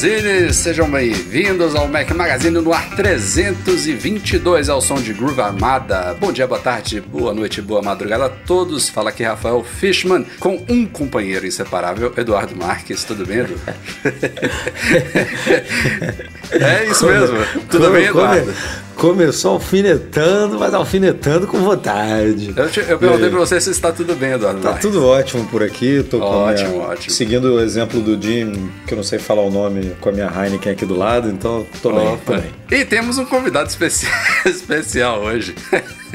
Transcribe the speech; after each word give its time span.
Magazine, 0.00 0.54
sejam 0.54 0.90
bem-vindos 0.90 1.74
ao 1.74 1.86
Mac 1.86 2.10
Magazine 2.12 2.58
no 2.58 2.72
ar 2.72 2.88
322 2.96 4.70
ao 4.70 4.80
som 4.80 4.94
de 4.94 5.12
Groove 5.12 5.42
Armada. 5.42 6.16
Bom 6.18 6.32
dia, 6.32 6.46
boa 6.46 6.58
tarde, 6.58 7.02
boa 7.02 7.34
noite, 7.34 7.60
boa 7.60 7.82
madrugada 7.82 8.24
a 8.24 8.30
todos. 8.30 8.88
Fala 8.88 9.10
aqui 9.10 9.22
Rafael 9.22 9.62
Fishman 9.62 10.24
com 10.38 10.64
um 10.70 10.86
companheiro 10.86 11.46
inseparável, 11.46 12.14
Eduardo 12.16 12.56
Marques. 12.56 13.04
Tudo 13.04 13.26
bem, 13.26 13.40
Edu? 13.40 13.60
é 16.52 16.86
isso 16.86 17.06
mesmo. 17.06 17.36
Tudo 17.70 17.86
Come- 17.86 17.98
bem, 17.98 18.08
Eduardo? 18.08 18.40
come- 18.42 18.54
Começou 19.00 19.52
alfinetando, 19.52 20.58
mas 20.58 20.74
alfinetando 20.74 21.46
com 21.46 21.58
vontade. 21.60 22.52
Eu, 22.54 22.68
te- 22.68 22.84
eu 22.86 22.98
perguntei 22.98 23.30
pra 23.30 23.38
você 23.38 23.58
se 23.58 23.70
está 23.70 23.90
tudo 23.90 24.14
bem, 24.14 24.32
Eduardo 24.32 24.60
Tá 24.60 24.74
tudo 24.74 25.02
ótimo 25.06 25.46
por 25.46 25.62
aqui. 25.62 26.02
Tô 26.02 26.18
Ótimo, 26.20 26.68
minha- 26.72 26.82
ótimo. 26.82 27.10
Seguindo 27.10 27.54
o 27.54 27.60
exemplo 27.62 27.98
do 28.02 28.20
Jim, 28.22 28.70
que 28.86 28.92
eu 28.92 28.96
não 28.96 29.02
sei 29.02 29.18
falar 29.18 29.40
o 29.40 29.50
nome, 29.50 29.94
com 30.02 30.10
a 30.10 30.12
minha 30.12 30.26
Heineken 30.30 30.72
aqui 30.72 30.84
do 30.84 30.94
lado, 30.94 31.30
então 31.30 31.66
tô 31.80 31.92
bem, 31.92 32.18
tô 32.26 32.32
bem. 32.34 32.44
E 32.70 32.84
temos 32.84 33.16
um 33.16 33.24
convidado 33.24 33.70
especi- 33.70 34.06
especial 34.44 35.22
hoje. 35.22 35.54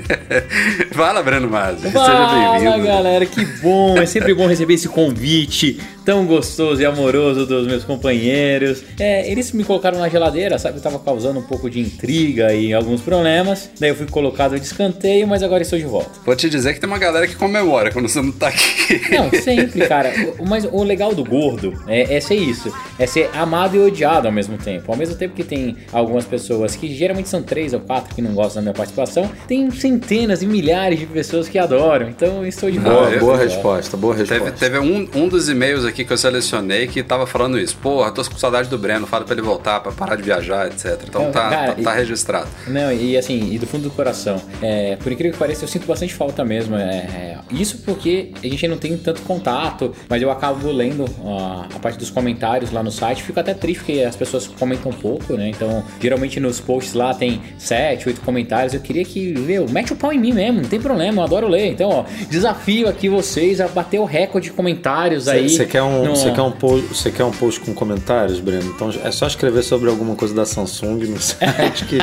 Fala, 0.92 1.22
Breno 1.24 1.50
Mazzi. 1.50 1.82
Seja 1.84 1.92
Fala 1.94 2.60
bem-vindo. 2.60 2.86
galera, 2.86 3.26
que 3.26 3.46
bom! 3.62 3.98
É 3.98 4.06
sempre 4.06 4.34
bom 4.34 4.48
receber 4.48 4.74
esse 4.76 4.88
convite 4.88 5.80
tão 6.06 6.24
gostoso 6.26 6.82
e 6.82 6.86
amoroso 6.86 7.46
dos 7.48 7.66
meus 7.66 7.84
companheiros. 7.84 8.84
É, 9.00 9.30
eles 9.30 9.52
me 9.52 9.64
colocaram 9.64 9.98
na 9.98 10.08
geladeira, 10.08 10.60
sabe? 10.60 10.78
Eu 10.78 10.82
tava 10.82 11.00
causando 11.00 11.40
um 11.40 11.44
pouco 11.44 11.68
de 11.68 11.80
intriga 11.80 12.54
e 12.54 12.72
alguns 12.73 13.02
problemas. 13.02 13.72
Daí 13.80 13.90
eu 13.90 13.96
fui 13.96 14.06
colocado 14.06 14.58
de 14.60 14.66
escanteio, 14.66 15.28
mas 15.28 15.42
agora 15.42 15.64
estou 15.64 15.80
de 15.80 15.86
volta. 15.86 16.12
Vou 16.23 16.36
te 16.36 16.48
dizer 16.48 16.76
que 16.76 16.80
tem 16.80 16.88
uma 16.88 17.00
galera 17.00 17.28
que 17.28 17.36
comemora 17.36 17.92
quando 17.92 18.08
você 18.08 18.22
não 18.22 18.32
tá 18.32 18.50
aqui. 18.50 19.02
Não, 19.12 19.32
sempre, 19.42 19.88
cara. 19.88 20.14
Mas 20.48 20.66
o 20.72 20.84
legal 20.84 21.14
do 21.16 21.26
gordo 21.26 21.73
é, 21.88 22.16
é 22.16 22.22
ser 22.22 22.36
isso. 22.36 22.72
É 23.00 23.08
ser 23.08 23.32
amado 23.34 23.76
e 23.76 23.80
odiado 23.80 24.28
ao 24.28 24.34
mesmo 24.34 24.58
tempo. 24.58 24.92
Ao 24.92 24.98
mesmo 24.98 25.16
tempo 25.16 25.34
que 25.34 25.44
tem 25.44 25.76
algumas 25.92 26.26
pessoas 26.26 26.76
que 26.76 26.94
geralmente 26.94 27.30
são 27.30 27.42
três 27.42 27.73
ou 27.73 27.80
quatro 27.80 28.14
que 28.14 28.22
não 28.22 28.34
gostam 28.34 28.62
da 28.62 28.62
minha 28.62 28.73
participação, 28.73 29.30
tem 29.48 29.72
centenas 29.86 30.41
e 30.41 30.47
milhares 30.47 30.97
de 31.00 31.05
pessoas 31.05 31.47
que 31.47 31.59
adoram. 31.59 32.09
Então 32.09 32.38
eu 32.41 32.47
estou 32.47 32.72
de 32.72 32.80
volta. 32.80 32.97
Boa, 33.02 33.11
eu- 33.11 33.19
boa 33.19 33.38
resposta, 33.38 33.95
boa 33.95 34.16
Teve, 34.16 34.33
resposta. 34.33 34.58
teve 34.58 34.80
um, 34.80 35.08
um 35.14 35.27
dos 35.27 35.47
e-mails 35.47 35.86
aqui 35.86 36.03
que 36.03 36.11
eu 36.11 36.17
selecionei 36.17 36.88
que 36.88 37.03
tava 37.03 37.27
falando 37.27 37.59
isso. 37.59 37.77
Porra, 37.77 38.11
tô 38.11 38.23
com 38.23 38.36
saudade 38.38 38.67
do 38.67 38.77
Breno, 38.80 39.05
fala 39.05 39.23
pra 39.23 39.33
ele 39.36 39.44
voltar, 39.44 39.80
pra 39.81 39.92
parar 39.92 40.16
de 40.16 40.23
viajar, 40.23 40.66
etc. 40.67 41.00
Então 41.08 41.25
Não, 41.25 41.31
tá, 41.31 41.50
cara, 41.50 41.73
tá, 41.75 41.83
tá 41.83 41.94
registrado. 41.94 42.47
Não, 42.67 42.92
e 42.92 43.16
assim, 43.16 43.52
e 43.53 43.59
do 43.59 43.67
fundo 43.67 43.83
do 43.83 43.92
coração. 43.92 44.42
É, 44.61 44.95
por 44.95 45.11
incrível 45.11 45.33
que 45.33 45.37
pareça, 45.39 45.64
eu 45.64 45.67
sinto 45.67 45.86
bastante 45.86 46.14
falta 46.15 46.43
mesmo. 46.43 46.76
É, 46.76 46.81
é, 46.81 47.37
isso 47.52 47.80
porque 47.86 48.31
a 48.43 48.48
gente 48.48 48.67
não 48.67 48.77
tem 48.77 48.98
tanto 48.98 49.21
contato, 49.21 49.93
mas 50.10 50.20
eu 50.20 50.31
acabo 50.31 50.71
lendo 50.71 51.05
ó, 51.23 51.65
a 51.76 51.80
parte 51.80 51.99
dos 51.99 52.10
comentários 52.10 52.71
lá 52.71 52.81
no 52.81 52.92
site. 52.92 53.21
Fico 53.21 53.39
até 53.39 53.54
triste 53.54 53.76
porque 53.83 54.02
as 54.02 54.15
pessoas 54.15 54.48
comentam 54.48 54.92
pouco, 54.92 55.33
né? 55.36 55.49
Então, 55.49 55.83
geralmente 56.02 56.39
nos 56.39 56.60
posts 56.60 56.93
lá 56.95 57.14
tem 57.14 57.39
7, 57.60 58.08
8 58.08 58.21
comentários. 58.21 58.73
Eu 58.73 58.80
queria 58.80 59.04
que, 59.05 59.37
meu, 59.37 59.67
mete 59.75 59.93
o 59.93 59.95
pau 59.95 60.11
em 60.13 60.17
mim 60.19 60.31
mesmo, 60.33 60.61
não 60.61 60.69
tem 60.69 60.80
problema, 60.80 61.21
eu 61.21 61.25
adoro 61.25 61.47
ler. 61.47 61.71
Então, 61.71 61.89
ó, 61.89 62.05
desafio 62.30 62.87
aqui 62.87 63.09
vocês 63.09 63.59
a 63.61 63.67
bater 63.67 63.99
o 63.99 64.05
recorde 64.05 64.47
de 64.49 64.53
comentários 64.53 65.27
aí. 65.27 65.49
Você 65.49 65.65
quer, 65.65 65.83
um, 65.83 66.03
no- 66.05 66.15
você, 66.15 66.31
quer 66.31 66.41
um 66.41 66.52
post, 66.52 66.87
você 66.87 67.11
quer 67.11 67.23
um 67.25 67.31
post 67.31 67.59
com 67.59 67.73
comentários, 67.73 68.39
Breno? 68.39 68.71
Então 68.75 68.89
é 69.03 69.11
só 69.11 69.27
escrever 69.27 69.63
sobre 69.63 69.89
alguma 69.89 70.15
coisa 70.15 70.33
da 70.33 70.45
Samsung 70.45 71.05
no 71.05 71.19
site 71.21 71.86
que, 71.86 71.97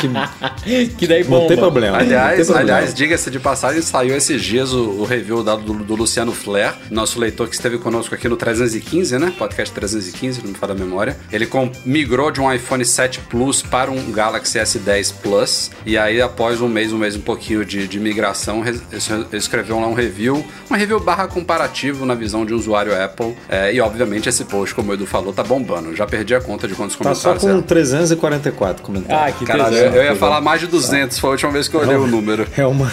que 0.00 0.88
que 0.96 1.06
daí 1.06 1.24
bomba. 1.24 1.40
não 1.40 1.48
tem 1.48 1.56
problema. 1.56 1.98
tem 1.98 2.06
Aliás, 2.08 2.46
problema. 2.46 2.60
aliás, 2.60 2.94
diga-se 2.94 3.30
de 3.30 3.38
passagem, 3.40 3.82
saiu 3.82 4.16
esses 4.16 4.42
dias 4.42 4.72
o, 4.72 4.82
o 5.00 5.04
review 5.04 5.42
dado 5.42 5.62
do, 5.62 5.74
do 5.84 5.94
Luciano 5.96 6.32
Flair, 6.32 6.74
nosso 6.90 7.18
leitor 7.18 7.48
que 7.48 7.54
esteve 7.54 7.78
conosco 7.78 8.14
aqui 8.14 8.28
no 8.28 8.36
315, 8.36 9.18
né? 9.18 9.32
Podcast 9.36 9.74
315, 9.74 10.42
não 10.42 10.50
me 10.50 10.54
falha 10.56 10.72
a 10.72 10.76
memória. 10.76 11.16
Ele 11.32 11.46
com- 11.46 11.70
migrou 11.84 12.30
de 12.30 12.40
um 12.40 12.52
iPhone 12.52 12.84
7 12.84 13.20
Plus 13.28 13.62
para 13.62 13.90
um 13.90 14.10
Galaxy 14.12 14.58
S10 14.58 15.14
Plus. 15.22 15.70
E 15.84 15.96
aí, 15.98 16.20
após 16.20 16.60
um 16.60 16.68
mês, 16.68 16.92
um 16.92 16.98
mês 16.98 17.15
um 17.16 17.20
pouquinho 17.20 17.64
de, 17.64 17.86
de 17.88 17.98
migração, 18.00 18.62
escreveu 19.32 19.78
lá 19.80 19.86
um 19.86 19.94
review, 19.94 20.44
uma 20.68 20.76
review 20.76 20.98
barra 21.00 21.26
comparativo 21.26 22.04
na 22.06 22.14
visão 22.14 22.44
de 22.44 22.52
um 22.54 22.56
usuário 22.56 22.92
Apple. 23.02 23.34
É, 23.48 23.72
e 23.72 23.80
obviamente 23.80 24.28
esse 24.28 24.44
post, 24.44 24.74
como 24.74 24.90
o 24.90 24.94
Edu 24.94 25.06
falou, 25.06 25.32
tá 25.32 25.42
bombando. 25.42 25.94
Já 25.94 26.06
perdi 26.06 26.34
a 26.34 26.40
conta 26.40 26.66
de 26.68 26.74
quantos 26.74 26.96
Tá 26.96 27.14
só 27.14 27.30
comentários. 27.30 27.42
com 27.42 27.48
eram. 27.48 27.62
344 27.62 28.82
Ah, 28.82 28.86
comentários. 28.86 29.38
que 29.38 29.44
Caralho, 29.44 29.76
eu, 29.76 29.92
eu 29.94 30.04
ia 30.04 30.16
falar 30.16 30.40
mais 30.40 30.60
de 30.60 30.66
200, 30.66 31.18
foi 31.18 31.30
a 31.30 31.32
última 31.32 31.52
vez 31.52 31.68
que 31.68 31.74
eu 31.74 31.80
olhei 31.80 31.96
o 31.96 32.06
número. 32.06 32.46
É 32.56 32.66
uma. 32.66 32.90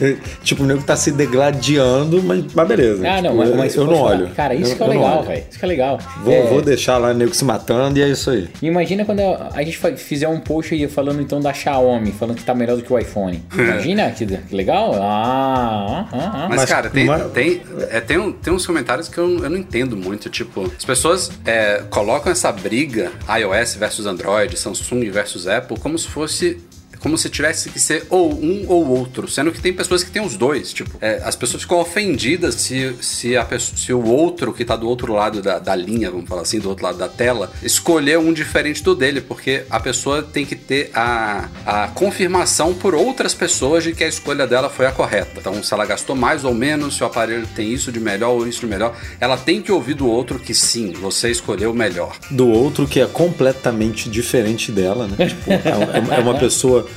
é, 0.00 0.16
tipo, 0.42 0.62
o 0.62 0.66
nego 0.66 0.82
tá 0.82 0.96
se 0.96 1.10
degladiando, 1.12 2.22
mas, 2.22 2.44
mas 2.54 2.68
beleza. 2.68 3.08
Ah, 3.08 3.22
não, 3.22 3.30
Tipo, 3.30 3.36
mas, 3.36 3.50
eu, 3.50 3.56
mas 3.56 3.74
eu 3.76 3.86
poxa, 3.86 3.96
não 3.96 4.02
olho. 4.04 4.28
Cara, 4.34 4.54
isso 4.54 4.72
Eu- 4.72 4.76
que 4.76 4.82
é 4.82 4.86
eu 4.86 4.90
legal, 4.90 5.22
velho. 5.24 5.44
Isso 5.50 5.58
que 5.58 5.64
é 5.64 5.68
legal. 5.68 5.98
Vou, 6.22 6.32
É, 6.34 6.42
vou 6.46 6.62
deixar 6.62 6.98
lá 6.98 7.10
o 7.10 7.14
nego 7.14 7.34
se 7.34 7.44
matando 7.44 7.98
e 7.98 8.02
é 8.02 8.08
isso 8.08 8.30
aí. 8.30 8.48
Imagina 8.62 9.04
quando 9.04 9.20
a 9.20 9.62
gente 9.62 9.78
fizer 9.96 10.28
um 10.28 10.40
post 10.40 10.74
aí 10.74 10.86
falando 10.88 11.20
então 11.20 11.40
da 11.40 11.52
Xiaomi, 11.52 12.12
falando 12.12 12.36
que 12.36 12.44
tá 12.44 12.54
melhor 12.54 12.76
do 12.76 12.82
que 12.82 12.92
o 12.92 12.98
iPhone. 12.98 13.42
Imagina 13.62 14.10
que, 14.10 14.26
que 14.26 14.54
legal? 14.54 14.94
Ah, 15.00 16.08
ah, 16.12 16.16
ah. 16.44 16.46
Mas, 16.48 16.60
Mas- 16.60 16.68
cara, 16.70 16.90
tem, 16.90 17.06
mas- 17.06 17.30
tem, 17.32 17.62
é, 17.90 18.00
tem, 18.00 18.18
um- 18.18 18.32
tem 18.32 18.52
uns 18.52 18.66
comentários 18.66 19.08
que 19.08 19.18
eu, 19.18 19.42
eu 19.44 19.50
não 19.50 19.56
entendo 19.56 19.96
muito. 19.96 20.28
Tipo, 20.28 20.70
as 20.76 20.84
pessoas 20.84 21.30
é, 21.44 21.82
colocam 21.90 22.30
essa 22.32 22.50
briga 22.52 23.10
iOS 23.40 23.74
versus 23.74 24.06
Android, 24.06 24.56
Samsung 24.58 25.08
versus 25.10 25.46
Apple, 25.46 25.78
como 25.78 25.98
se 25.98 26.08
fosse. 26.08 26.60
Como 27.00 27.16
se 27.16 27.28
tivesse 27.30 27.70
que 27.70 27.80
ser 27.80 28.06
ou 28.10 28.32
um 28.32 28.64
ou 28.68 28.88
outro, 28.88 29.28
sendo 29.28 29.52
que 29.52 29.60
tem 29.60 29.72
pessoas 29.72 30.02
que 30.02 30.10
têm 30.10 30.22
os 30.22 30.36
dois. 30.36 30.72
Tipo, 30.72 30.96
é, 31.00 31.20
as 31.24 31.36
pessoas 31.36 31.62
ficam 31.62 31.78
ofendidas 31.78 32.54
se, 32.56 32.94
se, 33.00 33.36
a 33.36 33.44
pessoa, 33.44 33.76
se 33.76 33.92
o 33.92 34.04
outro 34.04 34.52
que 34.52 34.64
tá 34.64 34.76
do 34.76 34.88
outro 34.88 35.12
lado 35.12 35.40
da, 35.42 35.58
da 35.58 35.74
linha, 35.74 36.10
vamos 36.10 36.28
falar 36.28 36.42
assim, 36.42 36.58
do 36.58 36.68
outro 36.68 36.84
lado 36.84 36.98
da 36.98 37.08
tela, 37.08 37.52
escolher 37.62 38.18
um 38.18 38.32
diferente 38.32 38.82
do 38.82 38.94
dele, 38.94 39.20
porque 39.20 39.64
a 39.70 39.80
pessoa 39.80 40.22
tem 40.22 40.44
que 40.44 40.56
ter 40.56 40.90
a, 40.94 41.48
a 41.64 41.88
confirmação 41.88 42.74
por 42.74 42.94
outras 42.94 43.34
pessoas 43.34 43.84
de 43.84 43.92
que 43.92 44.04
a 44.04 44.08
escolha 44.08 44.46
dela 44.46 44.68
foi 44.68 44.86
a 44.86 44.92
correta. 44.92 45.32
Então, 45.38 45.62
se 45.62 45.72
ela 45.72 45.86
gastou 45.86 46.16
mais 46.16 46.44
ou 46.44 46.54
menos, 46.54 46.96
se 46.96 47.02
o 47.02 47.06
aparelho 47.06 47.46
tem 47.54 47.72
isso 47.72 47.92
de 47.92 48.00
melhor 48.00 48.30
ou 48.30 48.46
isso 48.46 48.60
de 48.60 48.66
melhor, 48.66 48.96
ela 49.20 49.36
tem 49.36 49.62
que 49.62 49.70
ouvir 49.70 49.94
do 49.94 50.08
outro 50.08 50.38
que 50.38 50.54
sim, 50.54 50.92
você 50.92 51.30
escolheu 51.30 51.70
o 51.70 51.74
melhor. 51.74 52.16
Do 52.30 52.48
outro 52.48 52.86
que 52.86 53.00
é 53.00 53.06
completamente 53.06 54.08
diferente 54.08 54.72
dela, 54.72 55.06
né? 55.06 55.26
Tipo, 55.26 55.50
é, 55.50 56.16
é 56.16 56.20
uma 56.20 56.38
pessoa 56.38 56.87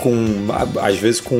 com, 0.00 0.48
às 0.80 0.96
vezes, 0.98 1.20
com 1.20 1.36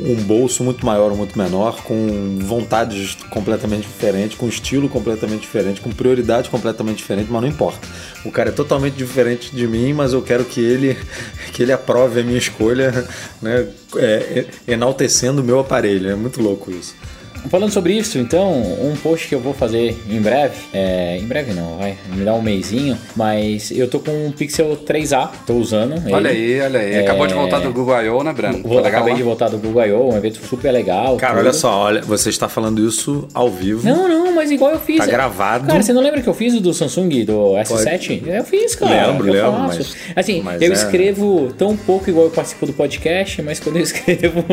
um 0.00 0.14
bolso 0.22 0.64
muito 0.64 0.84
maior 0.84 1.10
ou 1.10 1.16
muito 1.16 1.38
menor, 1.38 1.82
com 1.82 2.38
vontades 2.40 3.16
completamente 3.28 3.86
diferentes, 3.86 4.36
com 4.36 4.48
estilo 4.48 4.88
completamente 4.88 5.42
diferente, 5.42 5.80
com 5.80 5.90
prioridade 5.90 6.48
completamente 6.48 6.98
diferente, 6.98 7.30
mas 7.30 7.42
não 7.42 7.48
importa. 7.48 7.86
O 8.24 8.30
cara 8.30 8.48
é 8.48 8.52
totalmente 8.52 8.94
diferente 8.94 9.54
de 9.54 9.66
mim, 9.66 9.92
mas 9.92 10.12
eu 10.12 10.22
quero 10.22 10.44
que 10.44 10.60
ele, 10.60 10.96
que 11.52 11.62
ele 11.62 11.72
aprove 11.72 12.20
a 12.20 12.22
minha 12.24 12.38
escolha, 12.38 13.06
né? 13.40 13.68
É, 13.96 14.46
é, 14.66 14.72
enaltecendo 14.72 15.42
o 15.42 15.44
meu 15.44 15.58
aparelho. 15.58 16.10
É 16.10 16.14
muito 16.14 16.40
louco 16.40 16.70
isso. 16.70 16.94
Falando 17.48 17.72
sobre 17.72 17.94
isso, 17.94 18.18
então, 18.18 18.52
um 18.52 18.94
post 19.02 19.26
que 19.28 19.34
eu 19.34 19.40
vou 19.40 19.54
fazer 19.54 19.96
em 20.08 20.20
breve, 20.20 20.54
é, 20.72 21.16
em 21.18 21.24
breve 21.26 21.52
não, 21.52 21.76
vai, 21.78 21.96
me 22.14 22.24
dá 22.24 22.34
um 22.34 22.42
mêsinho, 22.42 22.96
mas 23.16 23.70
eu 23.70 23.88
tô 23.88 23.98
com 24.00 24.10
um 24.26 24.30
Pixel 24.32 24.76
3A, 24.86 25.30
tô 25.46 25.54
usando 25.54 25.94
ele. 26.04 26.12
Olha 26.14 26.30
aí, 26.30 26.60
olha 26.60 26.80
aí. 26.80 26.98
Acabou 26.98 27.26
de 27.26 27.34
voltar 27.34 27.58
do 27.60 27.72
Google 27.72 28.02
I.O., 28.02 28.22
né, 28.22 28.32
Breno? 28.32 28.58
Vou, 28.62 28.72
Foi 28.74 28.76
legal 28.82 28.90
acabei 28.90 29.12
lá? 29.12 29.16
de 29.18 29.22
voltar 29.22 29.48
do 29.48 29.58
Google 29.58 29.86
I.O., 29.86 30.12
um 30.12 30.16
evento 30.16 30.38
super 30.46 30.70
legal. 30.70 31.16
Cara, 31.16 31.34
tudo. 31.34 31.42
olha 31.44 31.52
só, 31.52 31.78
olha, 31.80 32.00
você 32.02 32.28
está 32.28 32.48
falando 32.48 32.86
isso 32.86 33.26
ao 33.32 33.48
vivo. 33.50 33.88
Não, 33.88 34.08
não, 34.08 34.32
mas 34.34 34.50
igual 34.50 34.72
eu 34.72 34.80
fiz. 34.80 34.98
Tá 34.98 35.06
gravado. 35.06 35.66
Cara, 35.66 35.82
você 35.82 35.92
não 35.92 36.02
lembra 36.02 36.20
que 36.20 36.28
eu 36.28 36.34
fiz 36.34 36.54
o 36.54 36.60
do 36.60 36.72
Samsung, 36.74 37.24
do 37.24 37.54
S7? 37.54 38.22
Eu 38.26 38.44
fiz, 38.44 38.74
cara. 38.74 39.06
Lembro, 39.08 39.28
eu 39.28 39.32
lembro, 39.32 39.50
faço. 39.68 39.78
mas- 39.78 39.96
Assim, 40.16 40.42
mas 40.42 40.60
eu 40.60 40.70
é- 40.70 40.74
escrevo 40.74 41.52
tão 41.56 41.76
pouco 41.76 42.08
igual 42.10 42.26
eu 42.26 42.30
participo 42.30 42.66
do 42.66 42.72
podcast, 42.72 43.40
mas 43.42 43.58
quando 43.60 43.76
eu 43.76 43.82
escrevo, 43.84 44.44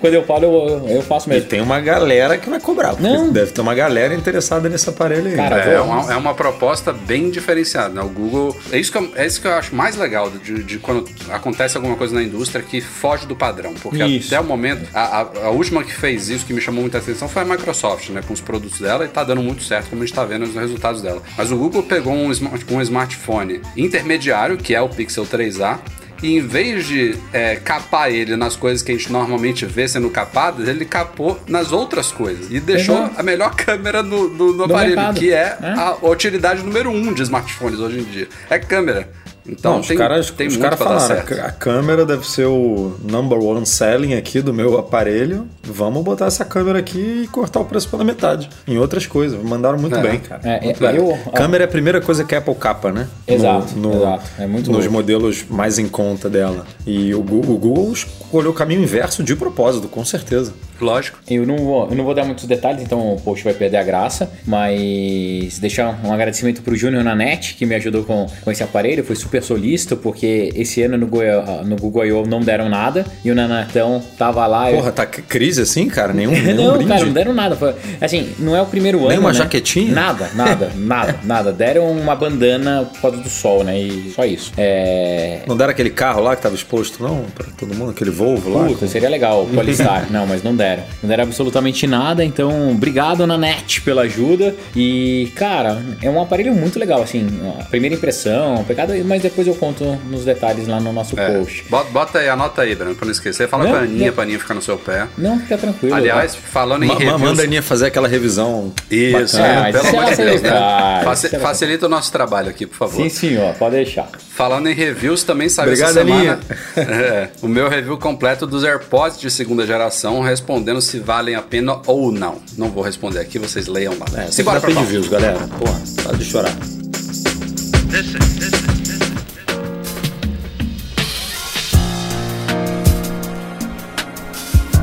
quando 0.00 0.14
eu 0.14 0.22
falo, 0.24 0.44
eu, 0.44 0.88
eu 0.88 1.02
faço 1.02 1.28
E 1.28 1.34
mesmo. 1.34 1.48
tem 1.48 1.60
uma 1.60 1.80
galera 1.80 2.13
galera 2.16 2.38
que 2.38 2.48
vai 2.50 2.60
cobrar. 2.60 2.94
Não. 3.00 3.30
Deve 3.32 3.52
ter 3.52 3.60
uma 3.60 3.74
galera 3.74 4.14
interessada 4.14 4.68
nesse 4.68 4.88
aparelho 4.88 5.26
aí. 5.28 5.36
Cara, 5.36 5.56
É 5.56 5.76
vou- 5.78 5.86
uma, 5.86 6.12
é 6.12 6.16
uma 6.16 6.34
proposta 6.34 6.92
bem 6.92 7.30
diferenciada, 7.30 7.94
né? 7.94 8.00
O 8.02 8.08
Google. 8.08 8.56
É 8.72 8.78
isso 8.78 8.90
que 8.92 8.98
eu, 8.98 9.12
é 9.14 9.26
isso 9.26 9.40
que 9.40 9.46
eu 9.46 9.52
acho 9.54 9.74
mais 9.74 9.96
legal 9.96 10.30
de, 10.30 10.62
de 10.62 10.78
quando 10.78 11.08
acontece 11.30 11.76
alguma 11.76 11.96
coisa 11.96 12.14
na 12.14 12.22
indústria 12.22 12.62
que 12.62 12.80
foge 12.80 13.26
do 13.26 13.34
padrão. 13.36 13.74
Porque 13.74 14.02
Isso. 14.04 14.28
até 14.34 14.40
o 14.40 14.44
momento, 14.44 14.86
a, 14.94 15.20
a- 15.20 15.46
a 15.46 15.50
última 15.50 15.82
que 15.84 15.92
fez 15.92 16.28
isso, 16.28 16.44
que 16.46 16.52
me 16.52 16.60
chamou 16.60 16.80
muita 16.82 16.98
atenção, 16.98 17.28
foi 17.28 17.42
a 17.42 17.44
Microsoft, 17.44 18.10
né? 18.10 18.20
Com 18.26 18.32
os 18.34 18.40
produtos 18.40 18.80
dela 18.80 19.04
e 19.04 19.08
tá 19.08 19.24
dando 19.24 19.42
muito 19.42 19.62
certo, 19.62 19.90
como 19.90 20.02
a 20.02 20.06
gente 20.06 20.14
tá 20.14 20.24
vendo 20.24 20.46
nos 20.46 20.54
resultados 20.54 21.02
dela. 21.02 21.22
Mas 21.36 21.50
o 21.50 21.56
Google 21.56 21.82
pegou 21.82 22.12
um, 22.12 22.26
um 22.70 22.80
smartphone 22.82 23.60
intermediário, 23.76 24.56
que 24.56 24.74
é 24.74 24.80
o 24.80 24.88
Pixel 24.88 25.24
3A. 25.26 25.78
E 26.22 26.36
em 26.38 26.40
vez 26.40 26.86
de 26.86 27.16
é, 27.32 27.56
capar 27.56 28.10
ele 28.10 28.34
nas 28.36 28.56
coisas 28.56 28.82
que 28.82 28.92
a 28.92 28.96
gente 28.96 29.12
normalmente 29.12 29.66
vê 29.66 29.86
sendo 29.86 30.08
capadas, 30.08 30.66
ele 30.68 30.84
capou 30.84 31.38
nas 31.46 31.70
outras 31.72 32.10
coisas. 32.10 32.50
E 32.50 32.60
deixou 32.60 32.96
Exato. 32.96 33.20
a 33.20 33.22
melhor 33.22 33.54
câmera 33.56 34.02
no, 34.02 34.28
no- 34.28 34.52
no 34.52 34.66
Do 34.66 34.72
aparelho, 34.74 34.96
mercado. 34.96 35.18
que 35.18 35.32
é, 35.32 35.58
É. 35.60 35.68
a 35.76 35.96
utilidade 36.08 36.62
número 36.62 36.90
um 36.90 37.12
de 37.12 37.22
smartphones 37.22 37.78
hoje 37.78 38.00
em 38.00 38.04
dia. 38.04 38.28
É 38.48 38.58
câmera. 38.58 39.08
Então 39.46 39.74
Não, 39.74 39.80
os 39.80 39.86
tem, 39.86 39.96
caras, 39.96 40.30
tem 40.30 40.46
os 40.46 40.56
muito 40.56 40.76
caras 40.76 40.78
falaram, 41.06 41.44
a 41.46 41.50
câmera 41.52 42.06
deve 42.06 42.26
ser 42.26 42.46
o 42.46 42.96
number 43.02 43.38
one 43.38 43.66
selling 43.66 44.14
aqui 44.14 44.40
do 44.40 44.54
meu 44.54 44.78
aparelho. 44.78 45.46
Vamos 45.62 46.02
botar 46.02 46.26
essa 46.26 46.44
câmera 46.46 46.78
aqui 46.78 47.22
e 47.24 47.28
cortar 47.28 47.60
o 47.60 47.64
preço 47.66 47.88
pela 47.90 48.02
metade. 48.04 48.48
Em 48.66 48.78
outras 48.78 49.06
coisas. 49.06 49.42
Mandaram 49.42 49.78
muito 49.78 49.96
É. 49.96 50.00
bem, 50.02 50.18
cara. 50.20 50.40
É, 50.44 50.60
Muito 50.64 50.84
é, 50.86 50.92
bem. 50.92 51.00
eu- 51.00 51.18
câmera 51.32 51.64
é 51.64 51.66
a 51.66 51.68
primeira 51.70 52.00
coisa 52.00 52.24
que 52.24 52.34
a 52.34 52.38
Apple 52.38 52.54
capa, 52.54 52.90
né? 52.90 53.06
Exato, 53.28 53.74
exato. 53.94 54.24
É 54.38 54.46
muito 54.46 54.70
Nos 54.70 54.78
louco. 54.84 54.92
modelos 54.92 55.44
mais 55.50 55.78
em 55.78 55.88
conta 55.88 56.30
dela. 56.30 56.66
E 56.86 57.14
o 57.14 57.22
Google, 57.22 57.54
o 57.54 57.58
Google 57.58 57.92
escolheu 57.92 58.50
o 58.50 58.54
caminho 58.54 58.82
inverso 58.82 59.22
de 59.22 59.36
propósito, 59.36 59.88
com 59.88 60.04
certeza. 60.04 60.52
Lógico. 60.80 61.18
Eu 61.30 61.46
não, 61.46 61.56
vou, 61.56 61.88
eu 61.88 61.94
não 61.94 62.04
vou 62.04 62.14
dar 62.14 62.24
muitos 62.24 62.46
detalhes, 62.46 62.82
então 62.82 63.14
o 63.14 63.20
post 63.20 63.44
vai 63.44 63.54
perder 63.54 63.76
a 63.76 63.82
graça, 63.84 64.28
mas 64.44 65.58
deixar 65.58 66.00
um 66.04 66.12
agradecimento 66.12 66.62
pro 66.62 66.74
Júnior 66.74 67.04
Nanete, 67.04 67.54
que 67.54 67.64
me 67.66 67.74
ajudou 67.76 68.04
com, 68.04 68.26
com 68.42 68.50
esse 68.50 68.62
aparelho, 68.62 69.04
foi 69.04 69.14
super 69.16 69.33
solícito, 69.42 69.96
porque 69.96 70.52
esse 70.54 70.82
ano 70.82 70.96
no, 70.98 71.06
Google- 71.06 71.64
no 71.64 71.76
Google 71.76 72.04
I.O. 72.06 72.26
não 72.26 72.40
deram 72.40 72.68
nada, 72.68 73.04
e 73.24 73.30
o 73.30 73.34
Nanetão 73.34 74.02
tava 74.18 74.46
lá... 74.46 74.70
eu- 74.70 74.76
Porra, 74.78 74.92
tá 74.92 75.02
c- 75.04 75.22
crise 75.22 75.62
assim, 75.62 75.88
cara? 75.88 76.12
Nenhum, 76.12 76.30
nenhum 76.42 76.64
não, 76.64 76.72
brinde? 76.74 76.88
cara, 76.92 77.04
não 77.04 77.12
deram 77.12 77.34
nada. 77.34 77.56
Assim, 78.00 78.32
não 78.38 78.54
é 78.56 78.62
o 78.62 78.66
primeiro 78.66 78.98
Nem 79.00 79.12
ano. 79.12 79.20
uma 79.20 79.32
né? 79.32 79.38
jaquetinha? 79.38 79.92
Nada, 79.94 80.30
nada, 80.34 80.70
nada, 80.76 81.16
nada. 81.24 81.52
Deram 81.52 81.90
uma 81.90 82.14
bandana 82.14 82.88
por 82.92 83.00
causa 83.00 83.16
do 83.18 83.28
sol, 83.28 83.64
né? 83.64 83.78
E 83.80 84.12
só 84.14 84.24
isso. 84.24 84.52
É. 84.56 85.40
Não 85.46 85.56
deram 85.56 85.70
aquele 85.70 85.90
carro 85.90 86.22
lá 86.22 86.34
que 86.36 86.42
tava 86.42 86.54
exposto, 86.54 87.02
não? 87.02 87.24
Pra 87.34 87.46
todo 87.58 87.74
mundo? 87.74 87.90
Aquele 87.90 88.10
Volvo 88.10 88.50
lá? 88.58 88.66
Puta, 88.66 88.86
seria 88.86 89.08
legal, 89.08 89.46
Polestar. 89.54 90.06
não, 90.10 90.26
mas 90.26 90.42
não 90.42 90.54
deram. 90.54 90.82
Não 91.02 91.08
deram 91.08 91.24
absolutamente 91.24 91.86
nada, 91.86 92.24
então 92.24 92.70
obrigado 92.72 93.26
Nanete 93.26 93.80
pela 93.80 94.02
ajuda. 94.02 94.54
E, 94.76 95.30
cara, 95.34 95.82
é 96.02 96.08
um 96.10 96.20
aparelho 96.20 96.54
muito 96.54 96.78
legal, 96.78 97.02
assim, 97.02 97.26
a 97.60 97.64
primeira 97.64 97.94
impressão, 97.96 98.62
pegada, 98.64 98.94
mas 99.04 99.23
depois 99.24 99.46
eu 99.46 99.54
conto 99.54 99.84
nos 100.08 100.24
detalhes 100.24 100.66
lá 100.68 100.80
no 100.80 100.92
nosso 100.92 101.18
É. 101.18 101.38
post. 101.38 101.64
Bota, 101.68 101.90
bota 101.90 102.18
aí, 102.18 102.28
anota 102.28 102.62
aí, 102.62 102.74
Bruno, 102.74 102.94
pra 102.94 103.04
não 103.04 103.12
esquecer. 103.12 103.48
Fala 103.48 103.64
Não, 103.64 103.70
com 103.72 103.76
a 103.76 103.80
Aninha, 103.80 104.06
não. 104.06 104.14
pra 104.14 104.22
Aninha 104.22 104.38
ficar 104.38 104.54
no 104.54 104.62
seu 104.62 104.78
pé. 104.78 105.06
Não, 105.18 105.38
fica 105.40 105.58
tranquilo. 105.58 105.94
Aliás, 105.94 106.34
falando 106.34 106.84
em 106.84 106.86
Ma- 106.88 106.94
ma- 106.94 107.00
reviews... 107.00 107.20
manda 107.20 107.42
a 107.42 107.44
Aninha 107.44 107.62
fazer 107.62 107.86
aquela 107.86 108.06
revisão. 108.08 108.72
Isso, 108.90 109.38
É, 109.38 109.68
é, 109.70 109.72
pelo 109.72 109.84
isso 109.84 109.96
amor 109.96 110.04
de 110.14 110.20
ela 110.20 110.30
Deus, 110.30 110.42
né? 110.42 111.00
Faci- 111.04 111.28
ela 111.34 111.42
facilita 111.42 111.86
o 111.86 111.88
nosso 111.88 112.12
trabalho 112.12 112.48
aqui, 112.50 112.66
por 112.66 112.76
favor. 112.76 113.02
Sim, 113.02 113.08
senhor, 113.08 113.54
pode 113.54 113.76
deixar. 113.76 114.08
Falando 114.34 114.68
em 114.68 114.74
reviews, 114.74 115.22
também 115.24 115.48
saiu 115.48 115.68
Obrigado, 115.68 115.90
essa 115.90 116.00
semana 116.00 116.20
Aninha. 116.20 116.38
é, 116.76 117.28
o 117.42 117.48
meu 117.48 117.68
review 117.68 117.96
completo 117.98 118.46
dos 118.46 118.64
AirPods 118.64 119.20
de 119.20 119.30
segunda 119.30 119.66
geração, 119.66 120.20
respondendo 120.22 120.80
se 120.82 120.98
valem 120.98 121.34
a 121.34 121.42
pena 121.42 121.80
ou 121.86 122.10
não. 122.12 122.38
Não 122.58 122.68
vou 122.70 122.82
responder 122.82 123.20
aqui, 123.20 123.38
vocês 123.38 123.66
leiam 123.66 123.94
lá. 123.98 124.06
É, 124.22 124.30
Simbora 124.30 124.32
Simbora 124.32 124.60
pra 124.60 124.70
de 124.70 124.84
views, 124.84 125.08
galera. 125.08 125.38
Porra, 125.58 125.80
tá 126.02 126.12
de 126.12 126.24
chorar. 126.24 126.52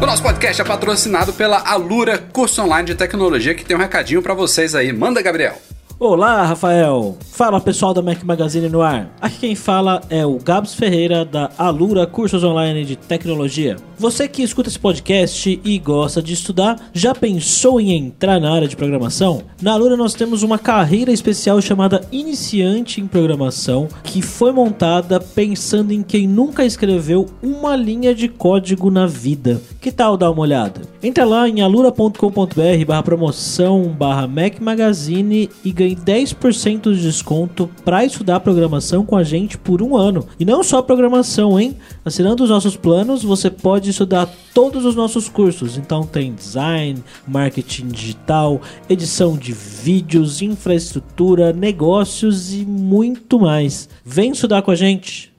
O 0.02 0.06
nosso 0.08 0.24
podcast 0.24 0.60
é 0.60 0.66
patrocinado 0.66 1.32
pela 1.32 1.60
Alura 1.60 2.18
Curso 2.18 2.64
Online 2.64 2.88
de 2.88 2.96
Tecnologia, 2.96 3.54
que 3.54 3.64
tem 3.64 3.78
um 3.78 3.80
recadinho 3.80 4.20
pra 4.24 4.34
vocês 4.34 4.74
aí. 4.74 4.92
Manda, 4.92 5.22
Gabriel. 5.22 5.62
Olá, 6.04 6.48
Rafael. 6.48 7.16
Fala 7.30 7.62
pessoal 7.62 7.94
da 7.94 8.02
Mac 8.02 8.24
Magazine 8.24 8.68
no 8.70 8.82
ar. 8.82 9.16
Aqui 9.22 9.38
quem 9.42 9.56
fala 9.56 10.02
é 10.10 10.26
o 10.26 10.40
Gabs 10.40 10.74
Ferreira 10.74 11.24
da 11.24 11.52
Alura 11.60 12.08
Cursos 12.08 12.44
Online 12.44 12.84
de 12.84 12.96
Tecnologia. 12.96 13.78
Você 14.00 14.28
que 14.28 14.42
escuta 14.42 14.68
esse 14.68 14.80
podcast 14.80 15.62
e 15.64 15.78
gosta 15.78 16.24
de 16.24 16.34
estudar, 16.34 16.90
já 16.92 17.14
pensou 17.14 17.80
em 17.80 17.92
entrar 17.92 18.40
na 18.40 18.52
área 18.52 18.68
de 18.68 18.76
programação? 18.76 19.44
Na 19.62 19.74
Alura 19.74 19.96
nós 19.96 20.16
temos 20.16 20.42
uma 20.42 20.58
carreira 20.58 21.12
especial 21.12 21.62
chamada 21.62 22.02
Iniciante 22.12 23.00
em 23.00 23.06
Programação, 23.06 23.88
que 24.04 24.24
foi 24.24 24.52
montada 24.52 25.20
pensando 25.20 25.92
em 25.92 26.02
quem 26.02 26.28
nunca 26.28 26.66
escreveu 26.66 27.28
uma 27.44 27.76
linha 27.76 28.16
de 28.16 28.28
código 28.28 28.90
na 28.90 29.06
vida. 29.06 29.62
Que 29.80 29.92
tal 29.92 30.18
dar 30.18 30.32
uma 30.32 30.42
olhada? 30.42 30.82
Entra 31.04 31.26
lá 31.26 31.48
em 31.48 31.62
alura.com.br 31.62 32.86
barra 32.88 33.04
promoção 33.04 33.84
barra 33.84 34.26
Mac 34.26 34.60
Magazine 34.60 35.48
e 35.64 35.72
ganhe 35.92 35.96
10% 35.96 36.94
de 36.94 37.02
desconto 37.02 37.70
para 37.84 38.06
estudar 38.06 38.40
programação 38.40 39.06
com 39.06 39.16
a 39.16 39.24
gente 39.24 39.58
por 39.58 39.82
um 39.82 39.96
ano. 39.96 40.28
E 40.40 40.46
não 40.46 40.64
só 40.64 40.82
programação, 40.82 41.60
hein? 41.60 41.76
Assinando 42.04 42.44
os 42.44 42.50
nossos 42.50 42.76
planos, 42.76 43.24
você 43.24 43.50
pode 43.50 43.90
estudar 43.90 44.30
todos 44.54 44.86
os 44.86 44.96
nossos 44.96 45.30
cursos. 45.30 45.78
Então 45.78 46.04
tem 46.04 46.34
design, 46.34 47.04
marketing 47.28 47.88
digital, 47.88 48.62
edição 48.90 49.38
de 49.38 49.54
vídeos, 49.54 50.42
infraestrutura, 50.42 51.54
negócios 51.54 52.54
e 52.54 52.66
muito 52.66 53.40
mais. 53.40 53.90
Vem 54.04 54.32
estudar 54.32 54.62
com 54.62 54.72
a 54.72 54.76
gente! 54.76 55.31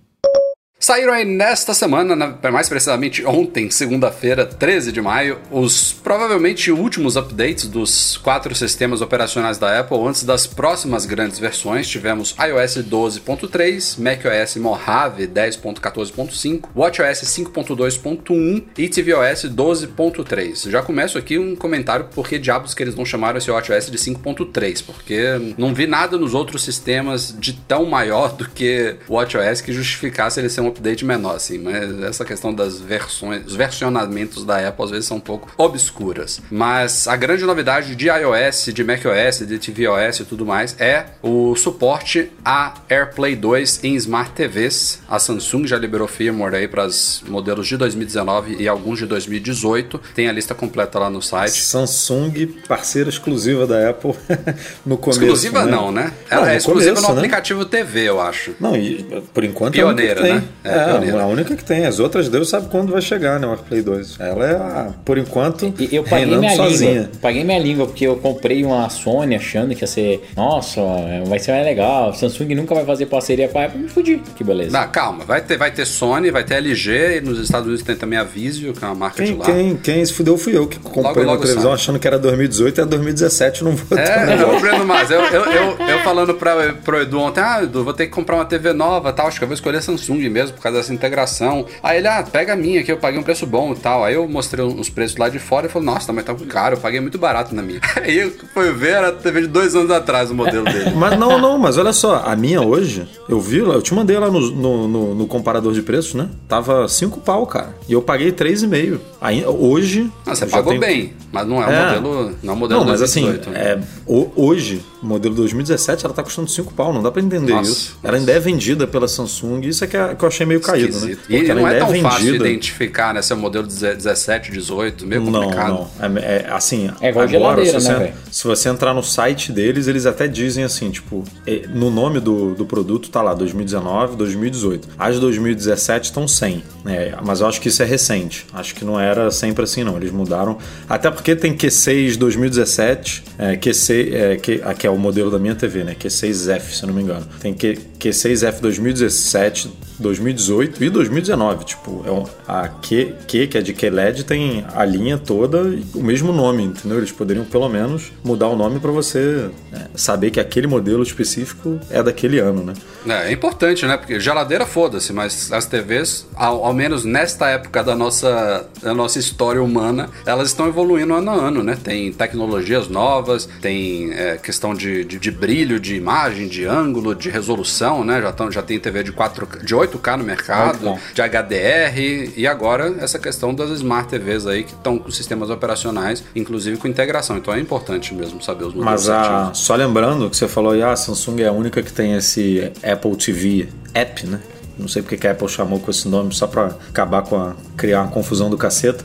Saíram 0.83 1.13
aí 1.13 1.25
nesta 1.25 1.73
semana, 1.73 2.17
na- 2.17 2.51
mais 2.51 2.69
precisamente 2.69 3.25
ontem, 3.25 3.71
segunda-feira, 3.71 4.45
13 4.45 4.91
de 4.91 5.01
maio, 5.01 5.39
os 5.49 5.93
provavelmente 5.93 6.73
últimos 6.73 7.17
updates 7.17 7.69
dos 7.69 8.17
quatro 8.17 8.53
sistemas 8.53 9.01
operacionais 9.01 9.59
da 9.59 9.79
Apple 9.79 9.97
antes 10.05 10.25
das 10.25 10.45
próximas 10.45 11.07
grandes 11.07 11.39
versões. 11.39 11.87
Tivemos 11.89 12.35
iOS 12.37 12.79
12.3, 12.79 13.97
macOS 13.97 14.57
Mojave 14.57 15.29
10.14.5, 15.29 16.71
watchOS 16.75 17.21
5.2.1 17.29 18.65
e 18.77 18.89
tvOS 18.89 19.45
12.3. 19.55 20.69
Já 20.69 20.83
começo 20.83 21.17
aqui 21.17 21.39
um 21.39 21.55
comentário 21.55 22.07
por 22.13 22.27
que 22.29 22.41
diabos 22.41 22.75
que 22.75 22.83
eles 22.83 22.97
não 22.97 23.05
chamaram 23.07 23.39
esse 23.39 23.49
watchOS 23.53 23.89
de 23.89 23.99
5.3, 23.99 24.83
porque 24.85 25.55
não 25.57 25.73
vi 25.73 25.87
nada 25.87 26.19
nos 26.19 26.35
outros 26.35 26.65
sistemas 26.65 27.33
de 27.39 27.53
tão 27.53 27.85
maior 27.85 28.33
do 28.33 28.49
que 28.49 28.97
o 29.07 29.15
watchOS 29.15 29.61
que 29.61 29.73
justificasse 29.73 30.41
ele 30.41 30.49
ser 30.49 30.61
um 30.61 30.72
update 30.73 31.05
menor, 31.05 31.37
assim. 31.37 31.59
Mas 31.59 32.03
essa 32.03 32.25
questão 32.25 32.53
das 32.53 32.81
versões, 32.81 33.47
os 33.47 33.55
versionamentos 33.55 34.45
da 34.45 34.69
Apple 34.69 34.85
às 34.85 34.91
vezes 34.91 35.07
são 35.07 35.19
um 35.19 35.21
pouco 35.21 35.51
obscuras. 35.57 36.41
Mas 36.51 37.07
a 37.07 37.17
grande 37.17 37.45
novidade 37.45 37.95
de 37.95 38.09
iOS, 38.09 38.71
de 38.73 38.85
macOS, 38.85 39.47
de 39.47 39.59
tvOS 39.59 40.21
e 40.21 40.25
tudo 40.25 40.45
mais 40.45 40.75
é 40.81 41.07
o 41.23 41.55
suporte 41.55 42.31
a 42.45 42.75
AirPlay 42.89 43.37
2 43.37 43.85
em 43.85 43.95
Smart 43.97 44.33
TVs. 44.33 45.01
A 45.09 45.19
Samsung 45.19 45.67
já 45.67 45.79
liberou 45.79 46.09
firmware 46.09 46.55
aí 46.55 46.69
para 46.69 46.87
os 46.87 47.23
modelos 47.29 47.67
de 47.67 47.77
2019 47.77 48.57
e 48.59 48.69
alguns 48.69 48.99
de 48.99 49.07
2018. 49.07 50.01
Tem 50.15 50.29
a 50.29 50.33
lista 50.33 50.55
completa 50.55 50.99
lá 50.99 51.11
no 51.11 51.23
site. 51.23 51.63
Samsung, 51.63 52.47
parceira 52.67 53.09
exclusiva 53.09 53.67
da 53.67 53.91
Apple 53.91 54.15
no 54.85 54.97
começo. 54.97 55.21
Exclusiva 55.21 55.65
né? 55.65 55.71
não, 55.71 55.93
né? 55.93 56.13
Não, 56.31 56.39
Ela 56.39 56.49
é 56.49 56.53
no 56.53 56.57
exclusiva 56.59 56.95
começo, 56.95 57.09
no 57.09 57.15
né? 57.15 57.21
aplicativo 57.21 57.65
TV, 57.65 58.09
eu 58.09 58.21
acho. 58.21 58.55
Não, 58.59 58.77
e 58.77 59.03
por 59.33 59.45
enquanto 59.45 59.75
Pioneira, 59.75 60.27
é 60.27 60.31
a 60.31 60.35
única 60.35 60.47
né? 60.47 60.53
É, 60.65 60.69
É, 60.79 60.85
pioneira. 60.87 61.23
a 61.23 61.27
única 61.27 61.57
que 61.57 61.65
tem. 61.65 61.85
As 61.87 61.99
outras, 61.99 62.29
Deus 62.29 62.49
sabe 62.49 62.69
quando 62.71 62.93
vai 62.93 63.01
chegar, 63.03 63.39
né? 63.41 63.47
O 63.47 63.51
AirPlay 63.51 63.83
2. 63.83 64.17
Ela 64.21 64.47
é, 64.47 64.55
a, 64.55 64.91
por 65.05 65.19
enquanto, 65.19 65.73
E 65.79 65.89
Eu 65.95 66.05
paguei 66.05 66.37
minha 66.37 66.55
sozinha. 66.57 66.93
língua. 66.93 67.09
Paguei 67.21 67.45
minha 67.45 67.59
língua 67.59 67.87
porque 67.87 68.07
eu 68.07 68.17
comprei 68.17 68.65
uma 68.65 68.89
Sony 68.89 69.35
achando 69.37 69.75
que 69.75 69.83
ia 69.83 69.87
ser, 69.87 70.29
nossa, 70.37 70.81
vai 71.27 71.39
ser 71.39 71.53
mais 71.53 71.65
legal. 71.65 72.15
Samsung 72.15 72.55
nunca 72.55 72.75
vai 72.75 72.85
fazer 72.85 73.07
parceria 73.07 73.49
com 73.49 73.59
a 73.59 73.65
Apple. 73.65 73.81
Me 73.83 73.89
fudi. 73.89 74.23
Que 74.37 74.45
beleza. 74.45 74.79
Não, 74.79 74.89
calma, 74.89 75.25
vai 75.25 75.41
ter, 75.41 75.57
vai 75.57 75.71
ter 75.71 75.85
Sony, 75.87 76.31
vai 76.31 76.45
ter 76.45 76.55
LG, 76.55 77.19
e 77.19 77.21
nos 77.21 77.39
Estados 77.39 77.67
Unidos 77.67 77.85
tem 77.85 77.97
também 77.97 78.19
a 78.19 78.25
Vizio, 78.25 78.73
que 78.73 78.85
é 78.85 78.89
uma 78.89 78.95
marca 78.95 79.17
Quem, 79.23 79.33
de 79.33 79.39
lá. 79.39 79.45
quem, 79.45 79.77
quem 79.77 80.05
se 80.05 80.13
fudeu 80.13 80.37
fui 80.39 80.57
eu, 80.57 80.67
que 80.67 80.79
comprei 80.79 81.03
Logo, 81.03 81.21
logo 81.21 81.33
na 81.35 81.41
televisão 81.41 81.71
sai. 81.71 81.75
achando 81.75 81.99
que 81.99 82.07
era 82.07 82.19
2018 82.19 82.79
e 82.79 82.83
é 82.83 82.85
2017, 82.85 83.65
não 83.65 83.75
vou 83.77 83.99
ter 83.99 84.03
É, 84.09 84.37
não, 84.37 84.61
Breno 84.61 84.85
Mas, 84.87 85.11
eu, 85.11 85.21
eu, 85.21 85.45
eu, 85.45 85.77
eu 85.89 85.99
falando 86.01 86.35
pra, 86.35 86.73
pro 86.85 87.01
Edu 87.03 87.19
ontem, 87.21 87.41
ah, 87.41 87.63
Edu, 87.63 87.85
vou 87.85 87.93
ter 87.93 88.07
que 88.07 88.13
comprar 88.13 88.37
uma 88.37 88.45
TV 88.45 88.73
nova 88.73 89.13
tal, 89.13 89.27
acho 89.27 89.39
que 89.39 89.45
eu 89.45 89.49
vou 89.49 89.55
escolher 89.55 89.79
a 89.79 89.83
Samsung 89.83 90.29
mesmo, 90.29 90.52
por 90.53 90.63
causa 90.63 90.79
dessa 90.79 90.93
integração. 90.95 91.67
Aí 91.83 91.99
ele, 91.99 92.09
ah, 92.09 92.23
pega 92.31 92.53
a 92.53 92.57
minha 92.57 92.83
que 92.83 92.93
eu 92.93 92.97
paguei 92.97 93.19
um 93.19 93.23
preço 93.23 93.47
bom 93.47 93.73
e 93.73 93.77
tal. 93.77 94.05
Aí 94.05 94.15
eu 94.15 94.27
mostrei 94.29 94.65
os 94.65 94.89
preços 94.89 95.17
lá 95.17 95.29
de 95.29 95.39
fora 95.39 95.67
e 95.67 95.69
falou, 95.71 95.87
nossa, 95.87 96.13
mas 96.13 96.25
tá 96.25 96.35
caro, 96.49 96.77
eu 96.77 96.81
paguei 96.81 97.01
muito 97.01 97.19
barato 97.19 97.55
na 97.55 97.63
minha. 97.63 97.81
Aí 98.03 98.19
eu 98.19 98.33
fui 98.55 98.73
ver, 98.73 98.91
era 98.95 99.13
TV 99.13 99.43
de 99.43 99.47
dois 99.49 99.75
anos 99.75 99.91
atrás 99.91 100.31
o 100.31 100.35
modelo 100.35 100.65
dele. 100.65 100.91
Mas 100.97 101.19
não, 101.19 101.39
não, 101.39 101.59
mas 101.59 101.79
olha 101.79 101.93
só, 101.93 102.23
a 102.25 102.37
minha 102.37 102.61
hoje, 102.63 103.09
eu 103.29 103.41
vi, 103.41 103.61
lá, 103.61 103.75
eu 103.75 103.83
te 103.83 103.93
mandei 103.95 104.17
lá 104.19 104.31
no, 104.31 104.41
no, 104.51 104.89
no- 104.89 105.15
no 105.15 105.27
comparador 105.27 105.73
de 105.73 105.83
preços, 105.83 106.15
né? 106.15 106.29
Tava 106.49 106.87
5 106.89 107.21
pau, 107.21 107.47
cara. 107.47 107.75
E 107.89 107.93
eu 107.93 108.03
paguei 108.03 108.31
3,5. 108.33 108.99
Aí, 109.21 109.45
hoje. 109.47 110.11
Ah, 110.27 110.35
você 110.35 110.47
pagou 110.47 110.71
tenho- 110.73 110.81
bem, 110.81 111.13
mas 111.33 111.47
não 111.47 111.63
é 111.63 111.67
um 111.67 111.71
É. 111.71 112.01
modelo. 112.01 112.37
Não 112.43 112.53
é 112.53 112.57
um 112.57 112.59
modelo 112.59 112.81
Não, 112.81 112.87
mas 112.89 113.03
assim, 113.03 113.23
2018, 113.23 113.57
é, 113.57 113.81
ho- 114.07 114.31
hoje, 114.37 114.83
modelo 115.03 115.35
2017, 115.35 116.05
ela 116.05 116.15
tá 116.15 116.23
custando 116.23 116.49
5 116.51 116.73
pau, 116.75 116.93
não 116.93 117.03
dá 117.03 117.11
pra 117.11 117.23
entender 117.23 117.53
Nossa, 117.53 117.71
isso. 117.71 117.99
Ela 118.03 118.17
ainda 118.19 118.33
é 118.33 118.39
vendida 118.39 118.87
pela 118.87 119.09
Samsung, 119.09 119.61
isso 119.67 119.85
é 119.85 119.87
que, 119.87 119.97
é- 119.97 120.15
que 120.15 120.25
eu 120.25 120.29
achei 120.29 120.42
meio 120.45 120.61
caído, 120.61 120.89
né? 120.93 120.97
Esquisito. 120.97 121.19
Porque 121.21 121.37
E 121.37 121.55
não 121.55 121.67
é 121.69 121.73
ainda 121.75 121.87
tão 121.87 122.01
fácil 122.03 122.25
vendida- 122.27 122.49
identificar, 122.49 123.15
né? 123.15 123.23
Se 123.23 123.33
é 123.33 123.37
o 123.37 123.39
modelo 123.39 123.67
17, 123.67 124.51
18, 124.51 125.07
meio 125.07 125.23
Não, 125.23 125.43
complicado. 125.43 125.89
não. 126.01 126.19
É, 126.19 126.23
é, 126.47 126.47
assim, 126.51 126.91
É 127.01 127.09
igual 127.11 127.27
agora, 127.27 127.65
se, 127.65 127.73
né, 127.73 127.81
você, 127.81 127.95
velho? 127.95 128.13
se 128.31 128.45
você 128.45 128.69
entrar 128.69 128.95
no 128.95 129.03
site 129.03 129.53
deles, 129.53 129.87
eles 129.87 130.07
até 130.07 130.27
dizem 130.29 130.65
assim, 130.65 130.91
tipo, 130.91 131.25
é, 131.47 131.63
no 131.73 131.91
nome 131.91 132.21
do, 132.21 132.55
do 132.55 132.65
produto 132.67 133.09
tá 133.11 133.23
lá 133.23 133.35
2019, 133.35 134.17
2018. 134.17 134.89
As 134.99 135.19
2017 135.19 136.07
estão 136.07 136.27
100, 136.29 136.63
né? 136.85 137.15
Mas 137.25 137.41
eu 137.41 137.47
acho 137.47 137.61
que 137.61 137.69
isso 137.69 137.83
é 137.83 137.87
recente. 137.87 138.47
Acho 138.53 138.75
que 138.75 138.85
não 138.85 138.99
era 138.99 139.31
sempre 139.31 139.65
assim, 139.65 139.85
não. 139.85 139.97
Eles 139.97 140.11
mudaram. 140.11 140.59
Até 140.89 141.11
porque 141.11 141.35
tem 141.37 141.55
Q6 141.57 142.17
2017, 142.17 143.25
é, 143.39 143.57
Q6, 143.57 144.13
é, 144.15 144.37
Q, 144.37 144.61
aqui 144.65 144.87
é 144.87 144.91
o 144.91 144.97
modelo 144.99 145.31
da 145.31 145.39
minha 145.39 145.55
TV, 145.55 145.85
né? 145.85 145.95
Q6F, 145.99 146.61
se 146.75 146.83
eu 146.83 146.87
não 146.89 146.95
me 146.95 147.03
engano. 147.03 147.27
Tem 147.41 147.53
Q, 147.55 147.79
Q6F 147.99 148.61
2017, 148.61 149.71
2018 150.03 150.85
e 150.85 150.91
2019. 150.91 151.65
Tipo, 151.65 152.05
é 152.07 152.11
um, 152.11 152.25
a 152.47 152.69
Q, 152.69 153.15
Q, 153.27 153.47
que 153.47 153.59
é 153.59 153.63
de 153.63 153.73
QLED, 153.73 154.25
tem 154.25 154.67
a 154.75 154.85
linha 154.85 155.17
toda 155.17 155.63
o 155.95 156.03
mesmo 156.03 156.33
nome, 156.33 156.65
entendeu? 156.65 156.99
Eles 156.99 157.13
poderiam 157.13 157.45
pelo 157.45 157.69
menos 157.69 158.13
mudar 158.23 158.49
o 158.49 158.57
nome 158.57 158.81
para 158.81 158.91
você 158.91 159.51
é, 159.73 159.87
saber 159.95 160.31
que 160.31 160.41
aquele 160.41 160.67
modelo 160.67 161.03
específico 161.03 161.79
é 161.91 162.03
daquele 162.03 162.39
ano, 162.39 162.63
né? 162.65 162.75
É, 163.07 163.29
é 163.29 163.33
importante, 163.33 163.87
né? 163.87 163.97
Porque 163.97 164.21
geladeira, 164.21 164.67
foda-se, 164.67 165.13
mas 165.13 165.53
as 165.53 165.67
TVs, 165.67 166.27
ao, 166.35 166.65
ao 166.65 166.73
menos 166.73 167.05
nesta 167.05 167.49
época 167.49 167.83
da 167.83 167.97
nossa, 167.97 168.67
da 168.83 168.95
nossa 168.95 169.19
história 169.19 169.63
humana, 169.63 170.11
elas 170.27 170.49
estão 170.49 170.69
evoluindo 170.69 171.15
ano 171.15 171.31
a 171.31 171.35
ano, 171.35 171.63
né? 171.63 171.79
Tem 171.83 172.13
tecnologias 172.13 172.89
novas, 172.89 173.49
tem 173.61 174.13
é, 174.13 174.37
questão 174.37 174.75
de, 174.75 175.05
de, 175.05 175.19
de 175.19 175.31
brilho, 175.31 175.79
de 175.79 175.95
imagem, 175.95 176.49
de 176.49 176.65
ângulo, 176.65 177.15
de 177.15 177.31
resolução, 177.31 178.05
né? 178.05 178.21
Já, 178.21 178.33
tão, 178.33 178.51
já 178.51 178.63
tem 178.63 178.79
TV 178.79 179.03
de, 179.03 179.13
4, 179.13 179.49
de 179.65 179.75
8K 179.99 180.17
no 180.17 180.25
mercado, 180.25 180.87
8K. 180.87 180.99
de 181.15 181.23
HDR, 181.23 182.33
e 182.37 182.47
agora 182.47 182.95
essa 183.01 183.19
questão 183.19 183.55
das 183.55 183.71
Smart 183.71 184.09
TVs 184.09 184.47
aí 184.47 184.65
que 184.65 184.73
estão 184.73 184.99
com 184.99 185.11
sistemas 185.11 185.51
operacionais, 185.51 186.25
inclusive 186.35 186.77
com 186.77 186.89
integração. 186.89 187.37
Então 187.37 187.53
é 187.55 187.61
importante 187.61 188.15
mesmo 188.15 188.43
saber 188.43 188.65
os 188.65 188.75
modelos 188.75 188.85
Mas 188.85 189.09
a, 189.09 189.25
certinhos. 189.25 189.59
só 189.59 189.75
lembrando 189.75 190.31
que 190.31 190.37
você 190.37 190.49
falou, 190.49 190.73
ah, 190.83 190.93
a 190.93 190.97
Samsung 190.97 191.43
é 191.43 191.49
a 191.49 191.53
única 191.53 191.83
que 191.83 191.93
tem 191.93 192.15
esse 192.15 192.73
Apple 192.83 193.17
TV 193.17 193.69
App, 193.95 194.27
né? 194.27 194.41
Não 194.79 194.89
sei 194.89 195.03
porque 195.03 195.17
que 195.17 195.27
a 195.27 195.33
Apple 195.33 195.49
chamou 195.49 195.79
com 195.79 195.91
esse 195.91 196.09
nome, 196.09 196.35
só 196.35 196.47
pra 196.47 196.73
acabar 196.89 197.23
com 197.23 197.37
a. 197.37 197.55
criar 197.77 198.03
uma 198.03 198.11
confusão 198.11 198.49
do 198.49 198.57
caceta. 198.57 199.05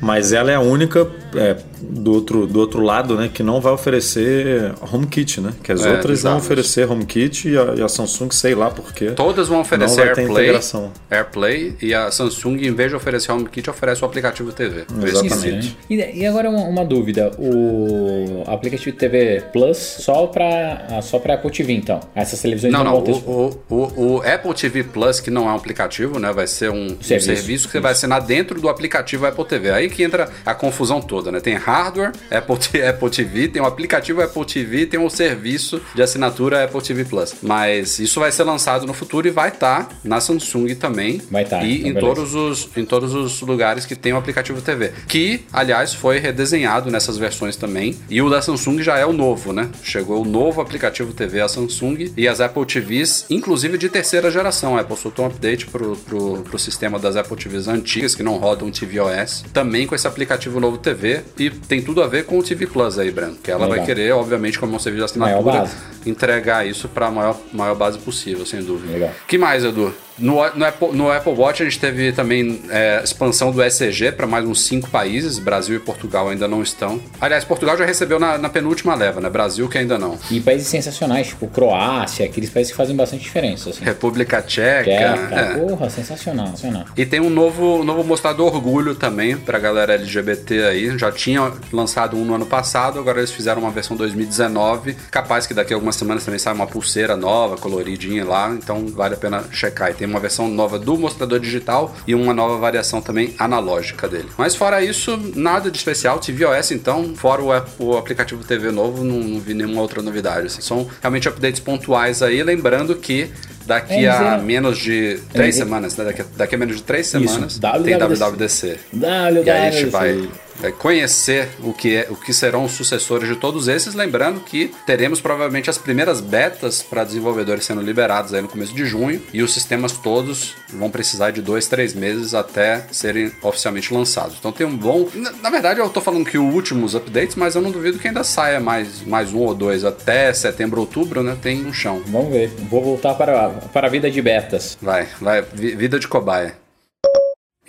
Mas 0.00 0.32
ela 0.32 0.50
é 0.50 0.54
a 0.54 0.60
única 0.60 1.06
é, 1.36 1.56
do, 1.82 2.12
outro, 2.12 2.46
do 2.46 2.58
outro 2.58 2.80
lado, 2.82 3.16
né, 3.16 3.30
que 3.32 3.42
não 3.42 3.60
vai 3.60 3.72
oferecer 3.72 4.72
HomeKit, 4.92 5.40
né? 5.40 5.52
Que 5.62 5.72
as 5.72 5.84
É, 5.84 5.90
outras 5.92 6.22
vão 6.22 6.32
exato. 6.32 6.44
oferecer 6.46 6.90
HomeKit 6.90 7.48
e 7.50 7.58
a, 7.58 7.74
e 7.76 7.82
a 7.82 7.88
Samsung, 7.88 8.30
sei 8.30 8.54
lá 8.54 8.70
por 8.70 8.92
quê. 8.92 9.10
Todas 9.12 9.48
vão 9.48 9.60
oferecer 9.60 9.96
Não 9.98 10.04
vai 10.06 10.14
ter 10.14 10.20
AirPlay, 10.22 10.44
integração. 10.44 10.92
AirPlay 11.10 11.76
e 11.82 11.92
a 11.94 12.10
Samsung, 12.10 12.56
em 12.66 12.74
vez 12.74 12.90
de 12.90 12.96
oferecer 12.96 13.30
HomeKit, 13.32 13.68
oferece 13.70 14.02
o 14.02 14.06
aplicativo 14.06 14.52
TV. 14.52 14.84
Exatamente. 15.04 15.76
E, 15.88 15.94
e 16.20 16.26
agora 16.26 16.48
uma, 16.48 16.62
uma 16.62 16.84
dúvida, 16.84 17.30
o 17.38 18.42
aplicativo 18.46 18.96
TV 18.96 19.42
Plus 19.52 19.76
só 19.76 20.26
pra, 20.26 21.00
só 21.02 21.18
pra 21.18 21.34
Apple 21.34 21.50
TV 21.50 21.72
então? 21.74 22.00
Essas 22.14 22.40
televisões 22.40 22.72
Não, 22.72 22.82
não, 22.84 22.92
não. 22.92 23.04
vão 23.04 23.04
ter... 23.04 23.28
O, 23.28 23.62
o, 23.68 23.74
o, 23.74 24.16
o 24.16 24.22
Apple 24.22 24.54
TV 24.54 24.84
Plus, 24.84 25.20
que 25.20 25.30
não 25.30 25.48
é 25.48 25.52
um 25.52 25.56
aplicativo, 25.56 26.18
né? 26.18 26.32
Vai 26.32 26.46
ser 26.46 26.70
um, 26.70 26.86
um 26.86 27.02
Serviço. 27.02 27.26
serviço, 27.26 27.66
que 27.66 27.72
você 27.72 27.80
vai 27.80 27.92
assinar 27.92 28.20
dentro 28.22 28.60
do 28.60 28.68
aplicativo 28.68 29.26
Apple 29.26 29.44
TV. 29.44 29.70
Aí 29.70 29.89
que 29.90 30.02
entra 30.02 30.30
a 30.44 30.54
confusão 30.54 31.00
toda, 31.00 31.30
né? 31.30 31.40
Tem 31.40 31.54
hardware, 31.54 32.12
Apple, 32.30 32.56
Apple 32.88 33.10
TV, 33.10 33.48
tem 33.48 33.62
o 33.62 33.66
aplicativo 33.66 34.22
Apple 34.22 34.44
TV, 34.44 34.86
tem 34.86 35.00
o 35.00 35.10
serviço 35.10 35.80
de 35.94 36.02
assinatura 36.02 36.64
Apple 36.64 36.80
TV 36.80 37.04
Plus. 37.04 37.34
Mas 37.42 37.98
isso 37.98 38.20
vai 38.20 38.32
ser 38.32 38.44
lançado 38.44 38.86
no 38.86 38.94
futuro 38.94 39.26
e 39.26 39.30
vai 39.30 39.48
estar 39.48 39.88
na 40.04 40.20
Samsung 40.20 40.74
também. 40.74 41.20
Vai 41.30 41.44
tá, 41.44 41.62
E 41.62 41.78
então 41.78 41.88
em, 41.88 41.94
beleza. 41.94 42.00
todos 42.00 42.34
os, 42.34 42.68
em 42.76 42.84
todos 42.84 43.14
os 43.14 43.40
lugares 43.40 43.84
que 43.84 43.96
tem 43.96 44.12
o 44.12 44.16
aplicativo 44.16 44.60
TV. 44.60 44.92
Que, 45.08 45.44
aliás, 45.52 45.94
foi 45.94 46.18
redesenhado 46.18 46.90
nessas 46.90 47.18
versões 47.18 47.56
também. 47.56 47.96
E 48.08 48.20
o 48.22 48.30
da 48.30 48.40
Samsung 48.40 48.82
já 48.82 48.96
é 48.96 49.06
o 49.06 49.12
novo, 49.12 49.52
né? 49.52 49.68
Chegou 49.82 50.22
o 50.22 50.24
novo 50.24 50.60
aplicativo 50.60 51.12
TV 51.12 51.40
à 51.40 51.48
Samsung 51.48 52.12
e 52.16 52.28
as 52.28 52.40
Apple 52.40 52.64
TVs, 52.64 53.26
inclusive 53.30 53.78
de 53.78 53.88
terceira 53.88 54.30
geração. 54.30 54.76
A 54.76 54.80
Apple 54.80 54.96
soltou 54.96 55.24
um 55.24 55.28
update 55.28 55.66
pro, 55.66 55.96
pro, 55.96 56.42
pro 56.42 56.58
sistema 56.58 56.98
das 56.98 57.16
Apple 57.16 57.36
TVs 57.36 57.68
antigas 57.68 58.14
que 58.14 58.22
não 58.22 58.36
rodam 58.36 58.70
tvOS, 58.70 59.44
também 59.52 59.79
com 59.86 59.94
esse 59.94 60.06
aplicativo 60.06 60.60
novo 60.60 60.78
TV. 60.78 61.22
E 61.38 61.50
tem 61.50 61.82
tudo 61.82 62.02
a 62.02 62.06
ver 62.06 62.24
com 62.24 62.38
o 62.38 62.42
TV 62.42 62.66
Plus 62.66 62.98
aí, 62.98 63.10
Breno. 63.10 63.36
Que 63.42 63.50
ela 63.50 63.60
vai 63.60 63.80
Legal. 63.80 63.86
querer, 63.86 64.12
obviamente, 64.12 64.58
como 64.58 64.74
um 64.74 64.78
serviço 64.78 65.06
de 65.06 65.12
assinatura, 65.12 65.70
entregar 66.06 66.66
isso 66.66 66.88
para 66.88 67.06
a 67.06 67.10
maior, 67.10 67.38
maior 67.52 67.74
base 67.74 67.98
possível, 67.98 68.44
sem 68.46 68.62
dúvida. 68.62 68.92
Legal. 68.92 69.10
que 69.26 69.38
mais, 69.38 69.64
Edu? 69.64 69.94
No, 70.20 70.34
no, 70.54 70.64
Apple, 70.64 70.92
no 70.92 71.10
Apple 71.10 71.32
Watch 71.32 71.62
a 71.62 71.64
gente 71.64 71.78
teve 71.78 72.12
também 72.12 72.62
é, 72.68 73.00
expansão 73.02 73.50
do 73.50 73.62
ECG 73.62 74.12
para 74.12 74.26
mais 74.26 74.44
uns 74.44 74.62
cinco 74.62 74.88
países. 74.90 75.38
Brasil 75.38 75.76
e 75.76 75.80
Portugal 75.80 76.28
ainda 76.28 76.46
não 76.46 76.62
estão. 76.62 77.00
Aliás, 77.20 77.44
Portugal 77.44 77.76
já 77.76 77.84
recebeu 77.84 78.18
na, 78.18 78.36
na 78.36 78.48
penúltima 78.48 78.94
leva, 78.94 79.20
né? 79.20 79.30
Brasil 79.30 79.68
que 79.68 79.78
ainda 79.78 79.98
não. 79.98 80.18
E 80.30 80.40
países 80.40 80.68
sensacionais, 80.68 81.28
tipo 81.28 81.48
Croácia, 81.48 82.26
aqueles 82.26 82.50
países 82.50 82.70
que 82.70 82.76
fazem 82.76 82.94
bastante 82.94 83.22
diferença, 83.22 83.70
assim. 83.70 83.84
República 83.84 84.42
Tcheca. 84.42 84.84
Tcheca, 84.84 85.34
é. 85.34 85.58
porra, 85.58 85.88
sensacional, 85.88 86.48
sensacional. 86.48 86.84
E 86.96 87.06
tem 87.06 87.20
um 87.20 87.30
novo, 87.30 87.82
novo 87.82 88.04
mostrador 88.04 88.54
orgulho 88.54 88.94
também 88.94 89.36
pra 89.36 89.58
galera 89.58 89.94
LGBT 89.94 90.64
aí. 90.64 90.98
Já 90.98 91.10
tinha 91.10 91.52
lançado 91.72 92.16
um 92.16 92.24
no 92.24 92.34
ano 92.34 92.46
passado, 92.46 92.98
agora 92.98 93.18
eles 93.18 93.30
fizeram 93.30 93.62
uma 93.62 93.70
versão 93.70 93.96
2019. 93.96 94.96
Capaz 95.10 95.46
que 95.46 95.54
daqui 95.54 95.72
a 95.72 95.76
algumas 95.76 95.96
semanas 95.96 96.24
também 96.24 96.38
sai 96.38 96.52
uma 96.52 96.66
pulseira 96.66 97.16
nova, 97.16 97.56
coloridinha 97.56 98.24
lá. 98.24 98.50
Então 98.50 98.86
vale 98.88 99.14
a 99.14 99.18
pena 99.18 99.44
checar. 99.50 99.90
E 99.90 99.94
tem 99.94 100.09
uma 100.10 100.20
versão 100.20 100.48
nova 100.48 100.78
do 100.78 100.96
mostrador 100.96 101.38
digital 101.40 101.94
e 102.06 102.14
uma 102.14 102.34
nova 102.34 102.58
variação 102.58 103.00
também 103.00 103.34
analógica 103.38 104.08
dele. 104.08 104.28
Mas 104.36 104.54
fora 104.54 104.82
isso, 104.82 105.18
nada 105.34 105.70
de 105.70 105.78
especial. 105.78 106.18
tvOS 106.18 106.70
então, 106.72 107.14
fora 107.16 107.42
o, 107.78 107.84
o 107.92 107.96
aplicativo 107.96 108.44
TV 108.44 108.70
novo, 108.70 109.04
não, 109.04 109.18
não 109.20 109.40
vi 109.40 109.54
nenhuma 109.54 109.80
outra 109.80 110.02
novidade. 110.02 110.46
assim. 110.48 110.60
São 110.60 110.86
realmente 111.00 111.28
updates 111.28 111.60
pontuais 111.60 112.22
aí. 112.22 112.42
Lembrando 112.42 112.94
que 112.96 113.30
daqui 113.66 114.04
É, 114.04 114.08
a 114.10 114.38
menos 114.38 114.78
de 114.78 115.18
três 115.32 115.54
dizer- 115.54 115.64
semanas, 115.64 115.96
né? 115.96 116.04
Daqui, 116.04 116.22
a- 116.22 116.26
daqui 116.36 116.54
a 116.54 116.58
menos 116.58 116.76
de 116.76 116.82
três 116.82 117.06
semanas 117.06 117.58
tem 117.58 117.96
WWDC. 117.96 118.18
WWDC. 118.18 118.78
WWDC. 118.92 119.44
E 119.46 119.50
aí 119.50 119.68
a 119.68 119.70
gente 119.70 119.86
vai, 119.86 120.28
vai 120.60 120.72
conhecer 120.72 121.48
o 121.62 121.72
que, 121.72 121.96
é, 121.96 122.06
o 122.10 122.16
que 122.16 122.32
serão 122.32 122.64
os 122.64 122.72
sucessores 122.72 123.28
de 123.28 123.36
todos 123.36 123.66
esses, 123.68 123.94
lembrando 123.94 124.40
que 124.40 124.72
teremos 124.86 125.20
provavelmente 125.20 125.70
as 125.70 125.78
primeiras 125.78 126.20
betas 126.20 126.82
para 126.82 127.04
desenvolvedores 127.04 127.64
sendo 127.64 127.80
liberados 127.80 128.34
aí 128.34 128.42
no 128.42 128.48
começo 128.48 128.74
de 128.74 128.84
junho 128.84 129.20
e 129.32 129.42
os 129.42 129.52
sistemas 129.54 129.92
todos 129.92 130.54
vão 130.68 130.90
precisar 130.90 131.30
de 131.30 131.40
dois, 131.40 131.66
três 131.66 131.94
meses 131.94 132.34
até 132.34 132.84
serem 132.92 133.32
oficialmente 133.42 133.92
lançados. 133.92 134.36
Então 134.38 134.52
tem 134.52 134.66
um 134.66 134.76
bom. 134.76 135.08
Na, 135.14 135.32
na 135.32 135.50
verdade, 135.50 135.80
eu 135.80 135.88
tô 135.88 136.00
falando 136.00 136.24
que 136.24 136.38
os 136.38 136.54
últimos 136.54 136.94
updates, 136.94 137.34
mas 137.36 137.54
eu 137.54 137.62
não 137.62 137.70
duvido 137.70 137.98
que 137.98 138.06
ainda 138.08 138.22
saia 138.24 138.60
mais, 138.60 139.02
mais 139.06 139.32
um 139.32 139.38
ou 139.38 139.54
dois 139.54 139.84
até 139.84 140.32
setembro, 140.32 140.80
outubro, 140.80 141.22
né? 141.22 141.36
Tem 141.40 141.64
um 141.64 141.72
chão. 141.72 142.02
Vamos 142.06 142.30
ver. 142.32 142.48
Vou 142.68 142.82
voltar 142.82 143.14
para, 143.14 143.48
para 143.72 143.86
a 143.86 143.90
vida 143.90 144.10
de 144.10 144.20
betas. 144.20 144.76
Vai, 144.80 145.08
vai, 145.20 145.42
vi- 145.42 145.74
vida 145.74 145.98
de 145.98 146.06
cobaia. 146.06 146.54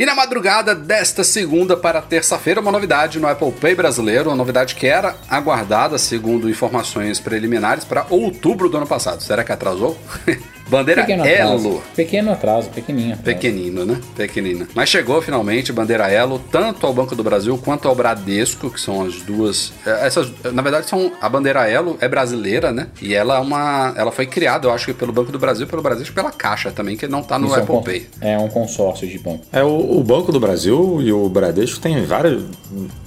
E 0.01 0.05
na 0.05 0.15
madrugada 0.15 0.74
desta 0.74 1.24
segunda 1.24 1.77
para 1.77 2.01
terça-feira, 2.01 2.60
uma 2.60 2.72
novidade 2.72 3.20
no 3.20 3.27
Apple 3.27 3.51
Pay 3.51 3.75
brasileiro, 3.75 4.31
uma 4.31 4.36
novidade 4.36 4.74
que 4.74 4.88
era 4.88 5.15
aguardada, 5.29 5.96
segundo 6.00 6.50
informações 6.50 7.20
preliminares, 7.20 7.86
para 7.86 8.08
outubro 8.10 8.67
do 8.67 8.77
ano 8.77 8.88
passado. 8.88 9.22
Será 9.22 9.43
que 9.43 9.51
atrasou? 9.51 9.96
Bandeira 10.72 11.01
Pequeno 11.01 11.24
atraso. 11.24 11.67
Elo. 11.67 11.84
Pequeno 11.93 12.31
atraso, 12.31 12.70
pequenininho. 12.70 13.15
atraso. 13.15 13.25
Pequenino, 13.25 13.86
né? 13.86 14.00
Pequenina. 14.15 14.70
Mas 14.74 14.88
chegou 14.88 15.22
finalmente 15.22 15.74
bandeira 15.74 16.10
Elo, 16.10 16.39
tanto 16.50 16.88
ao 16.88 16.93
Banco 16.93 17.13
do 17.13 17.22
Brasil 17.22 17.58
quanto 17.58 17.89
ao 17.89 17.93
Bradesco, 17.93 18.70
que 18.70 18.79
são 18.79 19.01
as 19.03 19.15
duas. 19.15 19.74
eh, 19.86 20.08
Essas, 20.08 20.31
na 20.53 20.62
verdade, 20.62 20.88
são 20.88 21.12
a 21.20 21.27
bandeira 21.27 21.70
Elo 21.70 21.98
é 22.00 22.08
brasileira, 22.08 22.72
né? 22.72 22.88
E 23.01 23.13
ela 23.13 23.36
é 23.36 23.39
uma, 23.39 23.93
ela 23.98 24.13
foi 24.13 24.25
criada, 24.25 24.65
eu 24.67 24.72
acho 24.72 24.86
que 24.86 24.93
pelo 24.93 25.12
Banco 25.12 25.29
do 25.29 25.38
Brasil, 25.38 25.67
pelo 25.67 25.81
Bradesco, 25.81 26.13
e 26.13 26.15
pela 26.15 26.31
Caixa 26.31 26.72
também, 26.72 26.96
que 26.96 27.05
não 27.05 27.22
tá 27.22 27.38
no 27.38 27.48
Isso 27.48 27.55
é 27.55 27.60
um 27.60 27.63
Apple 27.63 27.84
Pay. 27.84 28.08
É 28.22 28.38
um 28.38 28.48
consórcio 28.48 29.05
de 29.05 29.20
banco. 29.20 29.43
É, 29.51 29.62
o, 29.62 29.67
O, 29.98 30.03
Banco 30.03 30.31
do 30.31 30.39
Brasil 30.39 31.00
e 31.01 31.12
o 31.12 31.27
Bradesco 31.27 31.79
têm 31.79 32.05
várias, 32.05 32.41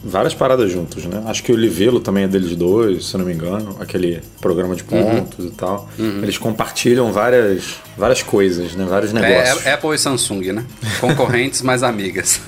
várias 0.05 0.35
paradas 0.35 0.71
juntos, 0.71 1.05
né? 1.07 1.23
Acho 1.27 1.43
que 1.43 1.53
o 1.53 1.57
Livelo 1.57 2.01
também 2.01 2.25
é 2.25 2.29
deles 2.29 2.55
dois, 2.57 3.07
se 3.07 3.17
não 3.17 3.25
me 3.25 3.33
engano. 3.33 3.77
Aquele 3.81 4.21
programa 4.41 4.75
de 4.77 4.85
pontos 4.85 5.47
e 5.47 5.51
tal. 5.51 5.89
Eles 6.23 6.37
compartilham 6.39 7.13
várias, 7.13 7.77
várias 7.97 8.23
coisas, 8.23 8.75
né? 8.75 8.85
Vários 8.85 9.13
negócios. 9.13 9.67
É, 9.67 9.73
Apple 9.73 9.95
e 9.95 9.99
Samsung, 9.99 10.53
né? 10.53 10.65
Concorrentes, 11.01 11.61
mas 11.63 11.83
amigas. 11.83 12.41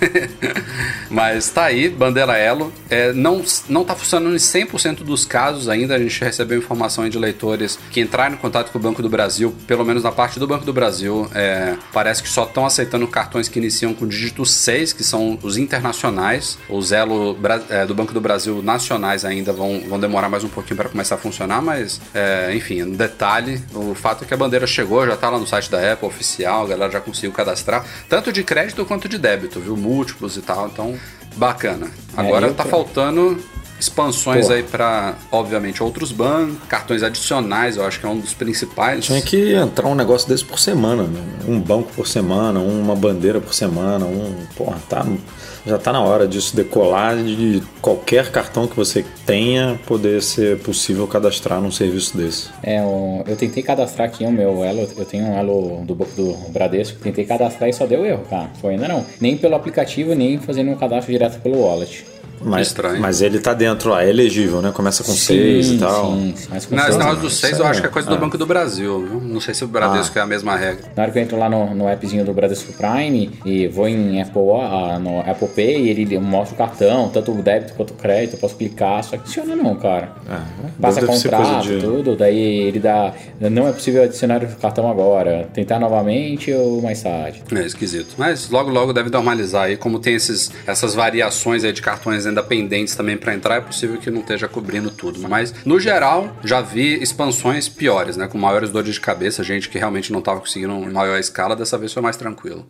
mas 1.10 1.48
tá 1.50 1.64
aí, 1.64 1.88
Bandeira 1.88 2.36
Elo. 2.36 2.72
É, 2.88 3.12
não, 3.12 3.42
não 3.68 3.84
tá 3.84 3.94
funcionando 3.94 4.34
em 4.34 4.38
100% 4.38 5.04
dos 5.04 5.24
casos 5.24 5.68
ainda. 5.68 5.94
A 5.94 5.98
gente 5.98 6.22
recebeu 6.22 6.58
informação 6.58 7.08
de 7.08 7.18
leitores 7.18 7.78
que 7.90 8.00
entraram 8.00 8.34
em 8.34 8.38
contato 8.38 8.70
com 8.70 8.78
o 8.78 8.80
Banco 8.80 9.02
do 9.02 9.08
Brasil, 9.08 9.54
pelo 9.66 9.84
menos 9.84 10.02
na 10.02 10.12
parte 10.12 10.38
do 10.38 10.46
Banco 10.46 10.64
do 10.64 10.72
Brasil. 10.72 11.28
é, 11.34 11.76
parece 11.92 12.22
que 12.22 12.28
só 12.28 12.44
estão 12.44 12.66
aceitando 12.66 13.06
cartões 13.06 13.48
que 13.48 13.58
iniciam 13.58 13.94
com 13.94 14.06
dígito 14.06 14.44
6, 14.44 14.92
que 14.92 15.04
são 15.04 15.38
os 15.42 15.56
internacionais. 15.56 16.58
Os 16.68 16.92
Elo 16.92 17.36
é, 17.68 17.86
do 17.86 17.94
Banco 17.94 18.12
do 18.12 18.20
Brasil 18.20 18.62
nacionais 18.62 19.24
ainda 19.24 19.52
vão, 19.52 19.80
vão 19.88 19.98
demorar 19.98 20.28
mais 20.28 20.44
um 20.44 20.48
pouquinho 20.48 20.76
para 20.76 20.88
começar 20.88 21.14
a 21.14 21.18
funcionar, 21.18 21.62
mas 21.62 22.00
é, 22.14 22.54
enfim, 22.54 22.82
no 22.82 22.96
detalhe, 22.96 23.62
o 23.74 23.94
fato 23.94 24.24
é 24.24 24.26
que 24.26 24.34
a 24.34 24.36
bandeira 24.36 24.66
chegou, 24.66 25.06
já 25.06 25.16
tá 25.16 25.30
lá 25.30 25.35
no 25.38 25.46
site 25.46 25.70
da 25.70 25.92
Apple 25.92 26.08
oficial, 26.08 26.64
a 26.64 26.68
galera 26.68 26.92
já 26.92 27.00
conseguiu 27.00 27.32
cadastrar, 27.32 27.84
tanto 28.08 28.32
de 28.32 28.42
crédito 28.42 28.84
quanto 28.84 29.08
de 29.08 29.18
débito, 29.18 29.60
viu? 29.60 29.76
Múltiplos 29.76 30.36
e 30.36 30.42
tal, 30.42 30.68
então 30.68 30.94
bacana. 31.36 31.88
Agora 32.16 32.46
eu 32.46 32.54
tá 32.54 32.64
faltando 32.64 33.38
expansões 33.78 34.46
Pô. 34.46 34.52
aí 34.54 34.62
para, 34.62 35.14
obviamente, 35.30 35.82
outros 35.82 36.10
bancos, 36.10 36.56
cartões 36.68 37.02
adicionais, 37.02 37.76
eu 37.76 37.84
acho 37.84 38.00
que 38.00 38.06
é 38.06 38.08
um 38.08 38.18
dos 38.18 38.32
principais. 38.32 39.04
Tinha 39.04 39.20
que 39.20 39.54
entrar 39.54 39.86
um 39.86 39.94
negócio 39.94 40.28
desse 40.28 40.44
por 40.44 40.58
semana, 40.58 41.02
né? 41.04 41.20
Um 41.46 41.60
banco 41.60 41.92
por 41.94 42.06
semana, 42.06 42.58
uma 42.58 42.96
bandeira 42.96 43.40
por 43.40 43.54
semana, 43.54 44.06
um. 44.06 44.46
Porra, 44.56 44.78
tá, 44.88 45.06
já 45.66 45.78
tá 45.78 45.92
na 45.92 46.00
hora 46.00 46.26
disso 46.26 46.54
decolar 46.54 47.16
de 47.16 47.62
qualquer 47.80 48.30
cartão 48.30 48.66
que 48.66 48.76
você 48.76 49.04
tenha 49.24 49.78
poder 49.86 50.22
ser 50.22 50.58
possível 50.58 51.06
cadastrar 51.06 51.60
num 51.60 51.70
serviço 51.70 52.16
desse. 52.16 52.48
É, 52.62 52.78
eu 52.78 53.36
tentei 53.36 53.62
cadastrar 53.62 54.08
aqui 54.08 54.24
o 54.24 54.30
meu 54.30 54.64
Elo, 54.64 54.88
eu 54.96 55.04
tenho 55.04 55.24
um 55.24 55.36
Elo 55.36 55.84
do, 55.84 55.94
do 55.94 56.50
Bradesco, 56.50 56.98
tentei 57.00 57.24
cadastrar 57.24 57.68
e 57.68 57.72
só 57.72 57.86
deu 57.86 58.04
erro, 58.04 58.24
cara. 58.30 58.50
Foi 58.60 58.74
ainda 58.74 58.88
não. 58.88 59.04
Nem 59.20 59.36
pelo 59.36 59.54
aplicativo, 59.56 60.14
nem 60.14 60.38
fazendo 60.38 60.70
um 60.70 60.76
cadastro 60.76 61.12
direto 61.12 61.40
pelo 61.40 61.60
wallet. 61.60 62.04
Mas, 62.40 62.68
Estranho. 62.68 63.00
mas 63.00 63.20
ele 63.20 63.38
tá 63.40 63.54
dentro 63.54 63.90
lá, 63.90 64.04
é 64.04 64.08
elegível, 64.10 64.60
né? 64.62 64.70
Começa 64.72 65.02
com 65.02 65.12
seis 65.12 65.70
e 65.70 65.78
tal. 65.78 66.12
Sim, 66.12 66.34
sim. 66.36 66.46
Mas 66.50 66.66
com 66.66 66.74
Não, 66.74 66.82
esse 66.84 66.92
seis, 66.92 67.04
negócio 67.06 67.30
seis 67.30 67.52
isso 67.54 67.62
eu 67.62 67.66
acho 67.66 67.78
é- 67.78 67.82
que 67.82 67.86
é 67.88 67.90
coisa 67.90 68.08
é. 68.08 68.14
do 68.14 68.18
Banco 68.20 68.36
do 68.38 68.46
Brasil, 68.46 69.06
viu? 69.08 69.20
Não 69.20 69.40
sei 69.40 69.54
se 69.54 69.64
o 69.64 69.68
Bradesco 69.68 70.18
é 70.18 70.22
a 70.22 70.26
mesma 70.26 70.56
regra. 70.56 70.84
Na 70.94 71.02
hora 71.04 71.12
que 71.12 71.18
eu 71.18 71.22
entro 71.22 71.38
lá 71.38 71.48
no, 71.48 71.74
no 71.74 71.88
appzinho 71.88 72.24
do 72.24 72.32
Bradesco 72.32 72.72
Prime 72.74 73.30
e 73.44 73.66
vou 73.68 73.88
em 73.88 74.20
Apple, 74.20 74.42
ah, 74.60 74.98
no 74.98 75.20
Apple 75.20 75.48
Pay, 75.48 75.88
ele 75.88 76.18
mostra 76.18 76.54
o 76.54 76.58
cartão, 76.58 77.08
tanto 77.08 77.32
o 77.32 77.42
débito 77.42 77.74
quanto 77.74 77.90
o 77.92 77.94
crédito, 77.94 78.34
eu 78.34 78.38
posso 78.38 78.56
clicar, 78.56 79.02
só 79.02 79.16
que 79.16 79.24
funciona 79.24 79.56
não, 79.56 79.74
cara. 79.76 80.12
Passa 80.80 81.00
deve 81.00 81.12
ser 81.18 81.28
coisa 81.30 81.44
contrato, 81.46 81.68
de- 81.68 81.80
tudo, 81.80 82.16
daí 82.16 82.38
ele 82.38 82.78
dá. 82.80 83.12
Não 83.40 83.66
é 83.66 83.72
possível 83.72 84.02
adicionar 84.02 84.42
o 84.42 84.56
cartão 84.56 84.90
agora. 84.90 85.48
Tentar 85.54 85.78
novamente 85.78 86.52
ou 86.52 86.82
mais 86.82 87.02
tarde. 87.02 87.42
É 87.54 87.60
esquisito. 87.64 88.14
Mas 88.18 88.50
logo, 88.50 88.70
logo 88.70 88.92
deve 88.92 89.10
normalizar 89.10 89.64
aí. 89.64 89.76
Como 89.76 89.98
tem 89.98 90.14
esses, 90.14 90.50
essas 90.66 90.94
variações 90.94 91.64
aí 91.64 91.72
de 91.72 91.80
cartões 91.80 92.25
ainda 92.26 92.42
pendentes 92.42 92.94
também 92.94 93.16
pra 93.16 93.34
entrar, 93.34 93.56
é 93.56 93.60
possível 93.60 93.98
que 93.98 94.10
não 94.10 94.20
esteja 94.20 94.48
cobrindo 94.48 94.90
tudo. 94.90 95.20
Mas, 95.28 95.54
no 95.64 95.78
geral, 95.78 96.36
já 96.44 96.60
vi 96.60 97.02
expansões 97.02 97.68
piores, 97.68 98.16
né? 98.16 98.26
Com 98.26 98.38
maiores 98.38 98.70
dores 98.70 98.94
de 98.94 99.00
cabeça, 99.00 99.42
gente 99.42 99.68
que 99.68 99.78
realmente 99.78 100.12
não 100.12 100.20
tava 100.20 100.40
conseguindo 100.40 100.74
em 100.74 100.92
maior 100.92 101.18
escala. 101.18 101.56
Dessa 101.56 101.78
vez 101.78 101.92
foi 101.92 102.02
mais 102.02 102.16
tranquilo. 102.16 102.66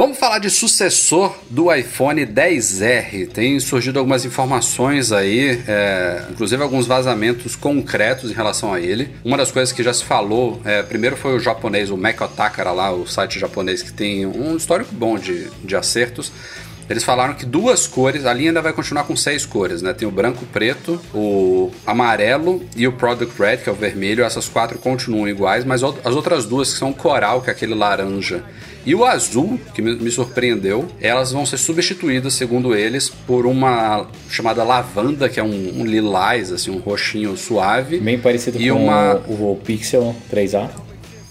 Vamos 0.00 0.16
falar 0.16 0.38
de 0.38 0.48
sucessor 0.48 1.36
do 1.50 1.70
iPhone 1.70 2.24
10R. 2.24 3.28
Tem 3.28 3.60
surgido 3.60 3.98
algumas 3.98 4.24
informações 4.24 5.12
aí, 5.12 5.62
é, 5.68 6.24
inclusive 6.30 6.62
alguns 6.62 6.86
vazamentos 6.86 7.54
concretos 7.54 8.30
em 8.30 8.34
relação 8.34 8.72
a 8.72 8.80
ele. 8.80 9.10
Uma 9.22 9.36
das 9.36 9.52
coisas 9.52 9.72
que 9.74 9.82
já 9.82 9.92
se 9.92 10.02
falou, 10.02 10.58
é, 10.64 10.82
primeiro 10.82 11.18
foi 11.18 11.36
o 11.36 11.38
japonês, 11.38 11.90
o 11.90 11.98
Mac 11.98 12.18
Otakara 12.18 12.72
lá, 12.72 12.90
o 12.90 13.06
site 13.06 13.38
japonês 13.38 13.82
que 13.82 13.92
tem 13.92 14.24
um 14.24 14.56
histórico 14.56 14.94
bom 14.94 15.18
de, 15.18 15.50
de 15.62 15.76
acertos. 15.76 16.32
Eles 16.90 17.04
falaram 17.04 17.34
que 17.34 17.46
duas 17.46 17.86
cores, 17.86 18.26
a 18.26 18.34
linha 18.34 18.50
ainda 18.50 18.60
vai 18.60 18.72
continuar 18.72 19.04
com 19.04 19.14
seis 19.14 19.46
cores, 19.46 19.80
né? 19.80 19.92
Tem 19.92 20.08
o 20.08 20.10
branco, 20.10 20.44
preto, 20.52 21.00
o 21.14 21.70
amarelo 21.86 22.62
e 22.76 22.86
o 22.88 22.92
Product 22.92 23.40
Red, 23.40 23.58
que 23.58 23.68
é 23.68 23.72
o 23.72 23.76
vermelho. 23.76 24.24
Essas 24.24 24.48
quatro 24.48 24.76
continuam 24.76 25.28
iguais, 25.28 25.64
mas 25.64 25.82
as 25.84 26.14
outras 26.16 26.46
duas, 26.46 26.72
que 26.72 26.78
são 26.80 26.90
o 26.90 26.94
coral, 26.94 27.42
que 27.42 27.48
é 27.48 27.52
aquele 27.52 27.74
laranja, 27.76 28.42
e 28.84 28.92
o 28.94 29.04
azul, 29.04 29.60
que 29.72 29.80
me, 29.80 29.94
me 29.94 30.10
surpreendeu, 30.10 30.88
elas 31.00 31.30
vão 31.30 31.46
ser 31.46 31.58
substituídas, 31.58 32.32
segundo 32.34 32.74
eles, 32.74 33.08
por 33.08 33.46
uma 33.46 34.06
chamada 34.28 34.64
lavanda, 34.64 35.28
que 35.28 35.38
é 35.38 35.42
um, 35.44 35.80
um 35.80 35.84
lilás, 35.86 36.50
assim, 36.50 36.70
um 36.72 36.78
roxinho 36.78 37.36
suave. 37.36 38.00
Bem 38.00 38.18
parecido 38.18 38.60
E 38.60 38.68
com 38.68 38.84
uma- 38.84 39.14
o, 39.28 39.52
o 39.52 39.56
Pixel 39.64 40.16
3A. 40.32 40.68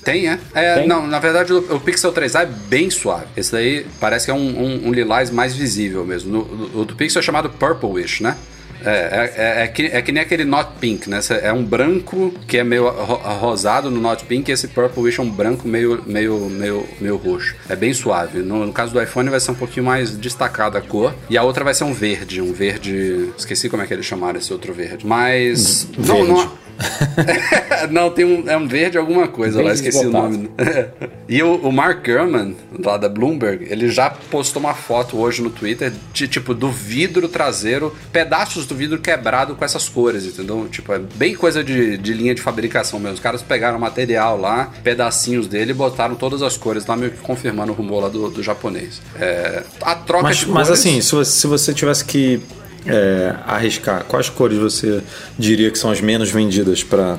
Tem, 0.03 0.27
é? 0.29 0.39
É, 0.53 0.75
Tem? 0.75 0.88
Não, 0.88 1.06
na 1.08 1.20
verdade 1.20 1.51
o, 1.53 1.75
o 1.75 1.79
Pixel 1.79 2.13
3A 2.13 2.43
é 2.43 2.45
bem 2.45 2.89
suave. 2.89 3.26
Esse 3.36 3.52
daí 3.52 3.86
parece 4.00 4.26
que 4.26 4.32
é 4.32 4.34
um, 4.34 4.38
um, 4.63 4.88
um 4.88 4.91
lilás 4.93 5.30
mais 5.30 5.56
visível 5.56 6.06
mesmo. 6.06 6.32
No- 6.32 6.82
O, 6.82 6.86
do 6.86 6.95
Pixel 6.95 7.19
é 7.19 7.23
chamado 7.23 7.50
Purplish, 7.50 8.21
né? 8.23 8.36
É, 8.82 8.89
é, 8.91 9.34
é, 9.62 9.63
é 9.63 9.67
que, 9.67 9.82
é 9.88 10.02
que 10.02 10.10
nem 10.10 10.23
aquele 10.23 10.45
Not 10.45 10.69
Pink, 10.80 11.10
né? 11.10 11.19
É 11.41 11.52
um 11.52 11.65
branco 11.65 12.34
que 12.47 12.58
é 12.58 12.63
meio 12.63 12.88
ro- 12.88 13.15
rosado 13.38 13.91
no 13.91 14.00
Not 14.00 14.23
Pink 14.23 14.50
e 14.50 14.54
esse 14.54 14.69
Purplish 14.69 15.19
é 15.19 15.21
um 15.23 15.30
branco 15.30 15.67
meio, 15.67 16.02
meio, 16.08 16.39
meio, 16.50 16.88
meio 17.02 17.17
roxo. 17.17 17.56
É 17.67 17.76
bem 17.76 17.93
suave. 17.93 18.39
No, 18.39 18.65
no 18.65 18.71
caso 18.71 18.93
do 18.93 19.02
iPhone 19.04 19.30
vai 19.30 19.41
ser 19.41 19.52
um 19.52 19.56
pouquinho 19.56 19.86
mais 19.86 20.12
destacada 20.12 20.78
a 20.78 20.82
cor. 20.82 21.13
E 21.30 21.38
a 21.38 21.43
outra 21.43 21.65
vai 21.65 21.73
ser 21.73 21.84
um 21.84 21.93
verde. 21.93 22.41
Um 22.41 22.54
verde... 22.54 23.30
Esqueci 23.38 23.67
como 23.69 23.84
é 23.84 23.86
que 23.86 23.93
eles 23.93 24.06
chamaram 24.06 24.39
esse 24.39 24.54
outro 24.54 24.73
verde. 24.73 25.06
Mas... 25.06 25.84
Verde. 25.97 26.08
não... 26.08 26.26
não, 26.45 26.52
tem 28.15 28.26
um, 28.26 28.50
é 28.50 28.58
um 28.58 28.68
verde 28.68 28.98
alguma 28.98 29.28
coisa 29.28 29.58
lá, 29.58 29.65
Verde 29.74 29.80
esqueci 29.80 29.98
o 29.98 30.02
desbotado. 30.12 30.34
nome. 30.34 30.50
e 31.28 31.42
o, 31.44 31.56
o 31.56 31.72
Mark 31.72 32.06
Gurman, 32.06 32.56
lá 32.84 32.98
da 32.98 33.10
Bloomberg, 33.10 33.65
ele 33.70 33.89
já 33.89 34.10
postou 34.10 34.62
uma 34.62 34.74
foto 34.74 35.18
hoje 35.18 35.42
no 35.42 35.50
Twitter 35.50 35.92
de 36.13 36.28
tipo 36.28 36.54
do 36.54 36.72
vidro 36.72 37.28
traseiro, 37.28 37.96
pedaços 38.12 38.65
do 38.65 38.76
vidro 38.76 39.00
quebrado 39.00 39.56
com 39.56 39.63
essas 39.65 39.88
cores, 39.89 40.26
entendeu? 40.26 40.68
Tipo, 40.72 40.94
é 40.94 41.00
bem 41.00 41.36
coisa 41.36 41.63
de, 41.63 41.98
de 41.98 42.13
linha 42.13 42.34
de 42.34 42.42
fabricação 42.42 43.00
mesmo. 43.00 43.15
Os 43.15 43.20
caras 43.20 43.42
pegaram 43.42 43.78
o 43.78 43.82
material 43.82 44.39
lá, 44.39 44.72
pedacinhos 44.84 45.48
dele 45.48 45.72
e 45.72 45.74
botaram 45.74 46.15
todas 46.15 46.42
as 46.42 46.58
cores 46.58 46.86
lá, 46.86 46.96
meio 46.96 47.12
que 47.12 47.18
confirmando 47.20 47.72
o 47.72 47.76
rumor 47.76 48.04
lá 48.04 48.10
do, 48.10 48.30
do 48.30 48.44
japonês. 48.44 49.02
É, 49.20 49.63
a 49.82 49.96
troca 49.96 50.24
Mas, 50.24 50.38
de 50.38 50.48
mas 50.50 50.68
cores- 50.68 50.80
assim, 50.80 51.02
se 51.02 51.12
você, 51.15 51.32
se 51.32 51.48
você 51.48 51.74
tivesse 51.74 52.06
que 52.06 52.42
é, 52.86 53.36
arriscar, 53.46 54.06
quais 54.08 54.30
cores 54.30 54.58
você 54.58 55.02
diria 55.38 55.70
que 55.72 55.78
são 55.78 55.92
as 55.92 56.02
menos 56.02 56.30
vendidas 56.32 56.84
para 56.84 57.18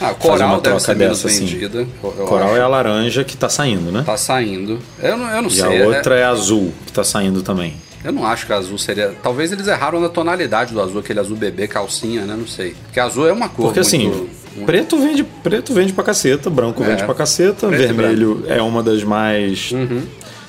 ah, 0.00 0.14
coral 0.14 0.48
uma 0.54 0.60
deve 0.60 0.80
ser 0.80 0.96
menos 0.96 1.22
dessa 1.22 1.28
assim? 1.28 1.46
vendida. 1.46 1.78
eu- 2.02 2.14
eu 2.18 2.24
Coral 2.26 2.48
acho. 2.48 2.56
é 2.56 2.60
a 2.60 2.68
laranja 2.68 3.24
que 3.24 3.36
tá 3.36 3.48
saindo, 3.48 3.90
né? 3.92 4.02
Tá 4.04 4.16
saindo. 4.16 4.78
Eu 5.00 5.16
não, 5.16 5.28
eu 5.30 5.42
não 5.42 5.48
E 5.48 5.52
sei. 5.52 5.64
a 5.64 5.74
é- 5.74 5.86
outra 5.86 6.16
é 6.16 6.24
azul, 6.24 6.72
que 6.86 6.92
tá 6.92 7.04
saindo 7.04 7.42
também. 7.42 7.74
Eu 8.04 8.12
não 8.12 8.26
acho 8.26 8.46
que 8.46 8.52
azul 8.52 8.76
seria. 8.78 9.12
Talvez 9.22 9.52
eles 9.52 9.68
erraram 9.68 10.00
na 10.00 10.08
tonalidade 10.08 10.72
do 10.74 10.80
azul, 10.80 10.98
aquele 11.00 11.20
azul 11.20 11.36
bebê, 11.36 11.68
calcinha, 11.68 12.22
né? 12.22 12.34
Não 12.36 12.48
sei. 12.48 12.74
Porque 12.84 12.98
azul 12.98 13.28
é 13.28 13.32
uma 13.32 13.48
cor. 13.48 13.66
Porque 13.66 13.78
assim, 13.80 14.08
muito- 14.08 14.28
muito- 14.56 14.66
preto 14.66 14.98
vende, 14.98 15.22
preto 15.22 15.72
vende 15.72 15.92
pra 15.92 16.02
caceta, 16.02 16.50
branco 16.50 16.82
É. 16.82 16.86
vende 16.86 17.04
pra 17.04 17.14
caceta, 17.14 17.68
Preto 17.68 17.74
e 17.80 17.86
vermelho 17.86 18.44
é 18.48 18.60
uma 18.60 18.82
das 18.82 19.04
mais 19.04 19.70
Uhum. 19.70 20.02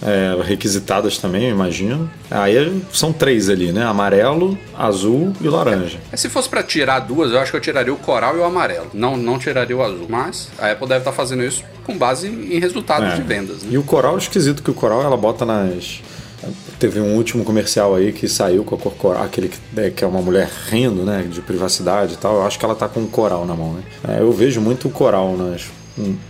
É, 0.06 0.36
requisitadas 0.44 1.18
também, 1.18 1.46
eu 1.46 1.52
imagino. 1.52 2.10
Aí 2.30 2.82
são 2.92 3.14
três 3.14 3.50
ali, 3.50 3.72
né? 3.72 3.84
Amarelo, 3.86 4.58
azul 4.78 5.34
e 5.42 5.48
laranja. 5.48 5.98
É, 6.12 6.18
Se 6.18 6.30
fosse 6.30 6.50
pra 6.50 6.62
tirar 6.62 7.00
duas, 7.00 7.32
eu 7.32 7.40
acho 7.40 7.52
que 7.52 7.58
eu 7.58 7.62
tiraria 7.62 7.94
o 7.94 7.98
coral 7.98 8.36
e 8.36 8.40
o 8.40 8.44
amarelo. 8.44 8.88
Não, 8.94 9.16
não 9.16 9.40
tiraria 9.40 9.76
o 9.76 9.82
azul. 9.82 10.06
Mas 10.10 10.50
a 10.60 10.72
Apple 10.72 10.88
deve 10.88 11.00
estar 11.02 11.12
fazendo 11.14 11.44
isso 11.44 11.64
com 11.86 11.98
base 11.98 12.28
em 12.28 12.60
resultados 12.60 13.14
É. 13.14 13.16
de 13.16 13.22
vendas. 13.22 13.64
Né? 13.64 13.70
E 13.72 13.78
o 13.78 13.84
coral 13.84 14.16
é 14.16 14.18
esquisito 14.20 14.62
que 14.62 14.72
o 14.72 14.74
coral 14.74 15.02
ela 15.02 15.16
bota 15.18 15.46
nas. 15.46 16.02
Teve 16.78 17.00
um 17.00 17.16
último 17.16 17.46
comercial 17.46 17.96
aí 17.96 18.12
que 18.12 18.28
saiu 18.28 18.66
com 18.66 18.76
a 18.76 18.78
cor 18.78 18.94
coral, 18.96 19.24
aquele 19.24 19.48
que 19.48 19.58
é, 19.78 19.90
que 19.90 20.04
é 20.04 20.08
uma 20.08 20.22
mulher 20.22 20.50
rindo, 20.70 21.04
né? 21.04 21.24
De 21.30 21.40
privacidade 21.42 22.16
e 22.16 22.18
tal. 22.18 22.36
Eu 22.36 22.46
acho 22.46 22.60
que 22.60 22.66
ela 22.66 22.76
tá 22.76 22.90
com 22.90 23.00
um 23.00 23.08
coral 23.08 23.46
na 23.46 23.54
mão, 23.56 23.74
né? 23.74 23.84
É, 24.10 24.20
eu 24.20 24.32
vejo 24.34 24.60
muito 24.60 24.90
o 24.90 24.92
coral 24.92 25.38
nas. 25.38 25.64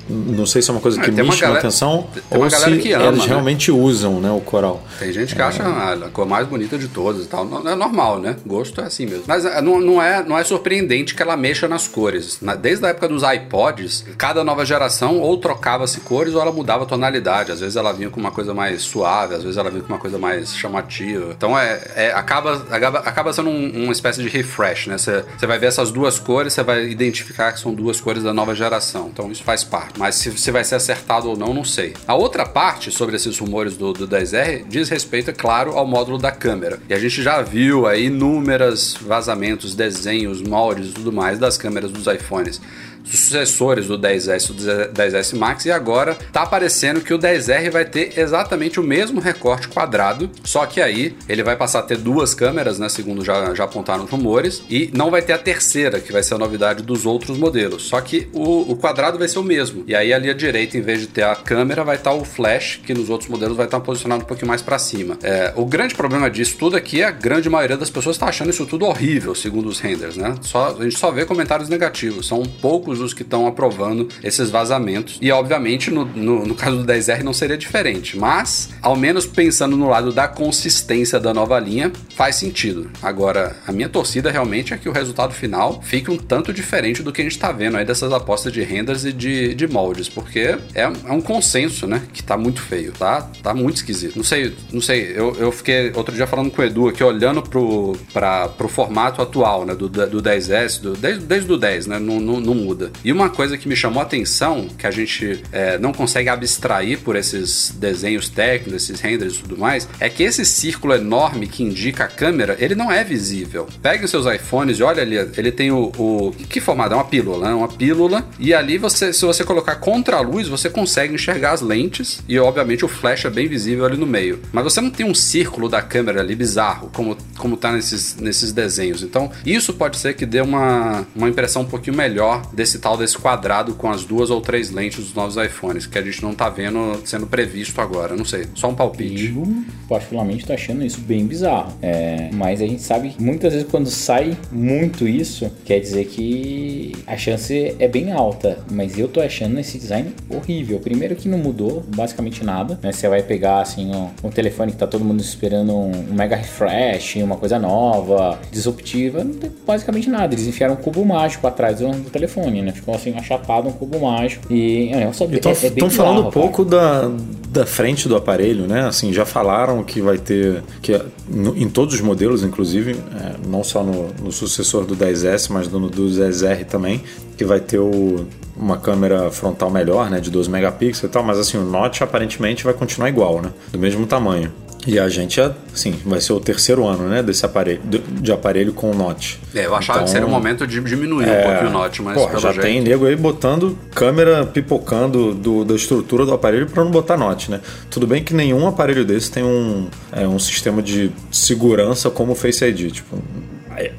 Não 0.09 0.45
sei 0.45 0.61
se 0.61 0.69
é 0.69 0.73
uma 0.73 0.81
coisa 0.81 0.99
Ah, 0.99 1.03
que 1.03 1.11
me 1.11 1.17
chama 1.17 1.35
galera- 1.37 1.59
atenção 1.59 2.07
ou 2.29 2.49
se 2.49 2.55
ama, 2.93 3.07
eles 3.07 3.19
né? 3.21 3.27
realmente 3.27 3.71
usam 3.71 4.19
né, 4.19 4.29
o 4.29 4.41
coral. 4.41 4.83
Tem 4.99 5.11
gente 5.13 5.33
que 5.35 5.41
acha 5.41 5.63
ah, 5.63 5.93
a 5.93 6.09
cor 6.09 6.25
mais 6.27 6.45
bonita 6.47 6.77
de 6.77 6.87
todas 6.89 7.23
e 7.25 7.27
tal. 7.27 7.47
É 7.65 7.75
normal, 7.75 8.19
né? 8.19 8.35
Gosto 8.45 8.81
é 8.81 8.85
assim 8.85 9.05
mesmo. 9.05 9.23
Mas 9.27 9.45
ah, 9.45 9.61
não, 9.61 9.79
não, 9.79 10.01
é, 10.01 10.23
não 10.23 10.37
é 10.37 10.43
surpreendente 10.43 11.15
que 11.15 11.21
ela 11.21 11.37
mexa 11.37 11.67
nas 11.67 11.87
cores. 11.87 12.39
Desde 12.61 12.85
a 12.85 12.89
época 12.89 13.07
dos 13.07 13.23
iPods, 13.23 14.05
cada 14.17 14.43
nova 14.43 14.65
geração 14.65 15.19
ou 15.19 15.37
trocava-se 15.37 15.99
cores 16.01 16.33
ou 16.33 16.41
ela 16.41 16.51
mudava 16.51 16.83
a 16.83 16.85
tonalidade. 16.85 17.51
Às 17.51 17.59
vezes 17.61 17.75
ela 17.75 17.93
vinha 17.93 18.09
com 18.09 18.19
uma 18.19 18.31
coisa 18.31 18.53
mais 18.53 18.81
suave, 18.81 19.35
às 19.35 19.43
vezes 19.43 19.57
ela 19.57 19.69
vinha 19.69 19.81
com 19.83 19.93
uma 19.93 19.99
coisa 19.99 20.17
mais 20.17 20.55
chamativa. 20.55 21.33
Então 21.37 21.57
é, 21.57 21.81
é- 21.95 22.11
acaba, 22.13 22.65
acaba, 22.69 22.99
acaba 22.99 23.33
sendo 23.33 23.49
um- 23.49 23.83
uma 23.83 23.91
espécie 23.93 24.21
de 24.21 24.27
refresh, 24.27 24.87
né? 24.87 24.97
Você 24.97 25.23
vai 25.47 25.57
ver 25.57 25.67
essas 25.67 25.91
duas 25.91 26.19
cores, 26.19 26.53
você 26.53 26.63
vai 26.63 26.85
identificar 26.89 27.51
que 27.53 27.59
são 27.59 27.73
duas 27.73 28.01
cores 28.01 28.23
da 28.23 28.33
nova 28.33 28.53
geração. 28.53 29.09
Então 29.11 29.31
isso 29.31 29.43
faz 29.43 29.52
faz 29.53 29.63
parte. 29.63 29.99
Mas 29.99 30.15
se, 30.15 30.35
se 30.37 30.51
vai 30.51 30.63
ser 30.63 30.75
acertado 30.75 31.29
ou 31.29 31.37
não, 31.37 31.53
não 31.53 31.63
sei. 31.63 31.93
A 32.07 32.15
outra 32.15 32.45
parte 32.45 32.91
sobre 32.91 33.15
esses 33.15 33.37
rumores 33.37 33.77
do, 33.77 33.93
do 33.93 34.07
10R 34.07 34.65
diz 34.67 34.89
respeito, 34.89 35.29
é 35.29 35.33
claro, 35.33 35.77
ao 35.77 35.85
módulo 35.85 36.17
da 36.17 36.31
câmera. 36.31 36.79
E 36.89 36.93
a 36.93 36.99
gente 36.99 37.21
já 37.21 37.41
viu 37.41 37.85
aí 37.85 38.07
inúmeros 38.07 38.97
vazamentos, 38.99 39.75
desenhos, 39.75 40.41
moldes 40.41 40.89
e 40.89 40.93
tudo 40.93 41.11
mais 41.11 41.37
das 41.37 41.57
câmeras 41.57 41.91
dos 41.91 42.07
iPhones 42.07 42.59
sucessores 43.03 43.87
do 43.87 43.97
10S 43.97 44.49
e 44.49 44.53
do 44.53 44.63
10S 44.93 45.37
Max 45.37 45.65
e 45.65 45.71
agora 45.71 46.15
tá 46.31 46.43
aparecendo 46.43 47.01
que 47.01 47.13
o 47.13 47.19
10R 47.19 47.69
vai 47.69 47.85
ter 47.85 48.17
exatamente 48.17 48.79
o 48.79 48.83
mesmo 48.83 49.19
recorte 49.19 49.67
quadrado, 49.67 50.29
só 50.43 50.65
que 50.65 50.81
aí 50.81 51.15
ele 51.27 51.43
vai 51.43 51.55
passar 51.55 51.79
a 51.79 51.83
ter 51.83 51.97
duas 51.97 52.33
câmeras, 52.33 52.79
né, 52.79 52.89
segundo 52.89 53.23
já, 53.23 53.53
já 53.53 53.63
apontaram 53.65 54.05
rumores, 54.05 54.63
e 54.69 54.89
não 54.93 55.11
vai 55.11 55.21
ter 55.21 55.33
a 55.33 55.37
terceira, 55.37 55.99
que 55.99 56.11
vai 56.11 56.23
ser 56.23 56.35
a 56.35 56.37
novidade 56.37 56.83
dos 56.83 57.05
outros 57.05 57.37
modelos, 57.37 57.83
só 57.83 57.99
que 58.01 58.27
o, 58.33 58.71
o 58.71 58.75
quadrado 58.75 59.17
vai 59.17 59.27
ser 59.27 59.39
o 59.39 59.43
mesmo, 59.43 59.83
e 59.87 59.95
aí 59.95 60.13
ali 60.13 60.29
à 60.29 60.33
direita, 60.33 60.77
em 60.77 60.81
vez 60.81 61.01
de 61.01 61.07
ter 61.07 61.23
a 61.23 61.35
câmera, 61.35 61.83
vai 61.83 61.95
estar 61.95 62.11
tá 62.11 62.15
o 62.15 62.23
flash, 62.23 62.81
que 62.85 62.93
nos 62.93 63.09
outros 63.09 63.29
modelos 63.29 63.57
vai 63.57 63.65
estar 63.65 63.79
tá 63.79 63.85
posicionado 63.85 64.23
um 64.23 64.27
pouquinho 64.27 64.47
mais 64.47 64.61
para 64.61 64.79
cima. 64.79 65.17
É, 65.23 65.53
o 65.55 65.65
grande 65.65 65.95
problema 65.95 66.29
disso 66.29 66.55
tudo 66.57 66.77
é 66.77 67.03
a 67.03 67.11
grande 67.11 67.49
maioria 67.49 67.75
das 67.75 67.89
pessoas 67.89 68.15
está 68.15 68.27
achando 68.27 68.49
isso 68.49 68.65
tudo 68.65 68.85
horrível, 68.85 69.33
segundo 69.33 69.67
os 69.67 69.79
renders, 69.79 70.15
né? 70.15 70.35
Só, 70.41 70.75
a 70.79 70.83
gente 70.83 70.97
só 70.97 71.11
vê 71.11 71.25
comentários 71.25 71.69
negativos, 71.69 72.27
são 72.27 72.43
poucos 72.43 72.92
os 72.99 73.13
que 73.13 73.23
estão 73.23 73.47
aprovando 73.47 74.07
esses 74.23 74.49
vazamentos. 74.49 75.17
E 75.21 75.31
obviamente 75.31 75.89
no, 75.91 76.05
no, 76.05 76.45
no, 76.45 76.55
caso 76.55 76.77
do 76.77 76.85
10R 76.85 77.21
não 77.23 77.33
seria 77.33 77.57
diferente, 77.57 78.17
mas 78.17 78.69
ao 78.81 78.95
menos 78.95 79.25
pensando 79.25 79.75
no 79.75 79.89
lado 79.89 80.11
da 80.11 80.27
consistência 80.27 81.19
da 81.19 81.33
nova 81.33 81.59
linha, 81.59 81.91
faz 82.15 82.35
sentido. 82.35 82.89
Agora, 83.01 83.55
a 83.65 83.71
minha 83.71 83.89
torcida 83.89 84.31
realmente 84.31 84.73
é 84.73 84.77
que 84.77 84.89
o 84.89 84.91
resultado 84.91 85.33
final 85.33 85.81
fique 85.81 86.09
um 86.09 86.17
tanto 86.17 86.53
diferente 86.53 87.01
do 87.01 87.11
que 87.11 87.21
a 87.21 87.23
gente 87.23 87.33
está 87.33 87.51
vendo 87.51 87.77
aí 87.77 87.85
dessas 87.85 88.11
apostas 88.11 88.51
de 88.51 88.61
renders 88.61 89.05
e 89.05 89.11
de, 89.11 89.53
de 89.53 89.67
moldes, 89.67 90.09
porque 90.09 90.57
é, 90.73 90.81
é 90.83 91.11
um 91.11 91.21
consenso, 91.21 91.87
né? 91.87 92.01
Que 92.13 92.23
tá 92.23 92.37
muito 92.37 92.61
feio, 92.61 92.91
tá? 92.91 93.29
Tá 93.41 93.53
muito 93.53 93.77
esquisito. 93.77 94.15
Não 94.15 94.23
sei, 94.23 94.53
não 94.71 94.81
sei, 94.81 95.13
eu, 95.15 95.35
eu 95.35 95.51
fiquei 95.51 95.91
outro 95.95 96.15
dia 96.15 96.27
falando 96.27 96.51
com 96.51 96.61
o 96.61 96.65
Edu 96.65 96.87
aqui, 96.87 97.03
olhando 97.03 97.41
pro, 97.41 97.95
pra, 98.11 98.47
pro 98.49 98.67
formato 98.67 99.21
atual, 99.21 99.65
né? 99.65 99.75
Do, 99.75 99.89
do 99.89 100.21
10S, 100.21 100.81
do, 100.81 100.93
desde, 100.93 101.25
desde 101.25 101.51
o 101.51 101.57
10, 101.57 101.87
né? 101.87 101.99
Não, 101.99 102.19
não, 102.19 102.39
não 102.39 102.55
muda. 102.55 102.82
E 103.03 103.11
uma 103.11 103.29
coisa 103.29 103.57
que 103.57 103.67
me 103.67 103.75
chamou 103.75 103.99
a 103.99 104.03
atenção, 104.03 104.67
que 104.77 104.87
a 104.87 104.91
gente 104.91 105.43
é, 105.51 105.77
não 105.77 105.93
consegue 105.93 106.29
abstrair 106.29 106.99
por 106.99 107.15
esses 107.15 107.71
desenhos 107.77 108.29
técnicos, 108.29 108.83
esses 108.83 108.99
renders 108.99 109.35
e 109.35 109.39
tudo 109.39 109.57
mais, 109.57 109.87
é 109.99 110.09
que 110.09 110.23
esse 110.23 110.45
círculo 110.45 110.93
enorme 110.93 111.47
que 111.47 111.63
indica 111.63 112.05
a 112.05 112.07
câmera, 112.07 112.55
ele 112.59 112.75
não 112.75 112.91
é 112.91 113.03
visível. 113.03 113.67
Pegue 113.81 114.05
os 114.05 114.11
seus 114.11 114.25
iPhones 114.25 114.79
e 114.79 114.83
olha 114.83 115.01
ali, 115.01 115.15
ele 115.37 115.51
tem 115.51 115.71
o, 115.71 115.91
o 115.97 116.31
que 116.31 116.59
formato? 116.59 116.93
É 116.93 116.95
uma 116.95 117.05
pílula, 117.05 117.49
né? 117.49 117.53
Uma 117.53 117.67
pílula. 117.67 118.27
E 118.39 118.53
ali 118.53 118.77
você, 118.77 119.13
se 119.13 119.25
você 119.25 119.43
colocar 119.43 119.75
contra 119.75 120.17
a 120.17 120.21
luz, 120.21 120.47
você 120.47 120.69
consegue 120.69 121.13
enxergar 121.13 121.51
as 121.51 121.61
lentes 121.61 122.21
e 122.27 122.37
obviamente 122.39 122.85
o 122.85 122.87
flash 122.87 123.25
é 123.25 123.29
bem 123.29 123.47
visível 123.47 123.85
ali 123.85 123.97
no 123.97 124.05
meio. 124.05 124.39
Mas 124.51 124.63
você 124.63 124.81
não 124.81 124.89
tem 124.89 125.05
um 125.05 125.15
círculo 125.15 125.69
da 125.69 125.81
câmera 125.81 126.21
ali 126.21 126.35
bizarro, 126.35 126.89
como, 126.93 127.17
como 127.37 127.57
tá 127.57 127.71
nesses, 127.71 128.15
nesses 128.17 128.51
desenhos. 128.51 129.03
Então, 129.03 129.31
isso 129.45 129.73
pode 129.73 129.97
ser 129.97 130.15
que 130.15 130.25
dê 130.25 130.41
uma, 130.41 131.05
uma 131.15 131.29
impressão 131.29 131.63
um 131.63 131.65
pouquinho 131.65 131.95
melhor 131.95 132.41
desse 132.53 132.72
tal 132.79 132.97
desse 132.97 133.17
quadrado 133.17 133.73
com 133.75 133.89
as 133.89 134.03
duas 134.03 134.29
ou 134.29 134.41
três 134.41 134.69
lentes 134.69 134.99
dos 134.99 135.13
novos 135.13 135.37
iPhones, 135.37 135.85
que 135.85 135.97
a 135.97 136.01
gente 136.01 136.21
não 136.21 136.33
tá 136.33 136.49
vendo 136.49 137.01
sendo 137.05 137.27
previsto 137.27 137.79
agora. 137.81 138.15
Não 138.15 138.25
sei, 138.25 138.45
só 138.55 138.69
um 138.69 138.75
palpite. 138.75 139.33
Eu, 139.35 139.47
particularmente, 139.87 140.45
tô 140.45 140.53
achando 140.53 140.83
isso 140.83 140.99
bem 141.01 141.25
bizarro. 141.25 141.73
É, 141.81 142.29
mas 142.33 142.61
a 142.61 142.67
gente 142.67 142.81
sabe 142.81 143.09
que 143.09 143.21
muitas 143.21 143.53
vezes 143.53 143.67
quando 143.69 143.89
sai 143.89 144.37
muito 144.51 145.07
isso, 145.07 145.51
quer 145.65 145.79
dizer 145.79 146.05
que 146.05 146.93
a 147.07 147.17
chance 147.17 147.75
é 147.77 147.87
bem 147.87 148.11
alta. 148.11 148.59
Mas 148.71 148.97
eu 148.97 149.07
tô 149.07 149.21
achando 149.21 149.59
esse 149.59 149.77
design 149.77 150.13
horrível. 150.29 150.79
Primeiro 150.79 151.15
que 151.15 151.27
não 151.27 151.37
mudou 151.37 151.83
basicamente 151.95 152.43
nada. 152.43 152.79
Né? 152.81 152.91
Você 152.91 153.07
vai 153.07 153.21
pegar 153.23 153.61
assim 153.61 153.93
um, 153.93 154.09
um 154.23 154.29
telefone 154.29 154.71
que 154.71 154.77
tá 154.77 154.87
todo 154.87 155.03
mundo 155.03 155.21
esperando 155.21 155.73
um, 155.73 155.91
um 156.11 156.13
mega 156.13 156.35
refresh, 156.35 157.15
uma 157.17 157.37
coisa 157.37 157.59
nova, 157.59 158.39
disruptiva, 158.51 159.23
não 159.23 159.33
tem 159.33 159.51
basicamente 159.65 160.09
nada. 160.09 160.33
Eles 160.33 160.47
enfiaram 160.47 160.73
um 160.73 160.77
cubo 160.77 161.03
mágico 161.05 161.47
atrás 161.47 161.79
do, 161.79 161.89
do 161.91 162.09
telefone, 162.09 162.61
né? 162.63 162.71
Ficou 162.71 162.95
assim 162.95 163.15
achatado, 163.15 163.67
um 163.67 163.71
cubo 163.71 163.99
mágico. 163.99 164.51
E 164.51 164.89
é, 164.89 165.11
só, 165.13 165.25
Estão 165.25 165.51
é, 165.51 165.85
é 165.85 165.89
falando 165.89 166.27
um 166.27 166.31
pouco 166.31 166.63
da, 166.63 167.11
da 167.49 167.65
frente 167.65 168.07
do 168.07 168.15
aparelho, 168.15 168.65
né? 168.65 168.85
Assim, 168.85 169.13
já 169.13 169.25
falaram 169.25 169.83
que 169.83 170.01
vai 170.01 170.17
ter 170.17 170.63
que 170.81 170.99
no, 171.29 171.55
em 171.57 171.69
todos 171.69 171.95
os 171.95 172.01
modelos, 172.01 172.43
inclusive, 172.43 172.91
é, 172.91 173.47
não 173.47 173.63
só 173.63 173.83
no, 173.83 174.09
no, 174.21 174.31
sucessor 174.31 174.85
do 174.85 174.95
10S, 174.95 175.49
mas 175.49 175.67
do, 175.67 175.79
do 175.89 176.07
10R 176.07 176.65
também, 176.65 177.01
que 177.37 177.45
vai 177.45 177.59
ter 177.59 177.79
o, 177.79 178.25
uma 178.55 178.77
câmera 178.77 179.29
frontal 179.31 179.69
melhor, 179.69 180.09
né, 180.09 180.19
de 180.19 180.29
12 180.29 180.49
megapixels 180.49 181.03
e 181.03 181.07
tal, 181.07 181.23
mas 181.23 181.37
assim, 181.37 181.57
o 181.57 181.63
notch 181.63 182.01
aparentemente 182.01 182.63
vai 182.63 182.73
continuar 182.73 183.09
igual, 183.09 183.41
né? 183.41 183.51
Do 183.71 183.79
mesmo 183.79 184.05
tamanho. 184.05 184.51
E 184.85 184.99
a 184.99 185.07
gente, 185.07 185.39
assim, 185.73 185.93
vai 186.05 186.19
ser 186.19 186.33
o 186.33 186.39
terceiro 186.39 186.85
ano, 186.85 187.07
né, 187.07 187.23
desse 187.23 187.45
aparelho, 187.45 187.81
de 187.85 188.31
aparelho 188.31 188.73
com 188.73 188.93
notch. 188.93 189.35
É, 189.55 189.65
eu 189.65 189.75
achava 189.75 189.99
então, 189.99 190.05
que 190.05 190.11
seria 190.11 190.25
o 190.25 190.29
então, 190.29 190.39
momento 190.39 190.67
de 190.67 190.79
diminuir 190.79 191.27
é, 191.27 191.39
um 191.39 191.43
pouquinho 191.43 191.69
o 191.69 191.73
notch, 191.73 191.99
mas 191.99 192.17
porra, 192.17 192.39
já 192.39 192.51
jeito... 192.51 192.61
tem 192.61 192.81
nego 192.81 193.05
aí 193.05 193.15
botando 193.15 193.77
câmera 193.95 194.45
pipocando 194.45 195.33
do, 195.33 195.63
da 195.63 195.75
estrutura 195.75 196.25
do 196.25 196.33
aparelho 196.33 196.67
para 196.67 196.83
não 196.83 196.91
botar 196.91 197.15
notch, 197.15 197.47
né? 197.47 197.61
Tudo 197.89 198.05
bem 198.05 198.23
que 198.23 198.33
nenhum 198.33 198.67
aparelho 198.67 199.05
desse 199.05 199.31
tem 199.31 199.43
um, 199.43 199.87
é, 200.11 200.27
um 200.27 200.39
sistema 200.39 200.81
de 200.81 201.11
segurança 201.31 202.09
como 202.09 202.33
o 202.33 202.35
Face 202.35 202.65
ID, 202.65 202.91
tipo, 202.91 203.17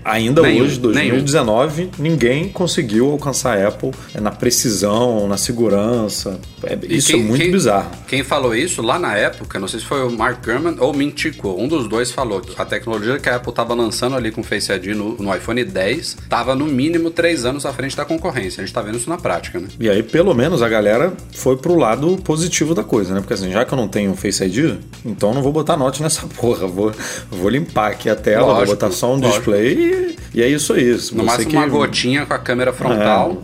Ainda 0.05 0.43
nenhum, 0.43 0.65
hoje, 0.65 0.79
2019, 0.79 1.77
nenhum. 1.77 1.91
ninguém 1.99 2.49
conseguiu 2.49 3.11
alcançar 3.11 3.59
a 3.59 3.69
Apple 3.69 3.91
na 4.21 4.31
precisão, 4.31 5.27
na 5.27 5.37
segurança. 5.37 6.39
É, 6.63 6.79
isso 6.89 7.13
quem, 7.13 7.21
é 7.21 7.25
muito 7.25 7.43
quem, 7.43 7.51
bizarro. 7.51 7.91
Quem 8.07 8.23
falou 8.23 8.55
isso 8.55 8.83
lá 8.83 8.99
na 8.99 9.17
época, 9.17 9.59
não 9.59 9.69
sei 9.69 9.81
se 9.81 9.87
foi 9.87 10.03
o 10.07 10.11
Mark 10.11 10.45
Gurman 10.45 10.77
ou 10.79 10.93
o 10.93 10.97
Ming 10.97 11.15
um 11.45 11.69
dos 11.69 11.89
dois 11.89 12.11
falou 12.11 12.41
que 12.41 12.61
a 12.61 12.65
tecnologia 12.65 13.19
que 13.19 13.29
a 13.29 13.37
Apple 13.37 13.51
estava 13.51 13.75
lançando 13.75 14.17
ali 14.17 14.31
com 14.31 14.41
o 14.41 14.45
Face 14.45 14.71
ID 14.73 14.97
no, 14.97 15.17
no 15.17 15.35
iPhone 15.35 15.65
10 15.65 16.17
estava 16.23 16.55
no 16.55 16.67
mínimo 16.67 17.11
três 17.11 17.45
anos 17.45 17.65
à 17.65 17.73
frente 17.73 17.97
da 17.97 18.05
concorrência. 18.05 18.61
A 18.61 18.65
gente 18.65 18.69
está 18.69 18.83
vendo 18.83 18.97
isso 18.97 19.09
na 19.09 19.17
prática, 19.17 19.59
né? 19.59 19.69
E 19.79 19.89
aí, 19.89 20.03
pelo 20.03 20.35
menos, 20.35 20.63
a 20.63 20.69
galera 20.69 21.13
foi 21.33 21.57
pro 21.57 21.77
lado 21.77 22.17
positivo 22.19 22.75
da 22.75 22.83
coisa, 22.83 23.15
né? 23.15 23.21
Porque 23.21 23.35
assim, 23.35 23.51
já 23.51 23.65
que 23.65 23.73
eu 23.73 23.77
não 23.77 23.89
tenho 23.89 24.15
Face 24.15 24.45
ID, 24.45 24.77
então 25.05 25.33
não 25.33 25.43
vou 25.43 25.53
botar 25.53 25.77
note 25.77 26.03
nessa 26.03 26.27
porra. 26.37 26.67
Vou, 26.67 26.93
vou 27.31 27.49
limpar 27.49 27.93
aqui 27.93 28.09
a 28.09 28.17
tela, 28.17 28.47
lógico, 28.47 28.67
vou 28.67 28.75
botar 28.75 28.91
só 28.91 29.09
um 29.09 29.17
lógico. 29.17 29.33
display 29.33 29.64
e, 29.73 30.17
e 30.35 30.43
é 30.43 30.49
isso 30.49 30.73
aí. 30.73 30.93
Você 30.93 31.15
no 31.15 31.25
máximo 31.25 31.51
que... 31.51 31.57
uma 31.57 31.67
gotinha 31.67 32.27
com 32.27 32.35
a 32.35 32.39
câmera 32.39 32.73
frontal. 32.73 33.43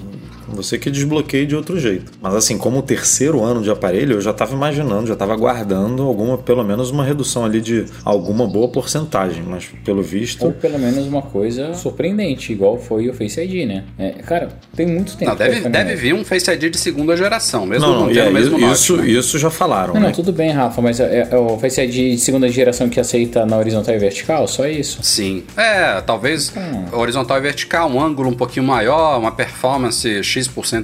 É 0.51 0.57
você 0.57 0.79
que 0.79 0.91
desbloqueie 0.91 1.47
de 1.47 1.57
outro 1.57 1.79
jeito. 1.79 2.13
Mas 2.21 2.35
assim, 2.35 2.59
como 2.59 2.83
terceiro 2.83 3.43
ano 3.43 3.63
de 3.63 3.71
aparelho, 3.71 4.15
eu 4.15 4.21
já 4.21 4.31
estava 4.31 4.55
imaginando, 4.55 5.07
já 5.07 5.15
estava 5.15 5.33
aguardando 5.33 6.03
alguma, 6.03 6.39
pelo 6.39 6.65
menos 6.65 6.91
uma 6.91 7.05
redução 7.05 7.45
ali 7.45 7.61
de 7.61 7.87
alguma 8.05 8.47
boa 8.47 8.69
porcentagem, 8.69 9.43
mas 9.43 9.67
pelo 9.85 10.03
visto. 10.03 10.45
Ou 10.45 10.53
pelo 10.53 10.79
menos 10.79 11.07
uma 11.07 11.23
coisa 11.23 11.75
surpreendente, 11.75 12.53
igual 12.53 12.79
foi 12.79 13.09
o 13.09 13.15
Face 13.15 13.41
ID, 13.41 13.67
né? 13.67 13.85
É, 13.99 14.11
cara, 14.11 14.49
tem 14.75 14.87
muito 14.87 15.17
tempo. 15.17 15.31
Não, 15.31 15.37
deve, 15.37 15.69
deve 15.69 15.97
vir 15.97 16.15
um 16.15 16.25
Face 16.25 16.51
ID 16.51 16.71
de 16.71 16.79
segunda 16.79 17.17
geração, 17.17 17.67
mesmo 17.67 17.87
não, 17.87 17.93
não, 17.93 18.01
não 18.07 18.09
tendo 18.09 18.21
é, 18.21 18.29
o 18.29 18.33
mesmo 18.33 18.59
isso, 18.73 18.97
note, 18.97 19.07
né? 19.07 19.19
isso 19.19 19.39
já 19.39 19.51
falaram. 19.51 19.95
Não, 19.95 20.01
né? 20.01 20.07
não, 20.09 20.13
tudo 20.13 20.33
bem, 20.33 20.51
Rafa, 20.51 20.81
mas 20.83 21.01
é, 21.01 21.29
é, 21.31 21.37
o 21.37 21.59
Face 21.59 21.81
ID 21.81 22.15
de 22.15 22.19
segunda 22.19 22.49
geração 22.49 22.89
que 22.89 22.99
aceita 22.99 23.47
na 23.47 23.57
horizontal 23.57 23.95
e 23.95 23.99
vertical, 23.99 24.47
só 24.49 24.67
isso? 24.67 25.01
Sim. 25.03 25.45
É, 25.57 26.01
talvez 26.01 26.53
ah. 26.57 26.97
horizontal 26.97 27.39
e 27.39 27.41
vertical, 27.41 27.91
um 27.91 28.01
ângulo 28.01 28.31
um 28.31 28.35
pouquinho 28.35 28.67
maior, 28.67 29.19
uma 29.19 29.33
performance 29.33 30.23
X% 30.23 30.39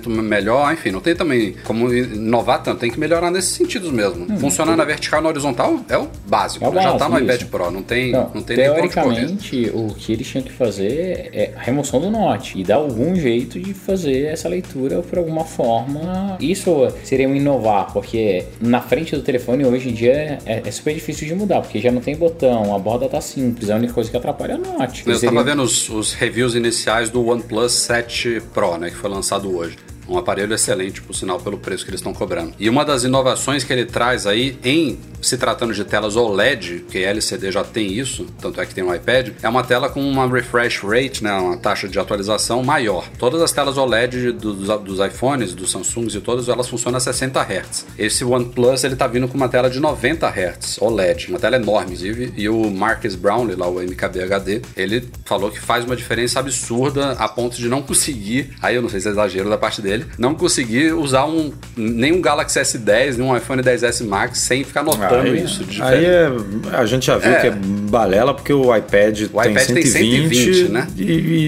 melhor 0.08 0.46
melhor, 0.46 0.72
enfim, 0.72 0.90
não 0.90 1.00
tem 1.00 1.14
também 1.14 1.54
como 1.64 1.92
inovar 1.92 2.62
tanto, 2.62 2.80
tem 2.80 2.90
que 2.90 2.98
melhorar 2.98 3.30
nesses 3.30 3.50
sentidos 3.50 3.90
mesmo. 3.90 4.26
Hum, 4.30 4.38
Funcionar 4.38 4.76
na 4.76 4.84
vertical 4.84 5.20
e 5.20 5.22
na 5.22 5.28
horizontal 5.28 5.80
é 5.88 5.98
o 5.98 6.08
básico, 6.26 6.64
é 6.64 6.68
o 6.68 6.72
básico 6.72 6.92
já 6.92 6.98
tá 6.98 7.08
no 7.08 7.18
iPad 7.18 7.42
Pro, 7.44 7.70
não 7.70 7.82
tem, 7.82 8.12
não, 8.12 8.30
não 8.34 8.42
tem 8.42 8.56
Teoricamente, 8.56 9.70
o 9.74 9.94
que 9.94 10.12
eles 10.12 10.26
tinham 10.26 10.44
que 10.44 10.52
fazer 10.52 11.30
é 11.32 11.52
a 11.56 11.60
remoção 11.60 12.00
do 12.00 12.10
note 12.10 12.58
e 12.58 12.64
dar 12.64 12.76
algum 12.76 13.14
jeito 13.14 13.58
de 13.58 13.74
fazer 13.74 14.26
essa 14.26 14.48
leitura 14.48 15.00
por 15.02 15.18
alguma 15.18 15.44
forma. 15.44 16.36
Isso 16.40 16.88
seria 17.04 17.28
um 17.28 17.34
inovar, 17.34 17.92
porque 17.92 18.44
na 18.60 18.80
frente 18.80 19.14
do 19.16 19.22
telefone 19.22 19.64
hoje 19.64 19.88
em 19.88 19.92
dia 19.92 20.38
é, 20.46 20.62
é 20.64 20.70
super 20.70 20.94
difícil 20.94 21.26
de 21.26 21.34
mudar, 21.34 21.60
porque 21.60 21.80
já 21.80 21.90
não 21.90 22.00
tem 22.00 22.16
botão, 22.16 22.74
a 22.74 22.78
borda 22.78 23.08
tá 23.08 23.20
simples, 23.20 23.70
a 23.70 23.76
única 23.76 23.92
coisa 23.92 24.10
que 24.10 24.16
atrapalha 24.16 24.52
é 24.52 24.56
o 24.56 24.58
note. 24.58 25.02
Eu 25.06 25.14
seria... 25.14 25.30
tava 25.30 25.44
vendo 25.44 25.62
os, 25.62 25.88
os 25.88 26.12
reviews 26.12 26.54
iniciais 26.54 27.10
do 27.10 27.26
OnePlus 27.26 27.72
7 27.72 28.42
Pro, 28.52 28.76
né, 28.76 28.90
que 28.90 28.96
foi 28.96 29.10
lançado 29.10 29.45
hoje. 29.46 29.76
Um 30.08 30.16
aparelho 30.16 30.54
excelente, 30.54 31.02
por 31.02 31.14
sinal, 31.14 31.40
pelo 31.40 31.58
preço 31.58 31.84
que 31.84 31.90
eles 31.90 32.00
estão 32.00 32.14
cobrando. 32.14 32.54
E 32.58 32.68
uma 32.68 32.84
das 32.84 33.04
inovações 33.04 33.64
que 33.64 33.72
ele 33.72 33.84
traz 33.84 34.26
aí, 34.26 34.58
em 34.64 34.98
se 35.20 35.36
tratando 35.36 35.74
de 35.74 35.84
telas 35.84 36.14
OLED, 36.14 36.84
que 36.88 36.98
LCD 36.98 37.50
já 37.50 37.64
tem 37.64 37.92
isso, 37.92 38.26
tanto 38.40 38.60
é 38.60 38.66
que 38.66 38.74
tem 38.74 38.84
um 38.84 38.94
iPad, 38.94 39.30
é 39.42 39.48
uma 39.48 39.64
tela 39.64 39.88
com 39.88 40.00
uma 40.00 40.26
refresh 40.28 40.80
rate, 40.82 41.24
né, 41.24 41.32
uma 41.32 41.56
taxa 41.56 41.88
de 41.88 41.98
atualização 41.98 42.62
maior. 42.62 43.08
Todas 43.18 43.42
as 43.42 43.50
telas 43.50 43.76
OLED 43.76 44.32
dos, 44.32 44.68
dos 44.80 45.00
iPhones, 45.00 45.52
dos 45.52 45.70
Samsungs 45.72 46.14
e 46.14 46.20
todas, 46.20 46.48
elas 46.48 46.68
funcionam 46.68 46.98
a 46.98 47.00
60 47.00 47.40
Hz. 47.40 47.86
Esse 47.98 48.24
OnePlus, 48.24 48.84
ele 48.84 48.94
tá 48.94 49.06
vindo 49.06 49.26
com 49.26 49.36
uma 49.36 49.48
tela 49.48 49.68
de 49.68 49.80
90 49.80 50.28
Hz, 50.28 50.78
OLED, 50.80 51.28
uma 51.30 51.38
tela 51.38 51.56
enorme, 51.56 51.96
inclusive, 51.96 52.32
e 52.36 52.48
o 52.48 52.70
Marcus 52.70 53.14
Brownlee, 53.14 53.56
lá 53.56 53.66
o 53.66 53.80
MKBHD, 53.80 54.62
ele 54.76 55.08
falou 55.24 55.50
que 55.50 55.60
faz 55.60 55.84
uma 55.84 55.96
diferença 55.96 56.38
absurda 56.38 57.12
a 57.12 57.28
ponto 57.28 57.56
de 57.56 57.68
não 57.68 57.82
conseguir, 57.82 58.50
aí 58.62 58.76
eu 58.76 58.82
não 58.82 58.88
sei 58.88 59.00
se 59.00 59.08
é 59.08 59.10
exagero 59.10 59.48
da 59.48 59.58
parte 59.58 59.80
dele, 59.80 59.95
dele, 59.98 60.06
não 60.18 60.34
consegui 60.34 60.92
usar 60.92 61.24
um, 61.26 61.52
nem 61.76 62.12
um 62.12 62.20
Galaxy 62.20 62.58
S10, 62.58 63.16
nem 63.16 63.26
um 63.26 63.36
iPhone 63.36 63.62
10S 63.62 64.04
Max 64.06 64.38
sem 64.38 64.64
ficar 64.64 64.82
notando 64.82 65.22
Aí- 65.30 65.42
isso. 65.42 65.64
de 65.64 65.82
Aí 65.82 66.04
é, 66.04 66.30
a 66.72 66.84
gente 66.86 67.06
já 67.06 67.16
viu 67.18 67.30
É. 67.32 67.40
que 67.40 67.46
é 67.48 67.50
balela, 67.50 68.34
porque 68.34 68.52
o 68.52 68.74
iPad, 68.74 69.22
O 69.32 69.40
tem, 69.42 69.52
iPad 69.52 69.66
tem 69.66 69.86
120, 69.86 70.34
120, 70.36 70.68
né? 70.72 70.86
E, 70.96 71.02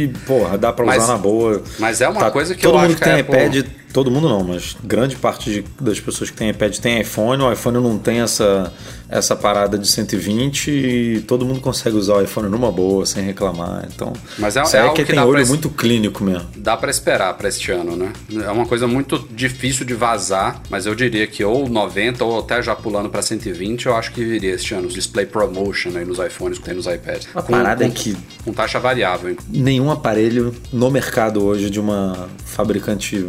e, 0.05 0.09
porra, 0.27 0.57
dá 0.59 0.73
pra 0.73 0.85
usar 0.85 0.97
Mas- 0.97 1.09
na 1.09 1.17
boa. 1.17 1.63
mas 1.79 2.01
é 2.01 2.09
uma 2.09 2.21
Tá- 2.21 2.31
coisa 2.31 2.55
que 2.55 2.63
todo 2.63 2.75
eu 2.75 2.81
mundo 2.81 2.91
acho 2.93 2.97
que 2.97 3.05
tem 3.05 3.19
iPad, 3.21 3.67
todo 3.93 4.11
mundo 4.11 4.29
não, 4.29 4.43
mas 4.45 4.77
grande 4.85 5.17
parte 5.17 5.51
de- 5.51 5.65
das 5.81 5.99
pessoas 6.01 6.31
que 6.31 6.37
tem 6.37 6.51
iPad 6.51 6.77
tem 6.79 7.01
iPhone, 7.01 7.43
o 7.43 7.53
iPhone 7.53 7.79
não 7.79 7.99
tem 7.99 8.21
essa, 8.21 8.73
essa 9.09 9.35
parada 9.35 9.79
de 9.79 9.87
120 9.89 10.71
e 10.71 11.21
todo 11.27 11.45
mundo 11.45 11.61
consegue 11.61 11.97
usar 11.97 12.15
o 12.17 12.23
iPhone 12.23 12.49
numa 12.49 12.71
boa, 12.71 13.05
sem 13.07 13.25
reclamar. 13.25 13.89
Então, 13.95 14.13
Mas 14.39 14.57
é- 14.57 14.61
é 14.61 14.63
aí 14.63 14.79
algo 14.81 14.95
que 14.95 15.03
que 15.05 15.11
tem 15.13 15.17
dá 15.21 15.25
olho 15.27 15.41
es- 15.41 15.49
muito 15.49 15.69
clínico 15.71 16.23
mesmo. 16.23 16.47
Dá 16.57 16.77
pra 16.77 16.91
esperar 16.91 17.33
pra 17.35 17.49
este 17.49 17.71
ano, 17.73 17.97
né? 17.97 18.13
É 18.45 18.51
uma 18.51 18.67
coisa 18.67 18.87
muito 18.87 19.27
difícil 19.35 19.85
de 19.87 19.95
vazar, 19.95 20.61
mas 20.69 20.85
eu 20.87 20.95
diria 20.95 21.27
que 21.27 21.43
ou 21.45 21.69
90 21.69 22.25
ou 22.25 22.39
até 22.41 22.63
já 22.63 22.75
pulando 22.77 23.09
pra 23.09 23.23
120, 23.23 23.87
eu 23.87 23.97
acho 23.97 24.13
que 24.13 24.25
viria 24.25 24.53
este 24.55 24.75
ano 24.75 24.87
os 24.89 24.95
display 24.95 25.25
promotion 25.27 25.91
aí 25.97 26.05
nos 26.05 26.19
iPhones 26.19 26.59
que 26.59 26.65
tem 26.65 26.75
nos 26.75 26.87
iPads. 26.87 27.29
A 27.35 27.43
parada 27.43 27.85
é 27.85 27.91
que 27.91 28.17
com 28.45 28.53
taxa 28.53 28.79
variável. 28.79 29.31
hein? 29.31 29.37
nenhum 29.51 29.91
aparelho 29.91 30.55
no 30.73 30.91
mercado 30.91 31.43
hoje 31.45 31.71
de 31.71 31.81
uma 31.81 32.29
fabricante 32.45 33.27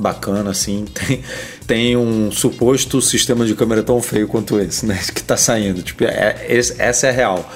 bacana 0.00 0.50
assim 0.50 0.84
tem, 0.94 1.22
tem 1.66 1.96
um 1.96 2.32
suposto 2.32 3.00
sistema 3.00 3.44
de 3.46 3.54
câmera 3.54 3.82
tão 3.82 4.00
feio 4.02 4.26
quanto 4.26 4.58
esse, 4.58 4.86
né? 4.86 4.98
Que 5.14 5.22
tá 5.22 5.36
saindo. 5.36 5.82
Tipo, 5.82 6.04
é- 6.04 6.46
esse- 6.48 6.74
essa 6.80 7.06
é 7.06 7.10
real. 7.10 7.50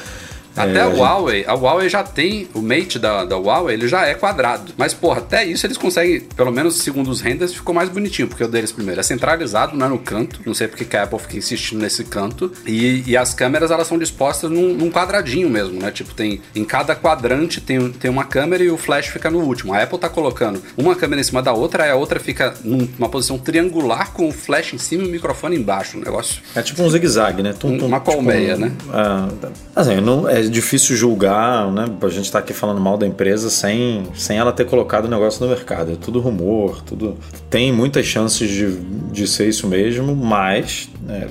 Até 0.56 0.78
É, 0.78 0.80
a 0.82 0.86
Huawei, 0.86 1.44
a 1.46 1.52
Huawei 1.54 1.88
já 1.88 2.02
tem, 2.02 2.48
o 2.54 2.60
Mate 2.62 2.98
da, 2.98 3.24
da 3.24 3.36
Huawei, 3.36 3.74
ele 3.74 3.88
já 3.88 4.06
é 4.06 4.14
quadrado. 4.14 4.72
Mas, 4.76 4.94
porra, 4.94 5.18
até 5.18 5.44
isso 5.44 5.66
eles 5.66 5.76
conseguem, 5.76 6.20
pelo 6.20 6.50
menos 6.52 6.76
segundo 6.78 7.10
os 7.10 7.20
renders, 7.20 7.52
ficou 7.54 7.74
mais 7.74 7.88
bonitinho, 7.88 8.28
porque 8.28 8.44
o 8.44 8.48
deles, 8.48 8.70
primeiro, 8.72 9.00
é 9.00 9.02
centralizado, 9.02 9.76
não 9.76 9.86
é 9.86 9.88
no 9.88 9.98
canto. 9.98 10.40
Não 10.46 10.54
sei 10.54 10.68
porque 10.68 10.84
que 10.84 10.96
a 10.96 11.02
Apple 11.04 11.18
fica 11.18 11.36
insistindo 11.36 11.80
nesse 11.80 12.04
canto. 12.04 12.52
E, 12.66 13.02
e 13.06 13.16
as 13.16 13.34
câmeras, 13.34 13.70
elas 13.70 13.86
são 13.86 13.98
dispostas 13.98 14.50
num, 14.50 14.74
num 14.74 14.90
quadradinho 14.90 15.48
mesmo, 15.50 15.80
né? 15.80 15.90
Tipo, 15.90 16.14
tem 16.14 16.40
em 16.54 16.64
cada 16.64 16.94
quadrante 16.94 17.60
tem, 17.60 17.90
tem 17.90 18.10
uma 18.10 18.24
câmera 18.24 18.62
e 18.62 18.70
o 18.70 18.76
flash 18.76 19.06
fica 19.06 19.30
no 19.30 19.40
último. 19.40 19.74
A 19.74 19.82
Apple 19.82 19.98
tá 19.98 20.08
colocando 20.08 20.62
uma 20.76 20.94
câmera 20.94 21.20
em 21.20 21.24
cima 21.24 21.42
da 21.42 21.52
outra, 21.52 21.84
aí 21.84 21.90
a 21.90 21.96
outra 21.96 22.20
fica 22.20 22.54
numa 22.64 23.08
posição 23.08 23.38
triangular 23.38 24.12
com 24.12 24.28
o 24.28 24.32
flash 24.32 24.74
em 24.74 24.78
cima 24.78 25.02
e 25.04 25.06
o 25.08 25.10
microfone 25.10 25.56
embaixo. 25.56 25.96
Um 25.96 26.00
negócio. 26.00 26.40
É 26.54 26.62
tipo 26.62 26.82
um 26.82 26.88
zigue-zague, 26.90 27.42
né? 27.42 27.52
Tum, 27.52 27.76
tum, 27.78 27.86
Uma 27.86 27.98
tipo 28.00 28.12
colmeia, 28.12 28.56
um- 28.56 28.58
né? 28.60 28.72
é, 28.92 29.48
assim, 29.74 30.00
não, 30.00 30.28
é 30.28 30.43
difícil 30.48 30.96
julgar, 30.96 31.70
né? 31.70 31.86
A 32.00 32.08
gente 32.08 32.30
tá 32.30 32.38
aqui 32.38 32.52
falando 32.52 32.80
mal 32.80 32.96
da 32.96 33.06
empresa 33.06 33.50
sem, 33.50 34.04
sem 34.14 34.38
ela 34.38 34.52
ter 34.52 34.64
colocado 34.64 35.06
o 35.06 35.08
negócio 35.08 35.44
no 35.44 35.50
mercado. 35.52 35.92
É 35.92 35.96
tudo 35.96 36.20
rumor, 36.20 36.82
tudo. 36.82 37.16
Tem 37.50 37.72
muitas 37.72 38.06
chances 38.06 38.48
de, 38.48 38.76
de 39.12 39.26
ser 39.26 39.48
isso 39.48 39.66
mesmo, 39.66 40.14
mas. 40.14 40.88
é, 41.08 41.28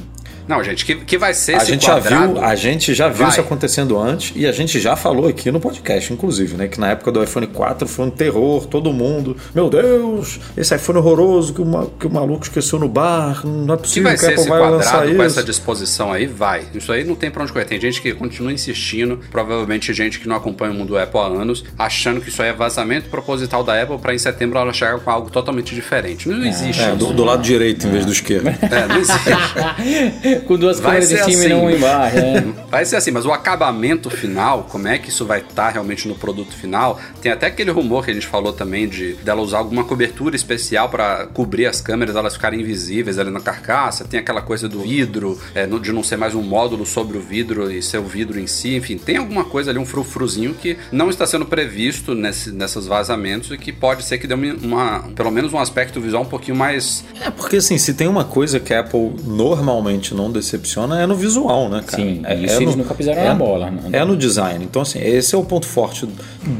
Não, 0.47 0.63
gente, 0.63 0.85
que, 0.85 0.95
que 0.95 1.17
vai 1.17 1.33
ser 1.33 1.53
a 1.53 1.57
esse 1.57 1.67
gente, 1.67 1.85
já 1.85 1.93
quadrado? 1.93 2.33
viu, 2.33 2.43
a 2.43 2.55
gente 2.55 2.93
já 2.93 3.07
viu 3.07 3.19
Vai. 3.19 3.29
isso 3.29 3.41
acontecendo 3.41 3.97
antes 3.99 4.33
e 4.35 4.45
a 4.45 4.51
gente 4.51 4.79
já 4.79 4.95
falou 4.95 5.27
aqui 5.27 5.51
no 5.51 5.59
podcast, 5.59 6.11
inclusive, 6.11 6.55
né? 6.57 6.67
Que 6.67 6.79
na 6.79 6.91
época 6.91 7.11
do 7.11 7.23
iPhone 7.23 7.47
4 7.47 7.87
foi 7.87 8.05
um 8.05 8.09
terror, 8.09 8.65
todo 8.65 8.91
mundo. 8.91 9.37
Meu 9.55 9.69
Deus, 9.69 10.39
esse 10.57 10.75
iPhone 10.75 10.99
horroroso 10.99 11.53
que 11.53 11.61
o, 11.61 11.85
que 11.99 12.07
o 12.07 12.09
maluco 12.09 12.43
esqueceu 12.43 12.77
no 12.79 12.87
bar. 12.89 13.45
Não 13.45 13.73
é 13.73 13.77
possível 13.77 14.03
vai 14.09 14.13
que 14.15 14.19
ser 14.25 14.33
esse 14.33 14.49
vai 14.49 14.59
lançar 14.59 14.89
quadrado 14.91 15.07
isso. 15.09 15.17
com 15.17 15.23
essa 15.23 15.43
disposição 15.43 16.11
aí, 16.11 16.25
vai. 16.25 16.63
Isso 16.73 16.91
aí 16.91 17.03
não 17.03 17.15
tem 17.15 17.31
pra 17.31 17.43
onde 17.43 17.51
correr. 17.53 17.65
Tem 17.65 17.79
gente 17.79 18.01
que 18.01 18.13
continua 18.13 18.51
insistindo, 18.51 19.19
provavelmente 19.31 19.93
gente 19.93 20.19
que 20.19 20.27
não 20.27 20.35
acompanha 20.35 20.71
o 20.71 20.75
mundo 20.75 20.97
Apple 20.97 21.19
há 21.19 21.25
anos, 21.25 21.63
achando 21.77 22.19
que 22.21 22.29
isso 22.29 22.41
aí 22.41 22.49
é 22.49 22.53
vazamento 22.53 23.09
proposital 23.09 23.63
da 23.63 23.81
Apple 23.81 23.97
pra 23.97 24.13
em 24.13 24.17
setembro 24.17 24.57
ela 24.59 24.73
chegar 24.73 24.99
com 24.99 25.09
algo 25.09 25.29
totalmente 25.29 25.73
diferente. 25.75 26.27
Não 26.27 26.45
existe 26.45 26.81
É, 26.81 26.89
isso. 26.89 26.97
do, 26.97 27.13
do 27.13 27.23
lado 27.23 27.41
direito 27.41 27.87
em 27.87 27.91
vez 27.91 28.05
do 28.05 28.11
esquerdo. 28.11 28.47
É, 28.49 28.87
não 28.87 28.97
existe. 28.97 29.23
Com 30.45 30.57
duas 30.57 30.79
Vai 30.79 30.99
câmeras 31.01 31.11
em 31.11 31.17
ser 31.17 31.23
cima 31.23 31.37
assim. 31.43 31.45
e 31.45 31.49
não 31.49 31.69
embaixo, 31.71 32.15
né? 32.17 32.53
Vai 32.69 32.85
ser 32.85 32.95
assim, 32.95 33.11
mas 33.11 33.25
o 33.25 33.31
acabamento 33.31 34.09
final, 34.09 34.63
como 34.69 34.87
é 34.87 34.97
que 34.97 35.09
isso 35.09 35.25
vai 35.25 35.39
estar 35.41 35.69
realmente 35.69 36.07
no 36.07 36.15
produto 36.15 36.53
final? 36.55 36.99
Tem 37.21 37.31
até 37.31 37.45
aquele 37.45 37.69
rumor 37.71 38.03
que 38.03 38.09
a 38.11 38.13
gente 38.13 38.25
falou 38.25 38.51
também 38.51 38.87
de 38.87 39.13
dela 39.15 39.41
usar 39.41 39.59
alguma 39.59 39.83
cobertura 39.83 40.35
especial 40.35 40.89
para 40.89 41.27
cobrir 41.27 41.67
as 41.67 41.79
câmeras, 41.81 42.15
elas 42.15 42.33
ficarem 42.33 42.59
invisíveis 42.61 43.19
ali 43.19 43.29
na 43.29 43.39
carcaça. 43.39 44.03
Tem 44.05 44.19
aquela 44.19 44.41
coisa 44.41 44.67
do 44.67 44.81
vidro, 44.81 45.39
é, 45.53 45.67
de 45.67 45.91
não 45.91 46.03
ser 46.03 46.17
mais 46.17 46.33
um 46.33 46.41
módulo 46.41 46.85
sobre 46.85 47.17
o 47.17 47.21
vidro 47.21 47.71
e 47.71 47.81
ser 47.81 47.99
o 47.99 48.03
vidro 48.05 48.39
em 48.39 48.47
si. 48.47 48.75
Enfim, 48.75 48.97
tem 48.97 49.17
alguma 49.17 49.43
coisa 49.45 49.69
ali, 49.69 49.77
um 49.79 49.85
frufruzinho 49.85 50.53
que 50.55 50.77
não 50.91 51.09
está 51.11 51.27
sendo 51.27 51.45
previsto 51.45 52.15
nesse, 52.15 52.51
nessas 52.51 52.87
vazamentos 52.87 53.51
e 53.51 53.57
que 53.57 53.71
pode 53.71 54.03
ser 54.03 54.17
que 54.17 54.25
dê 54.25 54.33
uma, 54.33 54.53
uma- 54.63 54.99
pelo 55.15 55.29
menos 55.31 55.53
um 55.53 55.59
aspecto 55.59 56.01
visual 56.01 56.23
um 56.23 56.27
pouquinho 56.27 56.57
mais 56.57 57.03
É 57.21 57.29
porque 57.29 57.57
assim, 57.57 57.77
se 57.77 57.93
tem 57.93 58.07
uma 58.07 58.23
coisa 58.25 58.59
que 58.59 58.73
a 58.73 58.79
Apple 58.79 59.13
normalmente 59.23 60.13
não 60.15 60.22
decepciona 60.31 61.01
é 61.01 61.05
no 61.05 61.15
visual, 61.15 61.69
né, 61.69 61.81
cara? 61.85 62.01
Sim, 62.03 62.21
é, 62.25 62.35
isso 62.35 62.53
é 62.55 62.63
eles 62.63 62.75
no- 62.75 62.83
nunca 62.83 62.93
pisaram 62.93 63.21
é- 63.21 63.27
na 63.27 63.35
bola. 63.35 63.69
né? 63.71 63.81
É 63.91 64.03
no 64.05 64.15
design. 64.15 64.63
Então, 64.63 64.81
assim, 64.81 64.99
esse 64.99 65.33
é 65.35 65.37
o 65.37 65.43
ponto 65.43 65.65
forte, 65.67 66.07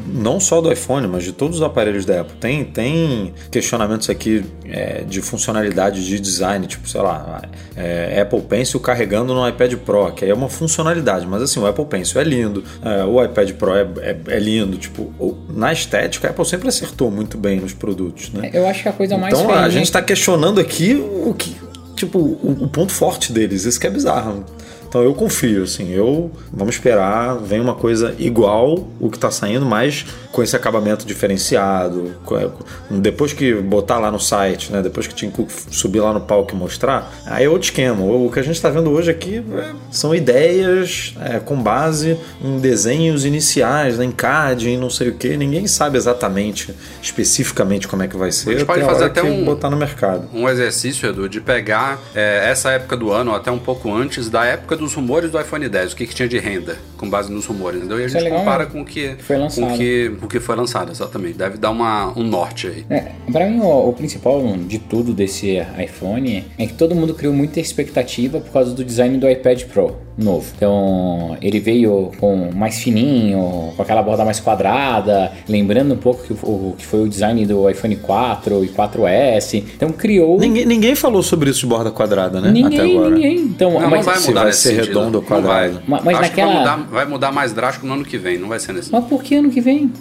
não 0.08 0.39
só 0.39 0.62
do 0.62 0.71
iPhone, 0.71 1.08
mas 1.08 1.23
de 1.23 1.32
todos 1.32 1.58
os 1.58 1.63
aparelhos 1.63 2.06
da 2.06 2.21
Apple. 2.21 2.36
Tem, 2.39 2.63
tem 2.63 3.34
questionamentos 3.52 4.10
aqui 4.10 4.43
é, 4.65 5.04
de 5.08 5.21
funcionalidade 5.21 6.06
de 6.06 6.19
design, 6.19 6.65
tipo, 6.67 6.88
sei 6.89 7.02
lá, 7.02 7.41
é, 7.76 8.21
Apple 8.21 8.41
Pencil 8.41 8.80
carregando 8.80 9.34
no 9.34 9.47
iPad 9.47 9.73
Pro, 9.76 10.12
que 10.12 10.26
aí 10.26 10.32
é 10.32 10.34
uma 10.34 10.49
funcionalidade, 10.49 11.26
mas 11.28 11.41
assim, 11.41 11.60
o 11.60 11.65
Apple 11.67 11.86
Pencil 11.86 12.19
é 12.19 12.23
lindo, 12.23 12.63
é, 12.84 13.04
o 13.04 13.23
iPad 13.23 13.52
Pro 13.52 13.73
é, 13.76 13.88
é- 14.02 14.17
é 14.28 14.39
lindo, 14.39 14.78
tipo, 14.78 15.13
na 15.49 15.71
estética, 15.73 16.28
a 16.28 16.32
Apple 16.32 16.45
sempre 16.45 16.67
acertou 16.69 17.12
muito 17.12 17.38
bem 17.38 17.60
nos 17.60 17.73
produtos, 17.73 18.32
né? 18.32 18.49
Eu 18.54 18.65
acho 18.67 18.84
que 18.84 18.89
a 18.89 18.93
coisa 18.93 19.17
mais 19.17 19.34
Então 19.38 19.54
a 19.54 19.69
gente 19.69 19.91
tá 19.91 20.02
questionando 20.02 20.60
aqui 20.60 20.93
o 20.93 21.34
que. 21.34 21.56
Tipo, 21.95 22.19
o, 22.19 22.58
o 22.62 22.67
ponto 22.67 22.91
forte 22.91 23.32
deles, 23.32 23.65
isso 23.65 23.79
que 23.79 23.88
é 23.88 23.89
bizarro. 23.89 24.43
Então 24.88 25.01
eu 25.01 25.13
confio, 25.13 25.63
assim, 25.63 25.89
eu. 25.91 26.32
Vamos 26.51 26.75
esperar, 26.75 27.36
vem 27.38 27.60
uma 27.60 27.73
coisa 27.73 28.15
igual 28.19 28.88
o 28.99 29.10
que 29.10 29.17
tá 29.17 29.32
saindo, 29.32 29.65
mas 29.65 30.06
com 30.33 30.43
esse 30.43 30.55
acabamento 30.55 31.05
diferenciado. 31.05 32.15
com- 32.25 32.49
Depois 32.89 33.31
que 33.33 33.53
botar 33.53 33.99
lá 33.99 34.11
no 34.11 34.19
site, 34.19 34.71
né? 34.71 34.81
Depois 34.81 35.07
que 35.07 35.13
Tim 35.13 35.29
Cook 35.29 35.49
subir 35.71 35.99
lá 36.01 36.11
no 36.11 36.19
palco 36.21 36.53
e 36.53 36.57
mostrar, 36.57 37.13
aí 37.25 37.45
é 37.45 37.49
outro 37.49 37.65
esquema. 37.69 38.03
O 38.03 38.29
que 38.31 38.39
a 38.39 38.43
gente 38.43 38.59
tá 38.61 38.69
vendo 38.69 38.89
hoje 38.89 39.09
aqui 39.11 39.43
é, 39.57 39.71
são 39.91 40.13
ideias 40.13 41.13
é, 41.21 41.39
com 41.39 41.55
base 41.61 42.17
em 42.43 42.57
desenhos 42.59 43.23
iniciais, 43.25 43.97
né, 43.99 44.05
em 44.05 44.11
CAD, 44.11 44.69
em 44.71 44.77
não 44.77 44.89
sei 44.89 45.09
o 45.09 45.13
que. 45.13 45.37
Ninguém 45.37 45.67
sabe 45.67 45.97
exatamente, 45.97 46.73
especificamente 47.01 47.87
como 47.87 48.01
é 48.03 48.07
que 48.07 48.17
vai 48.17 48.31
ser. 48.31 48.49
A 48.49 48.53
gente 48.53 48.65
pode 48.65 48.83
fazer 48.83 49.05
até 49.05 49.21
um- 49.23 49.45
botar 49.45 49.69
no 49.69 49.77
mercado. 49.77 50.27
um 50.33 50.49
exercício, 50.49 51.07
Edu, 51.07 51.29
de 51.29 51.39
pegar 51.39 51.99
é, 52.15 52.49
essa 52.49 52.71
época 52.71 52.97
do 52.97 53.11
ano, 53.11 53.31
ou 53.31 53.37
até 53.37 53.51
um 53.51 53.59
pouco 53.59 53.93
antes, 53.93 54.29
da 54.29 54.43
época 54.45 54.75
dos 54.75 54.93
rumores 54.93 55.29
do 55.31 55.39
iPhone 55.39 55.69
10, 55.69 55.93
o 55.93 55.95
que, 55.95 56.07
que 56.07 56.15
tinha 56.15 56.27
de 56.27 56.39
renda, 56.39 56.75
com 56.97 57.07
base 57.09 57.31
nos 57.31 57.45
rumores, 57.45 57.79
entendeu? 57.79 57.99
E 57.99 58.03
a 58.03 58.05
é 58.05 58.09
gente 58.09 58.23
legal, 58.23 58.39
compara 58.39 58.65
com 58.65 58.81
o 58.81 58.85
que, 58.85 59.15
Foi 59.19 59.37
lançado. 59.37 59.67
com 59.67 59.77
que, 59.77 60.11
o 60.23 60.27
que 60.27 60.39
foi 60.39 60.55
lançado, 60.55 60.91
exatamente. 60.91 61.38
Deve 61.38 61.57
dar 61.57 61.71
uma, 61.71 62.17
um 62.17 62.23
norte 62.23 62.67
aí. 62.67 62.86
É, 62.89 63.12
pra 63.31 63.49
mim, 63.49 63.59
o, 63.59 63.89
o 63.89 63.93
principal 63.93 64.41
de 64.57 64.79
tudo 64.79 65.13
desse 65.13 65.57
iPhone 65.77 66.45
é 66.57 66.65
que 66.65 66.73
todo 66.73 66.95
mundo 66.95 67.13
criou 67.13 67.33
muita 67.33 67.59
expectativa 67.59 68.39
por 68.39 68.51
causa 68.51 68.73
do 68.73 68.83
design 68.83 69.17
do 69.17 69.29
iPad 69.29 69.63
Pro 69.65 69.95
novo. 70.17 70.45
Então, 70.56 71.38
ele 71.41 71.60
veio 71.60 72.12
com 72.19 72.49
mais 72.54 72.80
fininho, 72.80 73.73
com 73.76 73.82
aquela 73.82 74.02
borda 74.02 74.23
mais 74.23 74.39
quadrada, 74.39 75.32
lembrando 75.47 75.93
um 75.93 75.97
pouco 75.97 76.23
que 76.23 76.34
o, 76.34 76.76
que 76.78 76.86
foi 76.86 77.04
o 77.04 77.10
design 77.10 77.45
do 77.45 77.69
iPhone 77.69 77.95
4 77.95 78.63
e 78.63 78.67
4S. 78.69 79.63
Então, 79.76 79.89
criou. 79.89 80.39
Ninguém, 80.39 80.65
ninguém 80.65 80.95
falou 80.95 81.23
sobre 81.23 81.49
isso 81.49 81.62
de 81.62 81.65
borda 81.67 81.91
quadrada, 81.91 82.39
né? 82.39 82.49
Até 82.49 82.60
Ninguém, 82.60 82.97
agora. 82.97 83.10
ninguém. 83.15 83.38
Então, 83.39 83.71
Não, 83.73 83.80
mas, 83.89 83.91
não 83.91 84.02
vai 84.13 84.17
se 84.19 84.28
mudar 84.30 84.43
vai 84.43 84.54
ser 84.54 84.69
sentido. 84.76 84.86
redondo 84.88 85.17
ou 85.17 85.23
Não 85.23 85.41
vai. 85.41 85.69
quadrado. 85.69 85.84
Mas- 85.88 86.04
mas 86.04 86.17
Acho 86.19 86.32
que 86.32 86.41
vai 86.41 86.45
naquela- 86.54 86.78
mudar, 86.78 86.89
vai 86.91 87.06
mudar 87.06 87.32
mais 87.32 87.54
drástico 87.54 87.86
no 87.88 87.93
ano 87.93 88.06
que 88.06 88.17
vem, 88.17 88.38
não 88.38 88.47
vai 88.49 88.60
ser 88.60 88.73
nesse. 88.73 88.91
mas 88.91 89.04
por 89.06 89.23
que 89.23 89.36
ano 89.36 89.49
que 89.49 89.62
vem? 89.62 89.91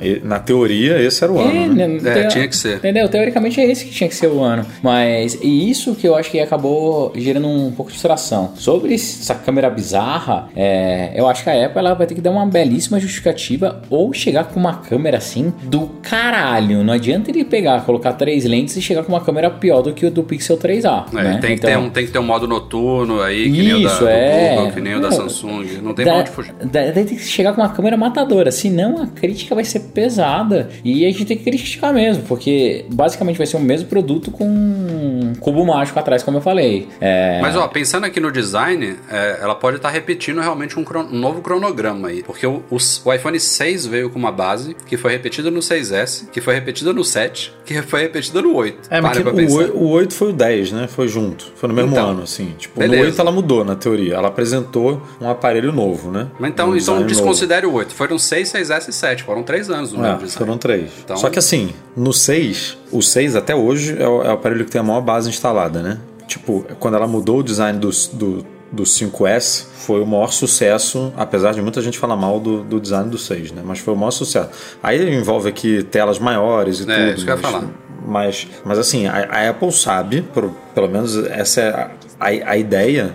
É, 0.00 0.20
na 0.22 0.38
teoria, 0.38 1.00
esse 1.00 1.22
era 1.22 1.32
o 1.32 1.38
ano, 1.38 1.74
né? 1.74 1.86
né, 1.88 1.98
É, 2.04 2.14
teo- 2.22 2.28
tinha 2.28 2.48
que 2.48 2.56
ser. 2.56 2.76
Entendeu? 2.78 3.08
Teoricamente 3.08 3.60
é 3.60 3.70
esse 3.70 3.84
que 3.84 3.90
tinha 3.92 4.08
que 4.08 4.14
ser 4.16 4.28
o 4.28 4.40
ano. 4.42 4.64
Mas 4.82 5.38
e 5.42 5.70
isso 5.70 5.94
que 5.94 6.06
eu 6.06 6.14
acho 6.14 6.30
que 6.30 6.40
acabou 6.40 7.12
gerando 7.14 7.46
um 7.48 7.70
pouco 7.72 7.90
de 7.90 7.98
frustração. 7.98 8.52
Sobre 8.56 8.94
essa 8.94 9.34
câmera 9.44 9.68
bizarra, 9.70 10.48
é, 10.56 11.12
eu 11.14 11.26
acho 11.28 11.42
que 11.44 11.50
a 11.50 11.66
Apple 11.66 11.78
ela 11.78 11.94
vai 11.94 12.06
ter 12.06 12.14
que 12.14 12.20
dar 12.20 12.30
uma 12.30 12.46
belíssima 12.46 12.98
justificativa 12.98 13.82
ou 13.90 14.12
chegar 14.12 14.44
com 14.44 14.58
uma 14.58 14.74
câmera 14.76 15.18
assim 15.18 15.52
do 15.62 15.86
caralho. 16.02 16.82
Não 16.82 16.92
adianta 16.94 17.30
ele 17.30 17.44
pegar, 17.44 17.84
colocar 17.84 18.12
três 18.14 18.44
lentes 18.44 18.76
e 18.76 18.82
chegar 18.82 19.02
com 19.04 19.12
uma 19.12 19.20
câmera 19.20 19.50
pior 19.50 19.82
do 19.82 19.92
que 19.92 20.06
o 20.06 20.10
do 20.10 20.22
Pixel 20.22 20.56
3A. 20.56 21.04
É, 21.12 21.22
né? 21.22 21.38
tem, 21.40 21.54
que 21.56 21.60
ter 21.62 21.70
Então- 21.70 21.82
um, 21.84 21.90
tem 21.90 22.06
que 22.06 22.12
ter 22.12 22.18
um 22.18 22.22
modo 22.24 22.46
noturno 22.48 23.20
aí, 23.22 23.44
que 23.50 23.62
nem 23.62 23.74
o 23.74 23.82
da, 23.82 23.88
Isso, 23.88 24.06
é. 24.06 24.54
Google, 24.56 24.72
que 24.72 24.80
nem 24.80 24.94
o 24.94 25.00
da 25.00 25.10
Samsung. 25.10 25.66
Não 25.82 25.94
tem 25.94 26.04
pra 26.04 26.14
Da- 26.14 26.20
onde 26.20 26.30
fugir. 26.30 26.52
da- 26.54 26.92
tem 26.92 27.04
que 27.04 27.18
chegar 27.18 27.52
com 27.52 27.60
uma 27.60 27.68
câmera 27.70 27.96
matadora, 27.96 28.50
senão 28.50 29.02
a 29.02 29.06
crítica 29.06 29.54
vai 29.54 29.64
ser 29.64 29.80
pesada. 29.80 30.68
E 30.84 31.04
a 31.04 31.08
gente 31.10 31.24
tem 31.24 31.36
que 31.36 31.44
criticar 31.44 31.92
mesmo, 31.92 32.22
porque 32.24 32.84
basicamente 32.92 33.36
vai 33.36 33.46
ser 33.46 33.56
o 33.56 33.60
mesmo 33.60 33.88
produto 33.88 34.30
com 34.30 34.44
um 34.44 35.32
cubo 35.40 35.64
mágico 35.66 35.98
atrás, 35.98 36.22
como 36.22 36.38
eu 36.38 36.40
falei. 36.40 36.88
É, 37.00 37.40
Mas 37.40 37.56
ó, 37.56 37.66
pensando 37.68 38.04
aqui 38.04 38.20
no 38.20 38.30
design, 38.30 38.94
é, 39.10 39.33
é, 39.34 39.42
ela 39.42 39.54
pode 39.54 39.76
estar 39.76 39.90
repetindo 39.90 40.40
realmente 40.40 40.78
um, 40.78 40.84
um 41.10 41.18
novo 41.18 41.40
cronograma 41.40 42.08
aí. 42.08 42.22
Porque 42.22 42.46
o, 42.46 42.62
o, 42.70 42.76
o 43.04 43.12
iPhone 43.12 43.38
6 43.40 43.86
veio 43.86 44.10
com 44.10 44.18
uma 44.18 44.32
base 44.32 44.74
que 44.86 44.96
foi 44.96 45.12
repetida 45.12 45.50
no 45.50 45.60
6S, 45.60 46.28
que 46.30 46.40
foi 46.40 46.54
repetida 46.54 46.92
no 46.92 47.04
7, 47.04 47.52
que 47.64 47.80
foi 47.82 48.00
repetida 48.02 48.40
no 48.42 48.54
8. 48.54 48.88
É, 48.90 49.00
mas 49.00 49.16
que 49.18 49.28
o, 49.28 49.34
pensar. 49.34 49.56
oi- 49.56 49.70
o 49.74 49.88
8 49.88 50.14
foi 50.14 50.30
o 50.30 50.32
10, 50.32 50.72
né? 50.72 50.86
Foi 50.88 51.08
junto. 51.08 51.52
Foi 51.56 51.68
no 51.68 51.74
mesmo 51.74 51.92
Então, 51.92 52.10
ano, 52.10 52.22
assim. 52.22 52.54
Tipo, 52.58 52.78
beleza. 52.80 53.02
no 53.02 53.08
8 53.08 53.20
ela 53.20 53.32
mudou, 53.32 53.64
na 53.64 53.74
teoria. 53.76 54.14
Ela 54.14 54.28
apresentou 54.28 55.02
um 55.20 55.28
aparelho 55.28 55.72
novo, 55.72 56.10
né? 56.10 56.28
Mas 56.38 56.50
então, 56.50 56.66
um 56.66 56.68
então 56.70 56.78
design 56.78 57.00
novo. 57.00 57.08
desconsidere 57.14 57.66
o 57.66 57.72
8. 57.72 57.92
Foram 57.94 58.18
6, 58.18 58.48
6S 58.52 58.88
e 58.88 58.92
7. 58.92 59.22
Foram 59.24 59.42
3 59.42 59.70
anos 59.70 59.92
no 59.92 59.98
mesmo 59.98 60.14
É, 60.14 60.18
design. 60.18 60.38
foram 60.38 60.58
três. 60.58 60.90
Então- 61.04 61.16
Só 61.16 61.28
que 61.30 61.38
assim, 61.38 61.70
no 61.96 62.12
6, 62.12 62.76
o 62.92 63.02
6 63.02 63.36
até 63.36 63.54
hoje 63.54 63.96
é 64.00 64.06
o, 64.08 64.22
é 64.22 64.28
o 64.28 64.32
aparelho 64.32 64.64
que 64.64 64.70
tem 64.70 64.80
a 64.80 64.84
maior 64.84 65.00
base 65.00 65.28
instalada, 65.28 65.82
né? 65.82 65.98
Tipo, 66.26 66.64
quando 66.80 66.94
ela 66.94 67.06
mudou 67.06 67.40
o 67.40 67.42
design 67.42 67.78
do, 67.78 67.90
do, 68.14 68.46
do 68.74 68.82
5S, 68.82 69.66
foi 69.74 70.00
o 70.02 70.06
maior 70.06 70.32
sucesso, 70.32 71.12
apesar 71.16 71.52
de 71.52 71.62
muita 71.62 71.80
gente 71.80 71.98
falar 71.98 72.16
mal 72.16 72.40
do, 72.40 72.62
do 72.64 72.80
design 72.80 73.08
do 73.10 73.16
6, 73.18 73.52
né? 73.52 73.62
Mas 73.64 73.78
foi 73.78 73.94
o 73.94 73.96
maior 73.96 74.10
sucesso. 74.10 74.48
Aí 74.82 75.14
envolve 75.14 75.48
aqui 75.48 75.82
telas 75.84 76.18
maiores 76.18 76.80
e 76.80 76.90
É, 76.90 76.94
tudo. 77.10 77.16
isso 77.16 77.24
que 77.24 77.30
eu 77.30 77.36
ia 77.36 77.42
mas, 77.42 77.52
falar. 77.52 77.68
Mas, 78.06 78.46
mas 78.64 78.78
assim, 78.78 79.06
a, 79.06 79.12
a 79.30 79.48
Apple 79.50 79.72
sabe, 79.72 80.22
por- 80.22 80.50
pelo 80.74 80.88
menos 80.88 81.16
essa 81.26 81.60
é 81.60 81.68
a, 81.70 81.90
a, 82.20 82.50
a 82.52 82.56
ideia, 82.56 83.14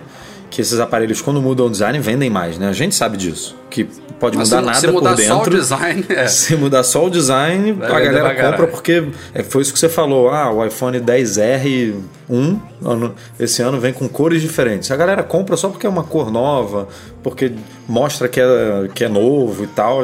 que 0.50 0.60
esses 0.60 0.80
aparelhos, 0.80 1.22
quando 1.22 1.40
mudam 1.40 1.66
o 1.66 1.70
design, 1.70 1.98
vendem 2.00 2.28
mais, 2.28 2.58
né? 2.58 2.68
A 2.68 2.72
gente 2.72 2.94
sabe 2.94 3.16
disso. 3.16 3.56
Que 3.70 3.84
pode 4.18 4.36
Mas 4.36 4.48
mudar 4.50 4.60
se- 4.60 4.66
nada 4.66 4.80
se 4.80 4.86
mudar 4.88 5.10
por 5.10 5.16
dentro. 5.16 5.34
só 5.36 5.42
o 5.42 5.50
design, 5.50 6.04
é. 6.08 6.26
Se 6.28 6.56
mudar 6.56 6.82
só 6.82 7.06
o 7.06 7.10
design, 7.10 7.72
Vai 7.72 7.86
a 7.88 8.00
galera 8.00 8.34
caralho. 8.34 8.50
compra 8.56 8.66
porque 8.66 9.04
é, 9.32 9.42
foi 9.44 9.62
isso 9.62 9.72
que 9.72 9.78
você 9.78 9.88
falou. 9.88 10.28
Ah, 10.28 10.50
o 10.52 10.66
iPhone 10.66 10.98
10R1 11.00 12.58
ano- 12.84 13.14
esse 13.38 13.62
ano 13.62 13.78
vem 13.78 13.92
com 13.92 14.08
cores 14.08 14.42
diferentes. 14.42 14.90
A 14.90 14.96
galera 14.96 15.22
compra 15.22 15.56
só 15.56 15.68
porque 15.68 15.86
é 15.86 15.88
uma 15.90 16.02
cor 16.02 16.30
nova, 16.32 16.88
porque 17.22 17.52
mostra 17.88 18.28
que 18.28 18.40
é, 18.40 18.88
que 18.94 19.04
é 19.04 19.08
novo 19.08 19.62
e 19.64 19.66
tal. 19.68 20.00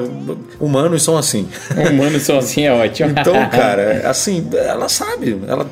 Humanos 0.61 1.03
são 1.03 1.17
assim. 1.19 1.49
Humanos 1.91 2.23
são 2.23 2.39
assim, 2.39 2.65
é 2.67 2.73
ótimo. 2.73 3.11
Então, 3.11 3.35
cara, 3.51 3.83
é 3.83 4.07
assim, 4.07 4.49
ela 4.55 4.89
sabe, 4.89 5.41
ela, 5.49 5.67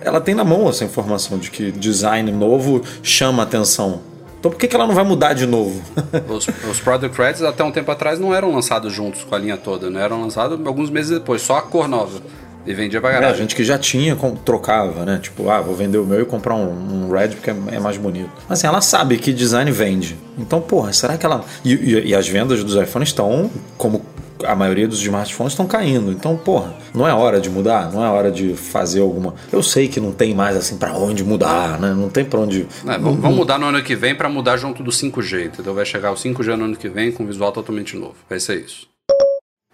ela 0.00 0.20
tem 0.20 0.34
na 0.34 0.44
mão 0.44 0.68
essa 0.68 0.84
informação 0.84 1.38
de 1.38 1.50
que 1.50 1.70
design 1.72 2.30
novo 2.32 2.82
chama 3.02 3.42
atenção. 3.42 4.00
Então 4.38 4.50
por 4.50 4.56
que, 4.58 4.66
que 4.66 4.74
ela 4.74 4.86
não 4.86 4.94
vai 4.94 5.04
mudar 5.04 5.34
de 5.34 5.44
novo? 5.46 5.80
Os, 6.28 6.48
os 6.70 6.80
Product 6.80 7.16
Reds 7.20 7.42
até 7.42 7.62
um 7.62 7.70
tempo 7.70 7.90
atrás 7.90 8.18
não 8.18 8.34
eram 8.34 8.54
lançados 8.54 8.92
juntos 8.92 9.22
com 9.22 9.34
a 9.34 9.38
linha 9.38 9.56
toda, 9.58 9.90
né? 9.90 10.02
Eram 10.02 10.22
lançados 10.22 10.58
alguns 10.66 10.88
meses 10.88 11.10
depois, 11.10 11.42
só 11.42 11.56
a 11.58 11.62
cor 11.62 11.86
nova. 11.86 12.20
E 12.66 12.74
vendia 12.74 13.00
pra 13.00 13.10
É, 13.12 13.24
a 13.24 13.32
gente 13.32 13.54
que 13.56 13.64
já 13.64 13.78
tinha, 13.78 14.14
trocava, 14.44 15.04
né? 15.06 15.18
Tipo, 15.22 15.48
ah, 15.50 15.60
vou 15.62 15.74
vender 15.74 15.96
o 15.96 16.04
meu 16.04 16.20
e 16.20 16.24
comprar 16.26 16.54
um, 16.54 17.06
um 17.06 17.10
Red 17.10 17.28
porque 17.28 17.50
é, 17.50 17.54
é 17.72 17.80
mais 17.80 17.96
bonito. 17.96 18.28
Mas 18.48 18.58
assim, 18.58 18.66
ela 18.66 18.82
sabe 18.82 19.16
que 19.16 19.32
design 19.32 19.70
vende. 19.70 20.16
Então, 20.38 20.60
porra, 20.60 20.92
será 20.92 21.16
que 21.16 21.24
ela. 21.24 21.42
E, 21.64 21.72
e- 21.74 22.06
e 22.08 22.14
as 22.14 22.28
vendas 22.28 22.62
dos 22.62 22.74
iPhones 22.76 23.08
estão, 23.08 23.50
como 23.78 24.02
a 24.44 24.54
maioria 24.54 24.86
dos 24.86 25.00
smartphones, 25.00 25.52
estão 25.52 25.66
caindo. 25.66 26.12
Então, 26.12 26.36
porra, 26.36 26.74
não 26.94 27.06
é 27.06 27.12
hora 27.12 27.40
de 27.40 27.50
mudar, 27.50 27.92
não 27.92 28.04
é 28.04 28.08
hora 28.08 28.30
de 28.30 28.54
fazer 28.54 29.00
alguma. 29.00 29.34
Eu 29.52 29.62
sei 29.62 29.88
que 29.88 30.00
não 30.00 30.12
tem 30.12 30.34
mais 30.34 30.56
assim 30.56 30.76
pra 30.76 30.92
onde 30.92 31.24
mudar, 31.24 31.78
né? 31.78 31.92
Não 31.94 32.08
tem 32.08 32.24
pra 32.24 32.40
onde. 32.40 32.66
É, 32.86 32.98
vamos 32.98 33.34
mudar 33.34 33.58
no 33.58 33.66
ano 33.66 33.82
que 33.82 33.94
vem 33.94 34.14
pra 34.14 34.28
mudar 34.28 34.56
junto 34.56 34.82
do 34.82 34.90
5G, 34.90 35.46
entendeu? 35.46 35.74
Vai 35.74 35.84
chegar 35.84 36.12
o 36.12 36.16
5G 36.16 36.56
no 36.56 36.64
ano 36.64 36.76
que 36.76 36.88
vem 36.88 37.12
com 37.12 37.26
visual 37.26 37.52
totalmente 37.52 37.96
novo. 37.96 38.16
Vai 38.28 38.40
ser 38.40 38.60
isso. 38.60 38.88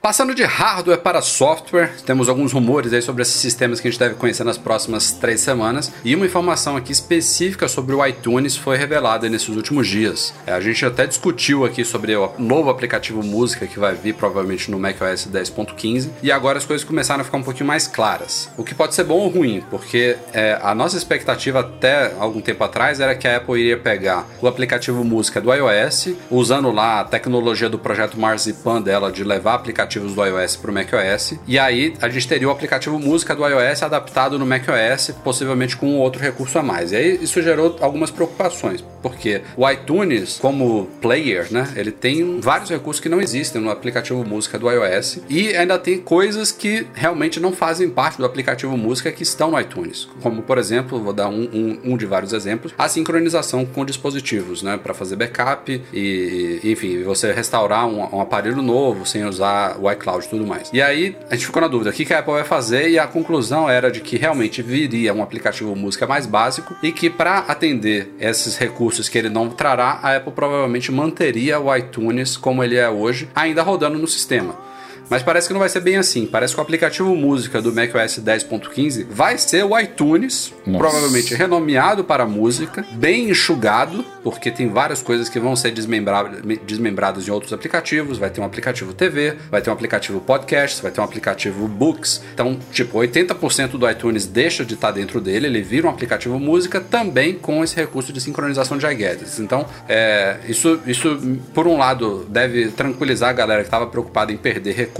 Passando 0.06 0.36
de 0.36 0.44
hardware 0.44 1.00
para 1.00 1.20
software, 1.20 1.96
temos 2.06 2.28
alguns 2.28 2.52
rumores 2.52 2.92
aí 2.92 3.02
sobre 3.02 3.22
esses 3.22 3.34
sistemas 3.34 3.80
que 3.80 3.88
a 3.88 3.90
gente 3.90 3.98
deve 3.98 4.14
conhecer 4.14 4.44
nas 4.44 4.56
próximas 4.56 5.10
três 5.10 5.40
semanas. 5.40 5.92
E 6.04 6.14
uma 6.14 6.24
informação 6.24 6.76
aqui 6.76 6.92
específica 6.92 7.66
sobre 7.66 7.92
o 7.92 8.06
iTunes 8.06 8.56
foi 8.56 8.76
revelada 8.76 9.28
nesses 9.28 9.48
últimos 9.48 9.88
dias. 9.88 10.32
É, 10.46 10.52
a 10.52 10.60
gente 10.60 10.86
até 10.86 11.08
discutiu 11.08 11.64
aqui 11.64 11.84
sobre 11.84 12.14
o 12.14 12.30
novo 12.38 12.70
aplicativo 12.70 13.20
música 13.20 13.66
que 13.66 13.80
vai 13.80 13.96
vir 13.96 14.14
provavelmente 14.14 14.70
no 14.70 14.78
macOS 14.78 15.26
10.15. 15.26 16.10
E 16.22 16.30
agora 16.30 16.58
as 16.58 16.64
coisas 16.64 16.86
começaram 16.86 17.22
a 17.22 17.24
ficar 17.24 17.38
um 17.38 17.42
pouquinho 17.42 17.66
mais 17.66 17.88
claras. 17.88 18.48
O 18.56 18.62
que 18.62 18.76
pode 18.76 18.94
ser 18.94 19.02
bom 19.02 19.18
ou 19.18 19.28
ruim, 19.28 19.64
porque 19.68 20.16
é, 20.32 20.56
a 20.62 20.72
nossa 20.72 20.96
expectativa 20.96 21.58
até 21.58 22.14
algum 22.16 22.40
tempo 22.40 22.62
atrás 22.62 23.00
era 23.00 23.16
que 23.16 23.26
a 23.26 23.38
Apple 23.38 23.58
iria 23.60 23.76
pegar 23.76 24.24
o 24.40 24.46
aplicativo 24.46 25.02
música 25.02 25.40
do 25.40 25.52
iOS, 25.52 26.10
usando 26.30 26.70
lá 26.70 27.00
a 27.00 27.04
tecnologia 27.04 27.68
do 27.68 27.76
projeto 27.76 28.16
Marzipan 28.16 28.80
dela 28.80 29.10
de 29.10 29.24
levar 29.24 29.54
aplicativos 29.96 30.14
do 30.14 30.24
iOS 30.24 30.56
para 30.56 30.70
o 30.70 30.74
macOS, 30.74 31.34
e 31.46 31.58
aí 31.58 31.94
a 32.00 32.08
gente 32.08 32.28
teria 32.28 32.48
o 32.48 32.50
aplicativo 32.50 32.98
música 32.98 33.34
do 33.34 33.46
iOS 33.46 33.82
adaptado 33.82 34.38
no 34.38 34.46
macOS, 34.46 35.10
possivelmente 35.24 35.76
com 35.76 35.86
um 35.86 35.98
outro 35.98 36.20
recurso 36.20 36.58
a 36.58 36.62
mais. 36.62 36.92
E 36.92 36.96
aí 36.96 37.18
isso 37.22 37.40
gerou 37.42 37.76
algumas 37.80 38.10
preocupações, 38.10 38.84
porque 39.02 39.42
o 39.56 39.68
iTunes, 39.68 40.38
como 40.40 40.86
player, 41.00 41.46
né, 41.50 41.72
ele 41.76 41.90
tem 41.90 42.40
vários 42.40 42.70
recursos 42.70 43.00
que 43.00 43.08
não 43.08 43.20
existem 43.20 43.60
no 43.60 43.70
aplicativo 43.70 44.24
música 44.24 44.58
do 44.58 44.70
iOS, 44.70 45.20
e 45.28 45.54
ainda 45.56 45.78
tem 45.78 45.98
coisas 45.98 46.52
que 46.52 46.86
realmente 46.94 47.40
não 47.40 47.52
fazem 47.52 47.88
parte 47.88 48.18
do 48.18 48.24
aplicativo 48.24 48.76
música 48.76 49.10
que 49.12 49.22
estão 49.22 49.50
no 49.50 49.60
iTunes, 49.60 50.08
como 50.20 50.42
por 50.42 50.58
exemplo, 50.58 51.00
vou 51.02 51.12
dar 51.12 51.28
um, 51.28 51.42
um- 51.52 51.92
um 51.92 51.96
de 51.96 52.06
vários 52.06 52.32
exemplos, 52.32 52.72
a 52.76 52.88
sincronização 52.88 53.64
com 53.64 53.84
dispositivos, 53.84 54.62
né, 54.62 54.76
para 54.76 54.92
fazer 54.94 55.16
backup 55.16 55.82
e, 55.92 56.60
enfim, 56.64 57.02
você 57.02 57.32
restaurar 57.32 57.86
um, 57.86 58.16
um 58.16 58.20
aparelho 58.20 58.62
novo 58.62 59.06
sem 59.06 59.24
usar 59.24 59.76
o 59.80 59.85
iCloud 59.90 60.24
e 60.24 60.28
tudo 60.28 60.46
mais. 60.46 60.70
E 60.72 60.82
aí 60.82 61.16
a 61.30 61.34
gente 61.34 61.46
ficou 61.46 61.62
na 61.62 61.68
dúvida, 61.68 61.90
o 61.90 61.92
que 61.92 62.04
que 62.04 62.14
a 62.14 62.18
Apple 62.18 62.34
vai 62.34 62.44
fazer? 62.44 62.90
E 62.90 62.98
a 62.98 63.06
conclusão 63.06 63.68
era 63.68 63.90
de 63.90 64.00
que 64.00 64.16
realmente 64.16 64.62
viria 64.62 65.12
um 65.14 65.22
aplicativo 65.22 65.74
música 65.76 66.06
mais 66.06 66.26
básico 66.26 66.74
e 66.82 66.92
que 66.92 67.08
para 67.10 67.38
atender 67.38 68.14
esses 68.18 68.56
recursos 68.56 69.08
que 69.08 69.18
ele 69.18 69.28
não 69.28 69.48
trará, 69.50 70.00
a 70.02 70.16
Apple 70.16 70.32
provavelmente 70.32 70.90
manteria 70.92 71.60
o 71.60 71.74
iTunes 71.74 72.36
como 72.36 72.62
ele 72.62 72.76
é 72.76 72.88
hoje, 72.88 73.28
ainda 73.34 73.62
rodando 73.62 73.98
no 73.98 74.06
sistema. 74.06 74.65
Mas 75.08 75.22
parece 75.22 75.46
que 75.46 75.52
não 75.52 75.60
vai 75.60 75.68
ser 75.68 75.80
bem 75.80 75.96
assim. 75.96 76.26
Parece 76.26 76.54
que 76.54 76.60
o 76.60 76.62
aplicativo 76.62 77.14
música 77.14 77.60
do 77.62 77.72
macOS 77.72 78.18
10.15 78.18 79.06
vai 79.08 79.38
ser 79.38 79.64
o 79.64 79.78
iTunes, 79.78 80.52
Nossa. 80.66 80.78
provavelmente 80.78 81.34
renomeado 81.34 82.04
para 82.04 82.26
música, 82.26 82.84
bem 82.92 83.30
enxugado, 83.30 84.04
porque 84.22 84.50
tem 84.50 84.68
várias 84.68 85.02
coisas 85.02 85.28
que 85.28 85.38
vão 85.38 85.54
ser 85.54 85.70
desmembra- 85.70 86.30
desmembradas 86.66 87.26
em 87.28 87.30
outros 87.30 87.52
aplicativos. 87.52 88.18
Vai 88.18 88.30
ter 88.30 88.40
um 88.40 88.44
aplicativo 88.44 88.92
TV, 88.92 89.36
vai 89.50 89.60
ter 89.62 89.70
um 89.70 89.72
aplicativo 89.72 90.20
podcast, 90.20 90.82
vai 90.82 90.90
ter 90.90 91.00
um 91.00 91.04
aplicativo 91.04 91.68
books. 91.68 92.22
Então, 92.34 92.58
tipo, 92.72 92.98
80% 92.98 93.72
do 93.78 93.88
iTunes 93.88 94.26
deixa 94.26 94.64
de 94.64 94.74
estar 94.74 94.90
dentro 94.90 95.20
dele, 95.20 95.46
ele 95.46 95.62
vira 95.62 95.86
um 95.86 95.90
aplicativo 95.90 96.38
música 96.38 96.80
também 96.80 97.34
com 97.34 97.62
esse 97.62 97.76
recurso 97.76 98.12
de 98.12 98.20
sincronização 98.20 98.76
de 98.76 98.86
iGadgets. 98.86 99.38
Então, 99.38 99.66
é, 99.88 100.38
isso, 100.48 100.80
isso, 100.86 101.38
por 101.54 101.66
um 101.66 101.76
lado, 101.78 102.26
deve 102.28 102.68
tranquilizar 102.68 103.30
a 103.30 103.32
galera 103.32 103.60
que 103.62 103.68
estava 103.68 103.86
preocupada 103.86 104.32
em 104.32 104.36
perder 104.36 104.74
recursos, 104.74 104.95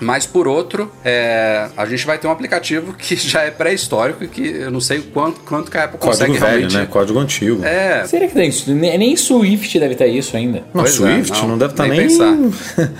mas 0.00 0.26
por 0.26 0.46
outro, 0.48 0.90
é, 1.04 1.68
a 1.76 1.86
gente 1.86 2.04
vai 2.06 2.18
ter 2.18 2.26
um 2.26 2.30
aplicativo 2.30 2.92
que 2.92 3.14
já 3.16 3.42
é 3.42 3.50
pré-histórico 3.50 4.24
e 4.24 4.28
que 4.28 4.42
eu 4.46 4.70
não 4.70 4.80
sei 4.80 5.00
quanto, 5.00 5.40
quanto 5.40 5.70
que 5.70 5.76
a 5.78 5.84
Apple 5.84 5.98
Código 5.98 6.12
consegue 6.26 6.32
velho, 6.38 6.52
realmente. 6.58 6.76
né? 6.76 6.86
Código 6.86 7.18
antigo. 7.18 7.64
É, 7.64 8.04
Será 8.06 8.26
que 8.26 8.34
tem 8.34 8.48
isso? 8.48 8.72
Nem 8.72 9.16
Swift 9.16 9.78
deve 9.78 9.94
ter 9.94 10.06
isso 10.08 10.36
ainda. 10.36 10.58
Não, 10.74 10.82
Pois 10.82 10.94
é, 10.94 10.96
Swift 10.96 11.32
não, 11.42 11.48
não, 11.50 11.58
deve 11.58 11.72
estar 11.72 11.86
nem 11.88 11.98
nem. 11.98 12.08
pensar. 12.08 12.36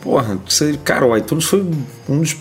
Porra, 0.00 0.38
você- 0.46 0.78
cara, 0.84 1.06
o 1.06 1.16
iTunes 1.16 1.44
foi 1.46 1.66
um 2.08 2.20
dos. 2.20 2.36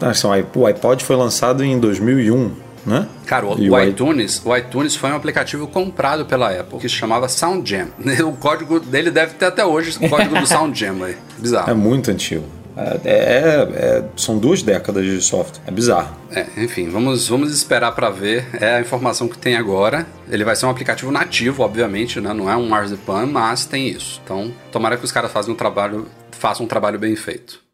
Assim, 0.00 0.26
o 0.54 0.66
iPod 0.66 1.04
foi 1.04 1.14
lançado 1.14 1.62
em 1.64 1.78
2001, 1.78 2.50
né? 2.84 3.06
Cara, 3.26 3.46
o, 3.46 3.54
o 3.56 3.80
i- 3.80 3.88
iTunes, 3.90 4.42
o 4.44 4.56
iTunes 4.56 4.96
foi 4.96 5.10
um 5.12 5.14
aplicativo 5.14 5.68
comprado 5.68 6.26
pela 6.26 6.50
Apple 6.50 6.80
que 6.80 6.88
se 6.88 6.96
chamava 6.96 7.28
SoundJam. 7.28 7.88
O 8.26 8.32
código 8.32 8.80
dele 8.80 9.12
deve 9.12 9.34
ter 9.34 9.44
até 9.46 9.64
hoje 9.64 9.96
o 10.00 10.08
código 10.08 10.34
do 10.38 10.46
SoundJam 10.46 11.04
aí. 11.04 11.12
É 11.12 11.40
Bizarro. 11.40 11.76
muito 11.76 12.10
antigo. 12.10 12.44
É, 12.76 13.00
é- 13.08 14.04
são 14.16 14.38
duas 14.38 14.62
décadas 14.62 15.04
de 15.04 15.20
software. 15.22 15.62
É 15.66 15.70
bizarro. 15.70 16.14
É, 16.30 16.46
enfim, 16.58 16.88
vamos, 16.88 17.28
vamos 17.28 17.52
esperar 17.52 17.92
pra 17.92 18.10
ver. 18.10 18.46
É 18.60 18.76
a 18.76 18.80
informação 18.80 19.28
que 19.28 19.38
tem 19.38 19.56
agora. 19.56 20.06
Ele 20.30 20.44
vai 20.44 20.54
ser 20.54 20.66
um 20.66 20.70
aplicativo 20.70 21.10
nativo, 21.10 21.62
obviamente, 21.62 22.20
né? 22.20 22.32
Não 22.34 22.50
é 22.50 22.56
um 22.56 22.68
Marzipan, 22.68 23.26
mas 23.26 23.64
tem 23.64 23.88
isso. 23.88 24.20
Então, 24.24 24.52
tomara 24.70 24.96
que 24.96 25.04
os 25.04 25.12
caras 25.12 25.32
façam 25.32 25.54
um 25.54 25.56
trabalho, 25.56 26.06
façam 26.32 26.66
um 26.66 26.68
trabalho 26.68 26.98
bem 26.98 27.16
feito. 27.16 27.65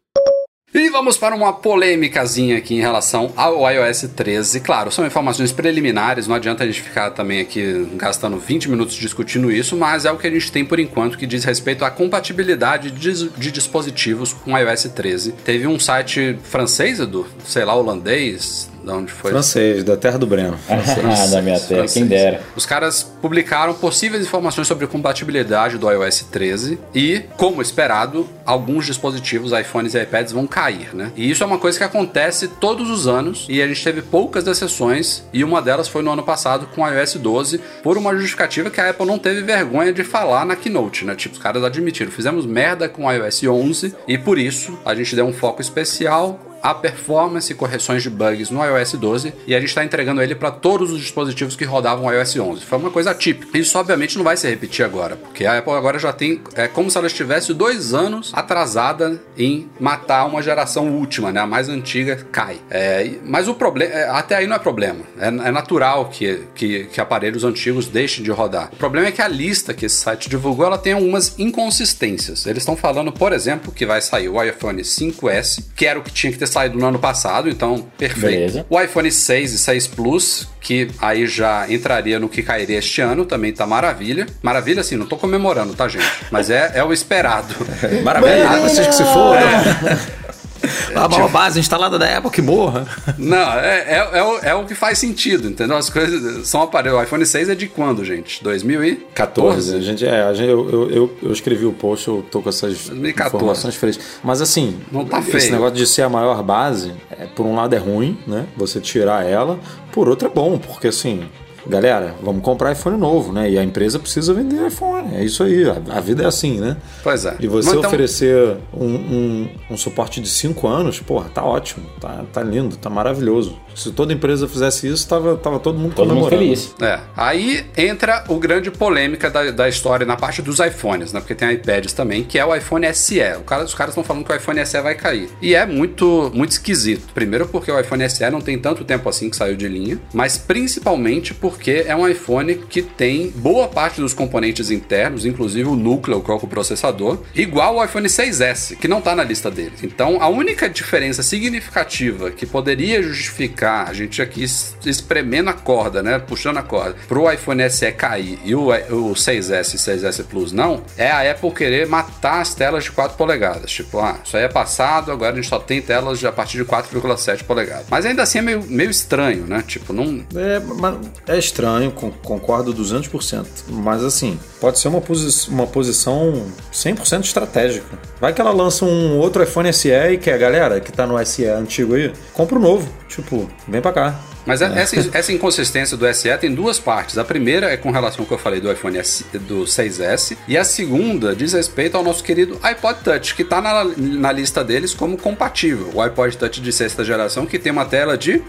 E 0.73 0.89
vamos 0.89 1.17
para 1.17 1.35
uma 1.35 1.53
polêmicazinha 1.53 2.57
aqui 2.57 2.73
em 2.73 2.79
relação 2.79 3.31
ao 3.35 3.69
iOS 3.69 4.09
13. 4.15 4.59
Claro, 4.59 4.91
são 4.91 5.05
informações 5.05 5.51
preliminares, 5.51 6.25
não 6.25 6.35
adianta 6.35 6.63
a 6.63 6.65
gente 6.65 6.81
ficar 6.81 7.11
também 7.11 7.41
aqui 7.41 7.87
gastando 7.93 8.39
20 8.39 8.71
minutos 8.71 8.95
discutindo 8.95 9.51
isso, 9.51 9.77
mas 9.77 10.03
é 10.03 10.11
o 10.11 10.17
que 10.17 10.25
a 10.25 10.31
gente 10.31 10.51
tem 10.51 10.65
por 10.65 10.79
enquanto 10.79 11.15
que 11.15 11.27
diz 11.27 11.43
respeito 11.43 11.85
à 11.85 11.91
compatibilidade 11.91 12.89
de, 12.89 13.29
de 13.29 13.51
dispositivos 13.51 14.33
com 14.33 14.57
iOS 14.57 14.85
13. 14.85 15.33
Teve 15.45 15.67
um 15.67 15.77
site 15.77 16.39
francês, 16.41 16.99
Edu, 16.99 17.27
sei 17.45 17.65
lá, 17.65 17.75
holandês, 17.75 18.67
da 18.83 18.93
onde 18.95 19.11
foi. 19.11 19.31
Francês, 19.31 19.83
da 19.83 19.95
terra 19.95 20.17
do 20.17 20.27
Breno. 20.27 20.57
Ah, 20.69 21.27
da 21.27 21.41
minha 21.41 21.59
terra, 21.59 21.87
quem 21.87 22.05
dera. 22.05 22.41
Os 22.55 22.65
caras 22.65 23.03
publicaram 23.21 23.73
possíveis 23.73 24.23
informações 24.23 24.67
sobre 24.67 24.85
compatibilidade 24.87 25.77
do 25.77 25.89
iOS 25.89 26.25
13 26.31 26.77
e, 26.93 27.23
como 27.37 27.61
esperado, 27.61 28.27
alguns 28.45 28.85
dispositivos, 28.85 29.51
iPhones 29.51 29.95
e 29.95 30.01
iPads 30.01 30.33
vão 30.33 30.45
cair, 30.45 30.93
né? 30.93 31.11
E 31.15 31.29
isso 31.29 31.43
é 31.43 31.45
uma 31.45 31.57
coisa 31.57 31.77
que 31.77 31.83
acontece 31.83 32.47
todos 32.47 32.89
os 32.89 33.07
anos 33.07 33.45
e 33.49 33.61
a 33.61 33.67
gente 33.67 33.83
teve 33.83 34.01
poucas 34.01 34.45
exceções 34.47 35.23
e 35.31 35.43
uma 35.43 35.61
delas 35.61 35.87
foi 35.87 36.01
no 36.01 36.11
ano 36.11 36.23
passado 36.23 36.67
com 36.75 36.81
o 36.81 36.87
iOS 36.87 37.15
12 37.15 37.61
por 37.81 37.97
uma 37.97 38.15
justificativa 38.15 38.69
que 38.69 38.81
a 38.81 38.89
Apple 38.89 39.05
não 39.05 39.17
teve 39.17 39.41
vergonha 39.41 39.93
de 39.93 40.03
falar 40.03 40.45
na 40.45 40.55
keynote, 40.55 41.05
né? 41.05 41.15
Tipo, 41.15 41.35
os 41.35 41.41
caras 41.41 41.63
admitiram, 41.63 42.11
fizemos 42.11 42.45
merda 42.45 42.89
com 42.89 43.05
o 43.05 43.11
iOS 43.11 43.43
11 43.43 43.95
e 44.07 44.17
por 44.17 44.37
isso 44.37 44.77
a 44.85 44.93
gente 44.93 45.15
deu 45.15 45.25
um 45.25 45.33
foco 45.33 45.61
especial 45.61 46.39
a 46.63 46.73
performance 46.73 47.51
e 47.51 47.55
correções 47.55 48.01
de 48.01 48.09
bugs 48.09 48.49
no 48.49 48.63
iOS 48.63 48.93
12 48.93 49.33
e 49.45 49.53
a 49.53 49.59
gente 49.59 49.69
está 49.69 49.83
entregando 49.83 50.21
ele 50.21 50.33
para 50.33 50.49
todos 50.49 50.91
os 50.91 51.01
dispositivos 51.01 51.57
que 51.57 51.65
rodavam 51.65 52.05
o 52.05 52.11
iOS 52.11 52.37
11. 52.37 52.65
Foi 52.65 52.79
uma 52.79 52.89
coisa 52.89 53.11
atípica. 53.11 53.57
Isso 53.57 53.77
obviamente 53.77 54.17
não 54.17 54.23
vai 54.23 54.37
se 54.37 54.49
repetir 54.49 54.85
agora, 54.85 55.17
porque 55.17 55.45
a 55.45 55.57
Apple 55.57 55.73
agora 55.73 55.99
já 55.99 56.13
tem 56.13 56.41
é 56.55 56.67
como 56.69 56.89
se 56.89 56.97
ela 56.97 57.07
estivesse 57.07 57.53
dois 57.53 57.93
anos 57.93 58.31
atrasada 58.33 59.21
em 59.37 59.69
matar 59.77 60.25
uma 60.25 60.41
geração 60.41 60.89
última, 60.89 61.31
né? 61.31 61.41
A 61.41 61.45
mais 61.45 61.67
antiga 61.67 62.15
cai. 62.31 62.61
É, 62.69 63.11
mas 63.25 63.49
o 63.49 63.53
problema 63.53 63.93
é, 63.93 64.09
até 64.09 64.37
aí 64.37 64.47
não 64.47 64.55
é 64.55 64.59
problema. 64.59 65.01
É, 65.19 65.27
é 65.27 65.51
natural 65.51 66.05
que, 66.05 66.43
que, 66.55 66.85
que 66.85 67.01
aparelhos 67.01 67.43
antigos 67.43 67.87
deixem 67.87 68.23
de 68.23 68.31
rodar. 68.31 68.69
O 68.71 68.77
problema 68.77 69.07
é 69.07 69.11
que 69.11 69.21
a 69.21 69.27
lista 69.27 69.73
que 69.73 69.85
esse 69.85 69.97
site 69.97 70.29
divulgou 70.29 70.65
ela 70.65 70.77
tem 70.77 70.93
algumas 70.93 71.37
inconsistências. 71.37 72.45
Eles 72.45 72.63
estão 72.63 72.77
falando, 72.77 73.11
por 73.11 73.33
exemplo, 73.33 73.71
que 73.71 73.85
vai 73.85 74.01
sair 74.01 74.29
o 74.29 74.41
iPhone 74.41 74.81
5S, 74.81 75.65
que 75.75 75.85
era 75.85 75.99
o 75.99 76.03
que 76.03 76.11
tinha 76.11 76.31
que 76.31 76.39
ter 76.39 76.47
saído 76.53 76.77
no 76.77 76.85
ano 76.85 76.99
passado, 76.99 77.49
então 77.49 77.85
perfeito. 77.97 78.35
Beleza. 78.35 78.65
O 78.69 78.79
iPhone 78.79 79.11
6 79.11 79.53
e 79.53 79.57
6 79.57 79.87
Plus, 79.87 80.47
que 80.61 80.89
aí 80.99 81.27
já 81.27 81.65
entraria 81.69 82.19
no 82.19 82.29
que 82.29 82.41
cairia 82.41 82.79
este 82.79 83.01
ano, 83.01 83.25
também 83.25 83.51
tá 83.51 83.65
maravilha. 83.65 84.25
Maravilha, 84.41 84.81
assim, 84.81 84.95
não 84.95 85.05
tô 85.05 85.17
comemorando, 85.17 85.73
tá, 85.73 85.87
gente? 85.87 86.05
Mas 86.31 86.49
é, 86.49 86.71
é 86.75 86.83
o 86.83 86.93
esperado. 86.93 87.53
Maravilha, 88.03 88.49
ah, 88.49 88.59
vocês 88.59 88.87
que 88.87 88.95
se 88.95 89.03
foram. 89.03 89.41
É. 89.41 90.13
A 90.95 91.07
maior 91.09 91.29
base 91.29 91.59
instalada 91.59 91.97
da 91.99 92.17
Apple 92.17 92.31
que 92.31 92.41
morra. 92.41 92.85
Não, 93.17 93.53
é, 93.53 93.79
é, 93.79 94.09
é, 94.13 94.23
o, 94.23 94.37
é 94.39 94.55
o 94.55 94.65
que 94.65 94.75
faz 94.75 94.97
sentido, 94.97 95.47
entendeu? 95.47 95.75
As 95.75 95.89
coisas 95.89 96.47
são 96.47 96.61
aparelhos. 96.61 96.99
O 96.99 97.03
iPhone 97.03 97.25
6 97.25 97.49
é 97.49 97.55
de 97.55 97.67
quando, 97.67 98.03
gente? 98.05 98.43
2014? 98.43 99.75
A 99.75 99.79
gente, 99.81 100.05
é, 100.05 100.21
a 100.23 100.33
gente, 100.33 100.49
eu, 100.49 100.69
eu, 100.69 100.89
eu, 100.91 101.17
eu 101.23 101.31
escrevi 101.31 101.65
o 101.65 101.73
post, 101.73 102.07
eu 102.07 102.25
tô 102.29 102.41
com 102.41 102.49
essas 102.49 102.87
2014. 102.87 103.35
informações 103.35 103.75
frescas. 103.75 104.05
Mas 104.23 104.41
assim, 104.41 104.79
Não 104.91 105.05
tá 105.05 105.19
esse 105.19 105.31
feio. 105.31 105.51
negócio 105.51 105.75
de 105.75 105.85
ser 105.87 106.03
a 106.03 106.09
maior 106.09 106.41
base, 106.43 106.93
é, 107.11 107.25
por 107.25 107.45
um 107.45 107.55
lado 107.55 107.73
é 107.75 107.79
ruim, 107.79 108.17
né? 108.25 108.45
Você 108.55 108.79
tirar 108.79 109.25
ela, 109.25 109.59
por 109.91 110.07
outro 110.07 110.27
é 110.27 110.31
bom, 110.31 110.57
porque 110.57 110.87
assim. 110.87 111.29
Galera, 111.67 112.13
vamos 112.21 112.43
comprar 112.43 112.71
iPhone 112.73 112.97
novo, 112.97 113.31
né? 113.31 113.49
E 113.49 113.57
a 113.57 113.63
empresa 113.63 113.97
precisa 113.99 114.33
vender 114.33 114.67
iPhone. 114.67 115.15
É 115.15 115.23
isso 115.23 115.43
aí. 115.43 115.63
A, 115.69 115.97
a 115.97 115.99
vida 116.01 116.23
é 116.23 116.25
assim, 116.25 116.59
né? 116.59 116.77
Pois 117.03 117.25
é. 117.25 117.35
E 117.39 117.47
você 117.47 117.69
então- 117.69 117.81
oferecer 117.87 118.57
um, 118.73 118.85
um, 118.85 119.49
um 119.71 119.77
suporte 119.77 120.19
de 120.19 120.27
5 120.29 120.67
anos, 120.67 120.99
porra, 120.99 121.29
tá 121.33 121.43
ótimo, 121.43 121.85
tá, 122.01 122.23
tá 122.33 122.43
lindo, 122.43 122.75
tá 122.75 122.89
maravilhoso. 122.89 123.57
Se 123.75 123.91
toda 123.91 124.13
empresa 124.13 124.47
fizesse 124.47 124.87
isso, 124.87 125.07
tava, 125.07 125.35
tava 125.37 125.59
todo 125.59 125.79
mundo 125.79 125.95
Todo 125.95 126.13
mundo 126.13 126.25
comemorando. 126.29 126.43
feliz. 126.43 126.75
É. 126.81 126.99
Aí 127.15 127.65
entra 127.77 128.23
o 128.27 128.37
grande 128.37 128.69
polêmica 128.69 129.29
da, 129.29 129.49
da 129.51 129.69
história 129.69 130.05
na 130.05 130.15
parte 130.15 130.41
dos 130.41 130.59
iPhones, 130.59 131.11
né? 131.13 131.19
Porque 131.19 131.33
tem 131.33 131.51
iPads 131.53 131.93
também, 131.93 132.23
que 132.23 132.37
é 132.37 132.45
o 132.45 132.53
iPhone 132.55 132.85
SE. 132.93 133.19
O 133.39 133.43
cara, 133.43 133.63
os 133.63 133.73
caras 133.73 133.91
estão 133.93 134.03
falando 134.03 134.25
que 134.25 134.31
o 134.31 134.35
iPhone 134.35 134.63
SE 134.65 134.79
vai 134.81 134.95
cair. 134.95 135.29
E 135.41 135.55
é 135.55 135.65
muito, 135.65 136.29
muito 136.33 136.51
esquisito. 136.51 137.11
Primeiro 137.13 137.47
porque 137.47 137.71
o 137.71 137.79
iPhone 137.79 138.07
SE 138.09 138.29
não 138.29 138.41
tem 138.41 138.59
tanto 138.59 138.83
tempo 138.83 139.07
assim 139.09 139.29
que 139.29 139.35
saiu 139.35 139.55
de 139.55 139.67
linha, 139.67 139.99
mas 140.13 140.37
principalmente 140.37 141.33
porque 141.33 141.52
é 141.71 141.95
um 141.95 142.07
iPhone 142.07 142.55
que 142.55 142.81
tem 142.81 143.29
boa 143.35 143.67
parte 143.67 143.99
dos 144.01 144.13
componentes 144.13 144.69
internos, 144.71 145.25
inclusive 145.25 145.67
o 145.69 145.75
núcleo, 145.75 146.21
que 146.21 146.31
é 146.31 146.33
o 146.33 146.39
processador, 146.39 147.19
igual 147.35 147.79
ao 147.79 147.85
iPhone 147.85 148.07
6S, 148.07 148.75
que 148.77 148.87
não 148.87 149.01
tá 149.01 149.15
na 149.15 149.23
lista 149.23 149.49
deles. 149.49 149.83
Então, 149.83 150.21
a 150.21 150.27
única 150.27 150.69
diferença 150.69 151.23
significativa 151.23 152.31
que 152.31 152.45
poderia 152.45 153.01
justificar 153.01 153.89
a 153.89 153.93
gente 153.93 154.21
aqui 154.21 154.43
es- 154.43 154.75
espremendo 154.85 155.49
a 155.49 155.53
corda, 155.53 156.01
né, 156.03 156.19
puxando 156.19 156.57
a 156.57 156.63
corda, 156.63 156.95
pro 157.07 157.31
iPhone 157.31 157.61
SE 157.69 157.91
cair 157.93 158.39
e 158.43 158.55
o, 158.55 158.67
o 158.69 159.13
6S 159.13 159.73
e 159.75 159.77
6S 159.77 160.23
Plus 160.25 160.51
não, 160.51 160.83
é 160.97 161.09
a 161.09 161.31
Apple 161.31 161.51
querer 161.51 161.87
matar 161.87 162.41
as 162.41 162.53
telas 162.55 162.83
de 162.85 162.91
4 162.91 163.17
polegadas. 163.17 163.71
Tipo, 163.71 163.99
ah, 163.99 164.17
isso 164.23 164.35
aí 164.37 164.43
é 164.43 164.47
passado, 164.49 165.11
agora 165.11 165.31
a 165.31 165.35
gente 165.35 165.47
só 165.47 165.59
tem 165.59 165.81
telas 165.81 166.19
de 166.19 166.27
a 166.27 166.31
partir 166.31 166.57
de 166.57 166.65
4,7 166.65 167.43
polegadas. 167.43 167.85
Mas 167.89 168.05
ainda 168.05 168.23
assim 168.23 168.39
é 168.39 168.41
meio, 168.41 168.63
meio 168.63 168.89
estranho, 168.89 169.45
né? 169.45 169.63
Tipo, 169.67 169.93
não, 169.93 170.25
É, 170.35 170.59
mas 170.59 170.95
é 171.27 171.37
estranho, 171.45 171.91
con- 171.91 172.11
concordo 172.23 172.73
200%. 172.73 173.45
Mas 173.69 174.03
assim, 174.03 174.39
pode 174.59 174.79
ser 174.79 174.87
uma, 174.87 175.01
posi 175.01 175.49
uma 175.49 175.67
posição 175.67 176.45
100% 176.71 177.23
estratégica. 177.25 177.97
Vai 178.19 178.33
que 178.33 178.41
ela 178.41 178.51
lança 178.51 178.85
um 178.85 179.17
outro 179.17 179.43
iPhone 179.43 179.71
SE 179.73 179.89
e 179.91 180.17
que 180.17 180.29
a 180.29 180.37
galera 180.37 180.79
que 180.79 180.91
tá 180.91 181.05
no 181.05 181.23
SE 181.25 181.45
antigo 181.45 181.95
aí, 181.95 182.11
compra 182.33 182.57
o 182.57 182.61
novo. 182.61 182.87
Tipo, 183.07 183.49
vem 183.67 183.81
pra 183.81 183.91
cá. 183.93 184.19
Mas 184.45 184.61
é- 184.61 184.65
essa, 184.77 185.09
essa 185.17 185.31
inconsistência 185.31 185.95
do 185.95 186.05
SE 186.13 186.37
tem 186.37 186.53
duas 186.53 186.77
partes. 186.77 187.17
A 187.17 187.23
primeira 187.23 187.67
é 187.71 187.77
com 187.77 187.91
relação 187.91 188.21
ao 188.21 188.25
que 188.25 188.33
eu 188.33 188.37
falei 188.37 188.59
do 188.59 188.69
iPhone 188.71 188.97
S, 188.97 189.23
do 189.47 189.63
6S, 189.65 190.35
e 190.47 190.57
a 190.57 190.65
segunda 190.65 191.33
diz 191.33 191.53
respeito 191.53 191.95
ao 191.95 192.03
nosso 192.03 192.21
querido 192.23 192.59
iPod 192.61 192.99
Touch, 193.03 193.35
que 193.35 193.43
está 193.43 193.61
na, 193.61 193.85
na 193.95 194.31
lista 194.33 194.61
deles 194.63 194.93
como 194.93 195.17
compatível. 195.17 195.89
O 195.93 196.01
iPod 196.01 196.35
Touch 196.37 196.59
de 196.59 196.73
sexta 196.73 197.05
geração, 197.05 197.45
que 197.45 197.57
tem 197.57 197.71
uma 197.71 197.85
tela 197.85 198.17
de 198.17 198.41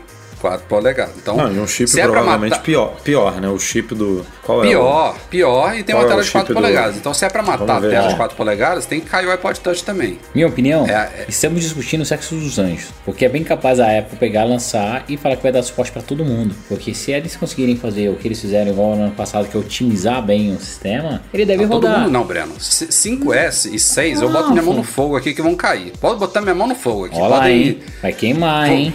4 0.45 0.67
polegadas. 0.69 1.15
Então, 1.17 1.37
Não, 1.39 1.51
e 1.51 1.59
um 1.59 1.67
chip 1.67 1.99
é 1.99 2.03
provavelmente 2.07 2.51
matar- 2.51 2.63
pior, 2.63 2.97
pior, 3.03 3.41
né? 3.41 3.49
O 3.49 3.59
chip 3.59 3.95
do. 3.95 4.27
Qual 4.43 4.63
é? 4.63 4.67
o- 4.67 4.69
Pior, 4.71 5.17
pior, 5.31 5.75
e 5.75 5.83
tem 5.83 5.95
Qual 5.95 6.03
uma 6.03 6.05
é 6.05 6.09
tela 6.11 6.21
o 6.21 6.25
de 6.25 6.31
4 6.31 6.47
chip 6.49 6.49
do- 6.49 6.55
polegadas. 6.61 6.97
Então, 6.97 7.15
se 7.15 7.25
é 7.25 7.31
pra 7.31 7.43
matar 7.43 7.63
a 7.63 7.67
Vamos 7.79 7.91
tela 7.91 8.09
de 8.09 8.17
4 8.17 8.37
polegadas, 8.37 8.85
tem 8.85 9.01
que 9.01 9.07
cair 9.09 9.27
o 9.27 9.31
iPod 9.31 9.59
Touch 9.61 9.83
também. 9.83 10.19
Minha 10.35 10.47
opinião, 10.49 10.87
É, 10.87 10.93
é- 10.93 11.25
estamos 11.29 11.63
discutindo 11.63 12.03
o 12.03 12.05
sexo 12.05 12.35
dos 12.35 12.59
anjos. 12.59 12.89
Porque 13.07 13.25
é 13.25 13.29
bem 13.31 13.43
capaz 13.43 13.81
a 13.81 13.87
Apple 13.99 14.19
pegar, 14.19 14.45
lançar 14.45 15.03
e 15.09 15.17
falar 15.17 15.37
que 15.37 15.43
vai 15.43 15.51
dar 15.53 15.63
suporte 15.63 15.91
pra 15.91 16.03
todo 16.03 16.23
mundo. 16.25 16.55
Porque 16.69 16.93
se 16.93 17.11
eles 17.13 17.35
conseguirem 17.37 17.77
fazer 17.77 18.11
o 18.11 18.17
que 18.17 18.29
eles 18.29 18.39
fizeram 18.39 18.71
igual 18.71 18.95
no 18.97 19.05
ano 19.05 19.13
passado, 19.13 19.49
que 19.49 19.57
é 19.57 19.61
otimizar 19.61 20.21
bem 20.23 20.55
o 20.55 20.61
sistema, 20.61 21.23
ele 21.33 21.47
deve 21.47 21.65
Não, 21.65 21.73
rodar. 21.73 22.01
mundo 22.01 22.11
não, 22.11 22.25
Breno. 22.27 22.53
C- 22.61 22.93
5S 22.93 23.67
e 23.75 23.79
6, 23.79 24.21
eu 24.21 24.29
Ah, 24.29 24.33
boto 24.33 24.51
minha 24.51 24.63
mão 24.63 24.75
no 24.75 24.83
fogo 24.83 25.17
aqui 25.17 25.33
que 25.33 25.41
vão 25.41 25.55
cair. 25.55 25.93
Pode 25.99 26.19
botar 26.19 26.43
minha 26.43 26.55
mão 26.55 26.67
no 26.67 26.75
fogo 26.75 27.07
aqui. 27.07 27.17
Olha 27.19 27.35
Podem 27.37 27.63
hein? 27.63 27.79
Vai 28.03 28.13
queimar, 28.13 28.69
hein? 28.69 28.95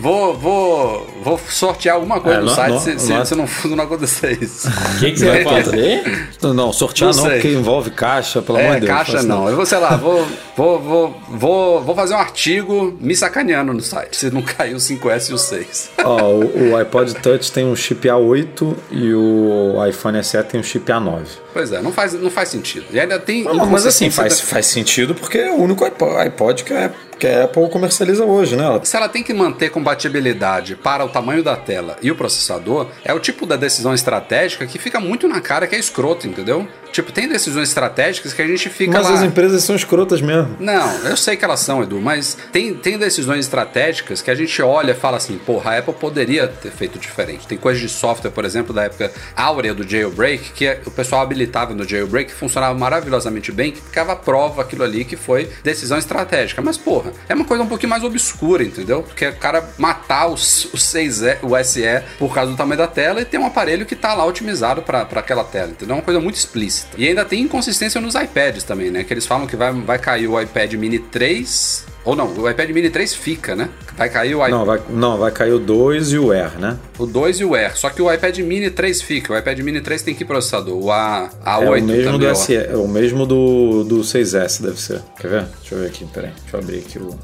Vou, 0.00 0.34
vou, 0.34 1.06
vou 1.22 1.38
sortear 1.48 1.96
alguma 1.96 2.20
coisa 2.20 2.38
É, 2.38 2.42
no 2.42 2.48
site 2.50 2.80
se, 2.82 2.98
se, 2.98 3.12
nó- 3.12 3.24
se 3.24 3.34
não, 3.34 3.46
se 3.46 3.68
não 3.68 3.84
acontecer 3.84 4.38
isso. 4.42 4.68
O 4.68 4.98
que, 4.98 5.12
que 5.12 5.18
você 5.18 5.26
vai 5.26 5.44
fazer? 5.44 6.28
Não, 6.42 6.54
não, 6.54 6.72
sortear 6.72 7.12
Não 7.14 7.22
não, 7.24 7.30
porque 7.30 7.48
envolve 7.48 7.90
caixa, 7.90 8.40
pelo 8.42 8.58
amor 8.58 8.70
É, 8.70 8.74
de 8.80 8.86
Deus. 8.86 8.92
caixa 8.98 9.12
faça 9.12 9.26
não. 9.26 9.48
Eu 9.48 9.56
vou, 9.56 9.66
sei 9.66 9.78
lá, 9.78 9.96
vou, 9.96 10.26
vou, 10.56 10.80
vou, 10.80 11.20
vou, 11.28 11.82
vou 11.82 11.94
fazer 11.94 12.14
um 12.14 12.18
artigo 12.18 12.96
me 13.00 13.14
sacaneando 13.16 13.72
no 13.72 13.80
site, 13.80 14.16
se 14.16 14.30
não 14.30 14.42
cair 14.42 14.74
o 14.74 14.78
5S 14.78 15.30
e 15.30 15.34
o 15.34 15.38
6. 15.38 15.90
Ó, 16.04 16.22
o, 16.30 16.70
o 16.72 16.76
iPod 16.76 17.14
Touch 17.16 17.50
tem 17.52 17.64
um 17.66 17.76
chip 17.76 18.06
A8 18.08 18.74
e 18.90 19.12
o 19.14 19.74
iPhone 19.88 20.22
SE 20.24 20.42
tem 20.44 20.60
um 20.60 20.62
chip 20.62 20.90
A9. 20.90 21.22
Pois 21.52 21.72
é, 21.72 21.80
não 21.82 21.92
faz, 21.92 22.12
não 22.14 22.30
faz 22.30 22.48
sentido. 22.50 22.84
E 22.92 23.00
ainda 23.00 23.18
tem. 23.18 23.42
Não, 23.44 23.66
mas 23.66 23.84
assim, 23.86 24.10
faz, 24.10 24.38
da- 24.38 24.44
faz 24.46 24.66
sentido 24.66 25.14
porque 25.14 25.38
é 25.38 25.50
o 25.50 25.56
único 25.56 25.84
iPod, 25.84 26.16
iPod 26.18 26.62
que, 26.62 26.72
é, 26.72 26.90
que 27.18 27.26
a 27.26 27.44
Apple 27.44 27.68
comercializa 27.68 28.24
hoje, 28.24 28.54
né? 28.54 28.64
Se 28.84 28.96
ela 28.96 29.08
tem 29.08 29.22
que 29.24 29.34
manter 29.34 29.70
compatibilidade 29.70 30.76
para 30.76 31.02
o 31.08 31.12
tamanho 31.12 31.42
da 31.42 31.56
tela 31.56 31.96
e 32.02 32.10
o 32.10 32.14
processador, 32.14 32.88
é 33.04 33.12
o 33.12 33.20
tipo 33.20 33.46
da 33.46 33.56
decisão 33.56 33.94
estratégica 33.94 34.66
que 34.66 34.78
fica 34.78 35.00
muito 35.00 35.26
na 35.26 35.40
cara 35.40 35.66
que 35.66 35.74
é 35.74 35.78
escroto, 35.78 36.26
entendeu? 36.26 36.66
Tipo, 36.92 37.12
tem 37.12 37.28
decisões 37.28 37.68
estratégicas 37.68 38.32
que 38.32 38.40
a 38.40 38.46
gente 38.46 38.68
fica 38.70 38.92
Mas 38.92 39.06
lá... 39.08 39.14
as 39.14 39.22
empresas 39.22 39.62
são 39.62 39.76
escrotas 39.76 40.20
mesmo. 40.20 40.56
Não, 40.58 40.90
eu 41.04 41.16
sei 41.16 41.36
que 41.36 41.44
elas 41.44 41.60
são, 41.60 41.82
Edu, 41.82 42.00
mas 42.00 42.36
tem, 42.50 42.74
tem 42.74 42.96
decisões 42.98 43.40
estratégicas 43.40 44.22
que 44.22 44.30
a 44.30 44.34
gente 44.34 44.60
olha 44.62 44.92
e 44.92 44.94
fala 44.94 45.18
assim, 45.18 45.36
porra, 45.38 45.72
a 45.72 45.78
Apple 45.78 45.94
poderia 45.94 46.48
ter 46.48 46.70
feito 46.70 46.98
diferente. 46.98 47.46
Tem 47.46 47.58
coisas 47.58 47.80
de 47.80 47.88
software, 47.88 48.30
por 48.30 48.44
exemplo, 48.44 48.72
da 48.72 48.84
época 48.84 49.12
áurea 49.36 49.74
do 49.74 49.86
jailbreak, 49.88 50.52
que 50.52 50.66
é- 50.66 50.80
o 50.86 50.90
pessoal 50.90 51.22
habilitava 51.22 51.74
no 51.74 51.86
jailbreak, 51.86 52.32
funcionava 52.32 52.76
maravilhosamente 52.78 53.52
bem, 53.52 53.72
que 53.72 53.80
ficava 53.80 54.12
à 54.12 54.16
prova 54.16 54.62
aquilo 54.62 54.82
ali 54.82 55.04
que 55.04 55.16
foi 55.16 55.50
decisão 55.62 55.98
estratégica. 55.98 56.62
Mas, 56.62 56.78
porra, 56.78 57.12
é 57.28 57.34
uma 57.34 57.44
coisa 57.44 57.62
um 57.62 57.68
pouquinho 57.68 57.90
mais 57.90 58.02
obscura, 58.02 58.62
entendeu? 58.64 59.02
Porque 59.02 59.26
o 59.28 59.36
cara 59.36 59.68
matar 59.76 60.26
os, 60.28 60.68
o 60.72 60.78
6E, 60.98 61.38
o 61.42 61.56
SE 61.64 62.02
por 62.18 62.34
causa 62.34 62.50
do 62.50 62.56
tamanho 62.56 62.78
da 62.78 62.86
tela 62.86 63.20
e 63.20 63.24
tem 63.24 63.38
um 63.38 63.46
aparelho 63.46 63.86
que 63.86 63.94
tá 63.96 64.14
lá 64.14 64.24
otimizado 64.24 64.82
para 64.82 65.02
aquela 65.02 65.44
tela, 65.44 65.70
entendeu? 65.70 65.94
É 65.94 65.98
uma 65.98 66.04
coisa 66.04 66.20
muito 66.20 66.36
explícita. 66.36 66.88
E 66.96 67.06
ainda 67.06 67.24
tem 67.24 67.42
inconsistência 67.42 68.00
nos 68.00 68.14
iPads 68.14 68.64
também, 68.64 68.90
né? 68.90 69.04
Que 69.04 69.12
eles 69.12 69.26
falam 69.26 69.46
que 69.46 69.56
vai, 69.56 69.72
vai 69.72 69.98
cair 69.98 70.28
o 70.28 70.40
iPad 70.40 70.72
Mini 70.74 70.98
3. 70.98 71.86
Ou 72.04 72.16
não, 72.16 72.26
o 72.32 72.48
iPad 72.48 72.70
Mini 72.70 72.88
3 72.88 73.14
fica, 73.14 73.54
né? 73.54 73.68
Vai 73.96 74.08
cair 74.08 74.34
o, 74.34 74.46
i- 74.46 74.50
Não 74.50 74.64
vai, 74.64 74.80
não, 74.88 75.18
vai 75.18 75.30
cair 75.30 75.52
o 75.52 75.58
2 75.58 76.12
e 76.12 76.18
o 76.18 76.32
Air, 76.32 76.58
né? 76.58 76.78
o 76.98 77.04
2 77.04 77.40
e 77.40 77.44
o 77.44 77.54
Air. 77.54 77.76
Só 77.76 77.90
que 77.90 78.00
o 78.00 78.10
iPad 78.10 78.38
Mini 78.38 78.70
3 78.70 79.02
fica. 79.02 79.34
O 79.34 79.36
iPad 79.36 79.58
Mini 79.58 79.80
3 79.82 80.00
tem 80.02 80.14
que 80.14 80.24
processador? 80.24 80.74
O 80.82 80.90
A, 80.90 81.28
A8 81.44 81.62
É 81.62 81.68
o 81.68 81.82
mesmo 81.84 82.12
também. 82.12 82.28
do. 82.30 82.34
SE, 82.36 82.56
é 82.56 82.76
o 82.76 82.88
mesmo 82.88 83.26
do, 83.26 83.84
do 83.84 83.98
6S, 84.00 84.62
deve 84.62 84.80
ser. 84.80 85.02
Quer 85.20 85.28
ver? 85.28 85.44
Deixa 85.60 85.74
eu 85.74 85.80
ver 85.80 85.86
aqui, 85.88 86.06
peraí. 86.06 86.30
Deixa 86.42 86.56
eu 86.56 86.60
abrir 86.60 86.78
aqui 86.78 86.98
o, 86.98 87.18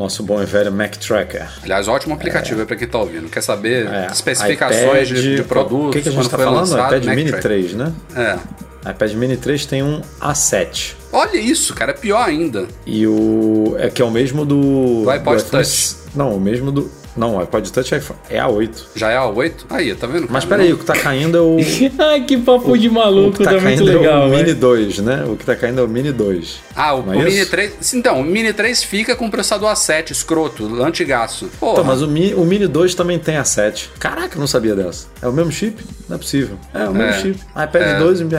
nosso 0.00 0.22
bom 0.22 0.42
e 0.42 0.46
velho 0.46 0.72
Mac 0.72 0.96
Tracker. 0.96 1.46
Aliás, 1.62 1.86
ótimo 1.88 2.14
aplicativo 2.14 2.60
aí 2.60 2.66
pra 2.66 2.74
quem 2.76 2.88
tá 2.88 2.98
ouvindo. 2.98 3.28
Quer 3.28 3.42
saber 3.42 3.86
É, 3.86 4.06
especificações 4.10 5.08
de, 5.08 5.14
de 5.22 5.34
iPad- 5.34 5.46
produtos? 5.46 5.88
O 5.88 5.90
que, 5.90 6.02
que 6.02 6.08
a 6.08 6.12
gente 6.12 6.22
está 6.24 6.38
falando? 6.38 6.56
lançado, 6.56 6.86
iPad 6.88 7.04
Mac 7.04 7.14
Mini 7.16 7.28
Track. 7.30 7.42
3, 7.42 7.72
né? 7.74 7.92
É. 8.16 8.90
iPad 8.90 9.12
Mini 9.12 9.36
3 9.36 9.66
tem 9.66 9.82
um 9.82 10.00
A7. 10.20 10.94
Olha 11.12 11.36
isso, 11.36 11.74
cara, 11.74 11.90
é 11.90 11.94
pior 11.94 12.26
ainda. 12.26 12.66
E 12.86 13.06
o. 13.06 13.74
É 13.78 13.88
que 13.90 14.00
é 14.00 14.04
o 14.04 14.10
mesmo 14.10 14.44
do. 14.44 15.02
Do 15.02 15.10
iPod 15.10 15.42
iPhone- 15.42 15.62
Touch. 15.64 15.96
Não, 16.14 16.34
o 16.36 16.40
mesmo 16.40 16.72
do. 16.72 16.90
Não, 17.16 17.36
o 17.36 17.40
iPod 17.40 17.72
Touch 17.72 17.92
é 17.94 17.98
iPhone- 17.98 18.18
é 18.30 18.38
A8. 18.38 18.70
Já 18.94 19.10
é 19.10 19.16
a 19.16 19.26
8? 19.26 19.66
Aí, 19.70 19.94
tá 19.94 20.06
vendo? 20.06 20.28
Mas 20.30 20.44
peraí, 20.44 20.72
o 20.72 20.78
que 20.78 20.84
tá 20.84 20.94
caindo 20.94 21.36
é 21.36 21.40
o. 21.40 21.56
Ai, 21.98 22.24
que 22.24 22.38
papo 22.38 22.76
de 22.78 22.88
o 22.88 22.92
maluco, 22.92 23.38
que 23.38 23.44
tá 23.44 23.50
tá 23.50 23.60
muito 23.60 23.64
caindo 23.64 23.84
legal, 23.84 24.22
é 24.22 24.26
o 24.26 24.28
né? 24.28 24.36
Mini 24.38 24.54
2, 24.54 24.98
né? 24.98 25.24
O 25.26 25.36
que 25.36 25.44
tá 25.44 25.56
caindo 25.56 25.80
é 25.80 25.84
o 25.84 25.88
Mini 25.88 26.12
2. 26.12 26.60
Ah, 26.74 26.94
o, 26.94 26.98
é 26.98 27.00
o 27.16 27.18
Mini 27.24 27.40
isso? 27.40 27.50
3. 27.50 27.94
Então, 27.94 28.20
o 28.20 28.24
Mini 28.24 28.52
3 28.52 28.82
fica 28.84 29.16
com 29.16 29.26
o 29.26 29.30
processador 29.30 29.70
A7, 29.72 30.10
escroto, 30.12 30.82
antigaço. 30.82 31.48
Porra. 31.58 31.72
Então, 31.72 31.84
mas 31.84 32.00
o 32.02 32.06
Mi, 32.08 32.32
o 32.34 32.44
Mini 32.44 32.66
2 32.68 32.94
também 32.94 33.18
tem 33.18 33.36
A7. 33.36 33.88
Caraca, 33.98 34.36
eu 34.36 34.40
não 34.40 34.46
sabia 34.46 34.74
dessa. 34.74 35.06
É 35.20 35.26
o 35.28 35.32
mesmo 35.32 35.50
chip? 35.52 35.82
Não 36.08 36.16
é 36.16 36.18
possível. 36.18 36.56
É 36.72 36.84
o 36.88 36.92
mesmo 36.92 37.10
É. 37.10 37.20
chip. 37.20 37.40
iPad 37.50 37.82
É. 37.82 37.98
2 37.98 38.20
e 38.20 38.24
como 38.24 38.30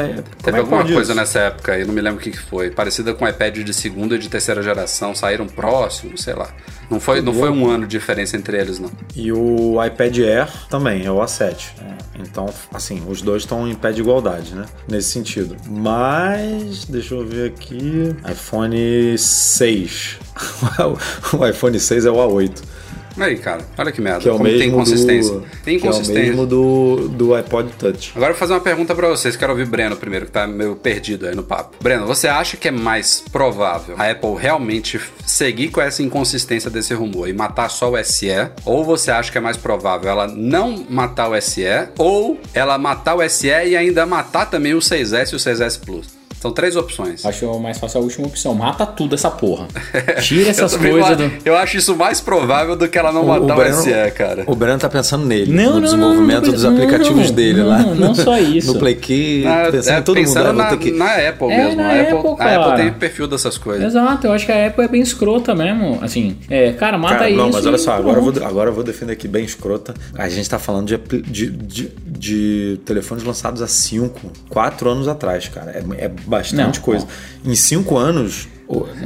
Teve 0.44 0.58
é 0.58 0.60
alguma 0.60 0.84
coisa 0.84 1.02
isso? 1.12 1.14
nessa 1.16 1.40
época 1.40 1.74
aí, 1.74 1.86
não 1.86 1.94
me 1.94 2.02
lembro 2.02 2.20
o 2.20 2.24
que, 2.24 2.32
que 2.32 2.40
foi. 2.42 2.70
Parecida 2.72 3.14
com 3.14 3.26
o 3.26 3.28
iPad 3.28 3.58
de 3.60 3.74
segunda 3.74 4.16
e 4.16 4.18
de 4.18 4.30
terceira 4.30 4.62
geração, 4.64 5.14
saíram 5.14 5.46
próximos, 5.46 6.24
sei 6.24 6.34
lá. 6.34 6.50
Não 6.90 7.00
foi, 7.00 7.22
não 7.22 7.34
foi 7.34 7.50
um 7.50 7.70
ano 7.70 7.88
de 7.88 7.98
diferença 7.98 8.36
entre 8.36 8.58
eles, 8.62 8.80
não. 8.80 8.92
E 9.16 9.32
o 9.32 9.84
iPad 9.84 10.18
Air 10.20 10.48
também, 10.70 11.06
é 11.06 11.12
o 11.12 11.18
A7. 11.18 11.72
É, 11.82 12.22
Então, 12.22 12.48
assim, 12.74 13.04
os 13.08 13.22
dois 13.22 13.44
estão 13.44 13.68
em 13.68 13.76
pé 13.76 13.92
de 13.92 14.02
igualdade, 14.02 14.54
né? 14.56 14.66
Nesse 14.88 15.10
sentido. 15.10 15.56
Mas, 15.68 16.86
deixa 16.86 17.16
eu 17.16 17.26
ver 17.26 17.50
aqui. 17.52 18.16
iPhone 18.30 19.18
6. 19.18 20.18
o 21.34 21.48
iPhone 21.48 21.80
6 21.80 22.06
é 22.06 22.12
o 22.12 22.16
A8. 22.16 22.62
Aí, 23.22 23.38
cara, 23.38 23.62
olha 23.78 23.92
que 23.92 24.02
merda. 24.02 24.22
Que 24.22 24.30
é 24.30 24.32
o 24.32 24.38
como 24.38 24.50
tem 24.50 24.58
mesmo 24.58 24.74
inconsistência. 24.74 25.34
do, 25.36 25.46
Tem 25.64 25.80
que 25.80 25.88
é 25.88 25.92
o 25.92 26.08
mesmo 26.08 26.48
do, 26.48 27.08
do 27.10 27.36
iPod 27.36 27.72
Touch. 27.78 28.12
Agora 28.16 28.32
eu 28.32 28.34
vou 28.34 28.40
fazer 28.40 28.54
uma 28.54 28.60
pergunta 28.60 28.96
pra 28.96 29.08
vocês. 29.08 29.36
Quero 29.36 29.52
ouvir 29.52 29.68
Breno 29.68 29.96
primeiro, 29.96 30.26
que 30.26 30.32
tá 30.32 30.48
meio 30.48 30.76
perdido 30.76 31.28
aí 31.28 31.36
no 31.36 31.44
papo. 31.44 31.78
Breno, 31.82 32.08
você 32.08 32.28
acha 32.28 32.58
que 32.58 32.68
é 32.68 32.72
mais 32.72 33.24
provável 33.32 33.96
a 33.98 34.10
Apple 34.10 34.36
realmente 34.40 35.00
seguir 35.26 35.70
com 35.70 35.80
essa 35.80 36.02
inconsistência 36.02 36.70
desse 36.70 36.96
rumor 36.96 37.30
e 37.30 37.34
matar 37.34 37.70
só 37.70 37.92
o 37.92 38.04
SE? 38.04 38.28
Ou 38.66 38.84
você 38.84 39.12
acha 39.12 39.32
que 39.32 39.38
é 39.38 39.42
mais 39.42 39.58
provável 39.58 40.10
ela 40.10 40.28
não 40.28 40.84
matar 40.90 41.30
o 41.30 41.40
SE? 41.40 41.62
Ou 42.00 42.40
ela 42.54 42.78
matar 42.78 43.16
o 43.16 43.30
SE 43.30 43.48
e 43.48 43.78
ainda 43.78 44.06
matar 44.06 44.48
também 44.50 44.74
o 44.74 44.80
6S 44.80 45.32
e 45.32 45.36
o 45.36 45.40
6S 45.40 45.80
Plus? 45.80 46.21
São 46.42 46.52
três 46.52 46.76
opções. 46.76 47.26
Acho 47.26 47.60
mais 47.60 47.78
fácil 47.78 48.00
a 48.00 48.04
última 48.04 48.26
opção. 48.28 48.54
Mata 48.56 48.86
tudo 48.86 49.14
essa 49.16 49.30
porra. 49.30 49.68
Tira 50.22 50.50
essas 50.50 50.76
coisas 50.76 51.12
a- 51.12 51.14
do. 51.16 51.32
eu 51.46 51.56
acho 51.56 51.78
isso 51.78 51.96
mais 51.96 52.20
provável 52.20 52.76
do 52.76 52.88
que 52.88 52.98
ela 52.98 53.12
não 53.12 53.26
matar 53.26 53.58
o, 53.58 53.74
SE, 53.74 53.92
cara. 54.16 54.44
o 54.48 54.56
Breno 54.56 54.80
tá 54.80 54.90
pensando 54.90 55.26
nele, 55.26 55.52
Não, 55.54 55.66
no 55.66 55.72
não, 55.74 55.82
desenvolvimento 55.82 56.46
não, 56.46 56.54
dos 56.54 56.64
não, 56.64 56.74
aplicativos 56.74 57.28
não, 57.30 57.36
dele 57.36 57.60
não, 57.62 57.68
lá. 57.68 57.80
não 57.84 58.16
só 58.16 58.38
isso. 58.42 58.74
No 58.74 58.80
Play 58.80 58.96
Key, 58.96 59.46
Ah, 59.46 59.68
pensando 59.72 59.98
é, 59.98 60.02
todo 60.02 60.16
mundo. 60.18 60.26
pensando 60.26 60.46
vou 60.46 60.54
na, 60.54 60.70
ter 60.70 60.78
que... 60.78 60.92
na 60.92 61.30
Apple 61.30 61.48
É, 61.52 61.58
mesmo. 61.66 61.76
na 61.82 61.88
a, 61.90 62.02
Apple, 62.02 62.18
Apple, 62.18 62.32
a 62.32 62.36
cara. 62.38 62.66
Apple 62.66 62.78
tem 62.78 62.90
o 62.90 62.94
perfil 62.96 63.28
dessas 63.28 63.58
coisas. 63.58 63.86
Exato, 63.86 64.26
eu 64.28 64.32
acho 64.34 64.46
que 64.46 64.52
a 64.52 64.68
Apple 64.68 64.84
é 64.84 64.88
bem 64.88 65.02
escrota 65.02 65.54
mesmo. 65.54 66.00
Assim, 66.02 66.38
é, 66.50 66.74
cara, 66.74 66.98
mata 66.98 67.16
Cara, 67.16 67.30
isso. 67.30 67.38
não, 67.38 67.52
mas 67.52 67.66
olha 67.66 67.78
só, 67.78 67.92
agora 67.94 68.18
eu, 68.20 68.24
vou, 68.24 68.34
agora 68.44 68.70
eu 68.70 68.74
vou 68.74 68.84
defender 68.84 69.14
aqui 69.14 69.28
bem 69.28 69.46
escrota. 69.46 69.94
A 70.16 70.28
gente 70.28 70.50
tá 70.50 70.58
falando 70.58 70.88
de, 70.88 70.98
de, 71.22 71.50
de, 71.52 71.92
de 72.06 72.80
telefones 72.84 73.24
lançados 73.24 73.62
há 73.62 73.68
5, 73.68 74.20
4 74.50 74.90
anos 74.90 75.08
atrás, 75.08 75.48
cara. 75.48 75.72
É, 75.72 76.06
é 76.06 76.12
bastante 76.32 76.78
Não, 76.80 76.84
coisa. 76.86 77.06
Em 77.46 77.54
5 77.56 77.98
anos. 77.98 78.48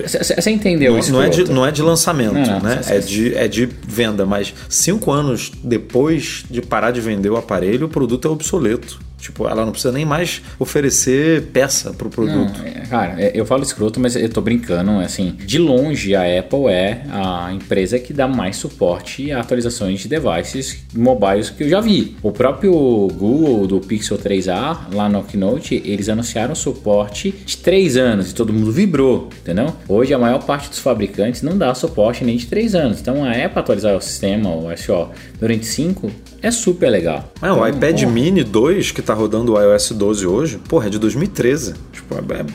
Você 0.07 0.51
entendeu 0.51 0.91
Não, 0.93 0.99
isso? 0.99 1.11
não 1.11 1.23
é 1.23 1.27
de, 1.29 1.43
não 1.51 1.65
é 1.65 1.71
de 1.71 1.81
lançamento, 1.81 2.33
né? 2.35 2.81
só- 2.83 2.93
É 2.93 2.99
de, 2.99 3.33
é 3.35 3.47
de 3.47 3.65
venda, 3.87 4.23
mas 4.23 4.53
cinco 4.69 5.11
anos 5.11 5.51
depois 5.63 6.45
de 6.49 6.61
parar 6.61 6.91
de 6.91 7.01
vender 7.01 7.31
o 7.31 7.35
aparelho, 7.35 7.87
o 7.87 7.89
produto 7.89 8.27
é 8.27 8.31
obsoleto. 8.31 8.99
Tipo, 9.25 9.47
ela 9.47 9.65
não 9.65 9.71
precisa 9.71 9.91
nem 9.91 10.05
mais 10.05 10.41
oferecer 10.59 11.47
peça 11.51 11.91
pro 11.91 12.09
produto. 12.09 12.59
Não, 12.59 12.65
é, 12.65 12.85
cara, 12.87 13.15
é, 13.19 13.31
eu 13.33 13.43
falo 13.43 13.63
escroto, 13.63 13.99
mas 13.99 14.15
eu 14.15 14.29
tô 14.29 14.39
brincando. 14.39 14.91
Assim, 14.99 15.35
de 15.43 15.57
longe, 15.57 16.15
a 16.15 16.21
Apple 16.39 16.67
é 16.67 17.01
a 17.09 17.51
empresa 17.51 17.97
que 17.97 18.13
dá 18.13 18.27
mais 18.27 18.57
suporte 18.57 19.31
a 19.31 19.39
atualizações 19.39 20.01
de 20.01 20.07
devices 20.07 20.83
mobiles 20.93 21.49
que 21.49 21.63
eu 21.63 21.69
já 21.69 21.81
vi. 21.81 22.15
O 22.21 22.31
próprio 22.31 22.71
Google 22.71 23.65
do 23.65 23.79
Pixel 23.79 24.17
3a, 24.17 24.93
lá 24.93 25.09
no 25.09 25.23
Keynote, 25.23 25.81
eles 25.83 26.07
anunciaram 26.07 26.53
suporte 26.53 27.31
de 27.31 27.57
3 27.57 27.97
anos 27.97 28.29
e 28.29 28.35
todo 28.35 28.53
mundo 28.53 28.71
vibrou, 28.71 29.29
entendeu? 29.41 29.73
Hoje, 29.87 30.13
a 30.13 30.19
maior 30.19 30.43
parte 30.43 30.69
dos 30.69 30.79
fabricantes 30.79 31.41
não 31.41 31.57
dá 31.57 31.73
suporte 31.73 32.23
nem 32.23 32.37
de 32.37 32.45
3 32.45 32.75
anos. 32.75 33.01
Então, 33.01 33.23
a 33.23 33.31
Apple 33.31 33.59
atualizar 33.59 33.95
o 33.95 34.01
sistema, 34.01 34.53
o 34.53 34.75
SO, 34.77 35.09
durante 35.39 35.65
5 35.65 36.11
é 36.45 36.51
super 36.51 36.89
legal. 36.89 37.31
É, 37.41 37.51
o 37.51 37.55
Então, 37.55 37.67
iPad 37.67 38.01
porra, 38.01 38.11
Mini 38.11 38.43
2, 38.43 38.91
que 38.91 39.01
tá 39.01 39.15
rodando 39.15 39.53
o 39.53 39.59
iOS 39.59 39.91
12 39.91 40.27
hoje, 40.27 40.59
porra, 40.69 40.85
é 40.85 40.89
de 40.91 40.99
2013. 40.99 41.73
Tipo, 41.91 42.15
é, 42.15 42.45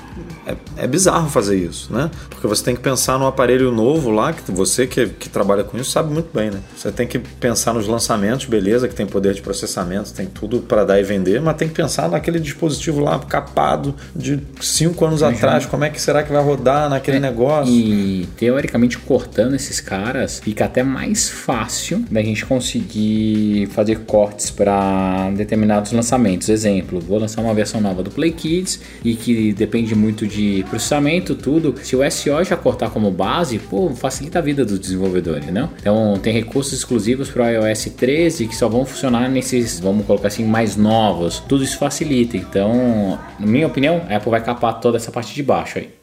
é, 0.50 0.84
é 0.84 0.86
bizarro 0.86 1.28
fazer 1.28 1.56
isso, 1.56 1.92
né? 1.92 2.10
Porque 2.28 2.46
você 2.46 2.64
tem 2.64 2.74
que 2.74 2.80
pensar 2.80 3.18
no 3.18 3.26
aparelho 3.26 3.70
novo 3.70 4.10
lá, 4.10 4.32
que 4.32 4.50
você 4.50 4.86
que, 4.86 5.06
que 5.06 5.28
trabalha 5.28 5.64
com 5.64 5.76
isso 5.78 5.90
sabe 5.90 6.12
muito 6.12 6.30
bem, 6.34 6.50
né? 6.50 6.60
Você 6.76 6.90
tem 6.90 7.06
que 7.06 7.18
pensar 7.18 7.72
nos 7.74 7.86
lançamentos, 7.86 8.46
beleza, 8.46 8.88
que 8.88 8.94
tem 8.94 9.06
poder 9.06 9.34
de 9.34 9.42
processamento, 9.42 10.12
tem 10.12 10.26
tudo 10.26 10.60
para 10.60 10.84
dar 10.84 11.00
e 11.00 11.02
vender, 11.02 11.40
mas 11.40 11.56
tem 11.56 11.68
que 11.68 11.74
pensar 11.74 12.08
naquele 12.08 12.40
dispositivo 12.40 13.00
lá 13.00 13.18
capado 13.18 13.94
de 14.14 14.40
5 14.60 15.04
anos 15.04 15.22
atrás, 15.22 15.66
como 15.66 15.84
é 15.84 15.90
que 15.90 16.00
será 16.00 16.22
que 16.22 16.32
vai 16.32 16.42
rodar 16.42 16.88
naquele 16.88 17.20
negócio? 17.20 17.72
E 17.72 18.28
teoricamente 18.36 18.98
cortando 18.98 19.54
esses 19.54 19.80
caras 19.80 20.40
fica 20.40 20.64
até 20.64 20.82
mais 20.82 21.28
fácil 21.28 22.04
da 22.10 22.22
gente 22.22 22.44
conseguir 22.44 23.68
fazer 23.72 24.00
cortes 24.00 24.50
para 24.50 25.30
determinados 25.30 25.92
lançamentos. 25.92 26.48
Exemplo, 26.48 27.00
vou 27.00 27.18
lançar 27.18 27.40
uma 27.42 27.54
versão 27.54 27.80
nova 27.80 28.02
do 28.02 28.10
Play 28.10 28.32
Kids 28.32 28.80
e 29.04 29.14
que 29.14 29.52
depende 29.52 29.94
muito 29.94 30.26
de 30.26 30.39
processamento, 30.68 31.34
tudo. 31.34 31.74
Se 31.82 31.96
o 31.96 32.10
SO 32.10 32.44
já 32.44 32.56
cortar 32.56 32.90
como 32.90 33.10
base, 33.10 33.58
pô, 33.58 33.90
facilita 33.90 34.38
a 34.38 34.42
vida 34.42 34.64
do 34.64 34.78
desenvolvedor, 34.78 35.38
entendeu? 35.38 35.68
Então 35.78 36.18
tem 36.22 36.32
recursos 36.32 36.72
exclusivos 36.72 37.28
para 37.30 37.44
o 37.44 37.66
iOS 37.66 37.84
13 37.96 38.46
que 38.46 38.56
só 38.56 38.68
vão 38.68 38.84
funcionar 38.84 39.28
nesses, 39.28 39.80
vamos 39.80 40.06
colocar 40.06 40.28
assim, 40.28 40.44
mais 40.44 40.76
novos. 40.76 41.40
Tudo 41.48 41.64
isso 41.64 41.78
facilita. 41.78 42.36
Então, 42.36 43.18
na 43.38 43.46
minha 43.46 43.66
opinião, 43.66 44.02
a 44.08 44.16
Apple 44.16 44.30
vai 44.30 44.42
capar 44.42 44.80
toda 44.80 44.96
essa 44.96 45.10
parte 45.10 45.34
de 45.34 45.42
baixo 45.42 45.78
aí. 45.78 45.99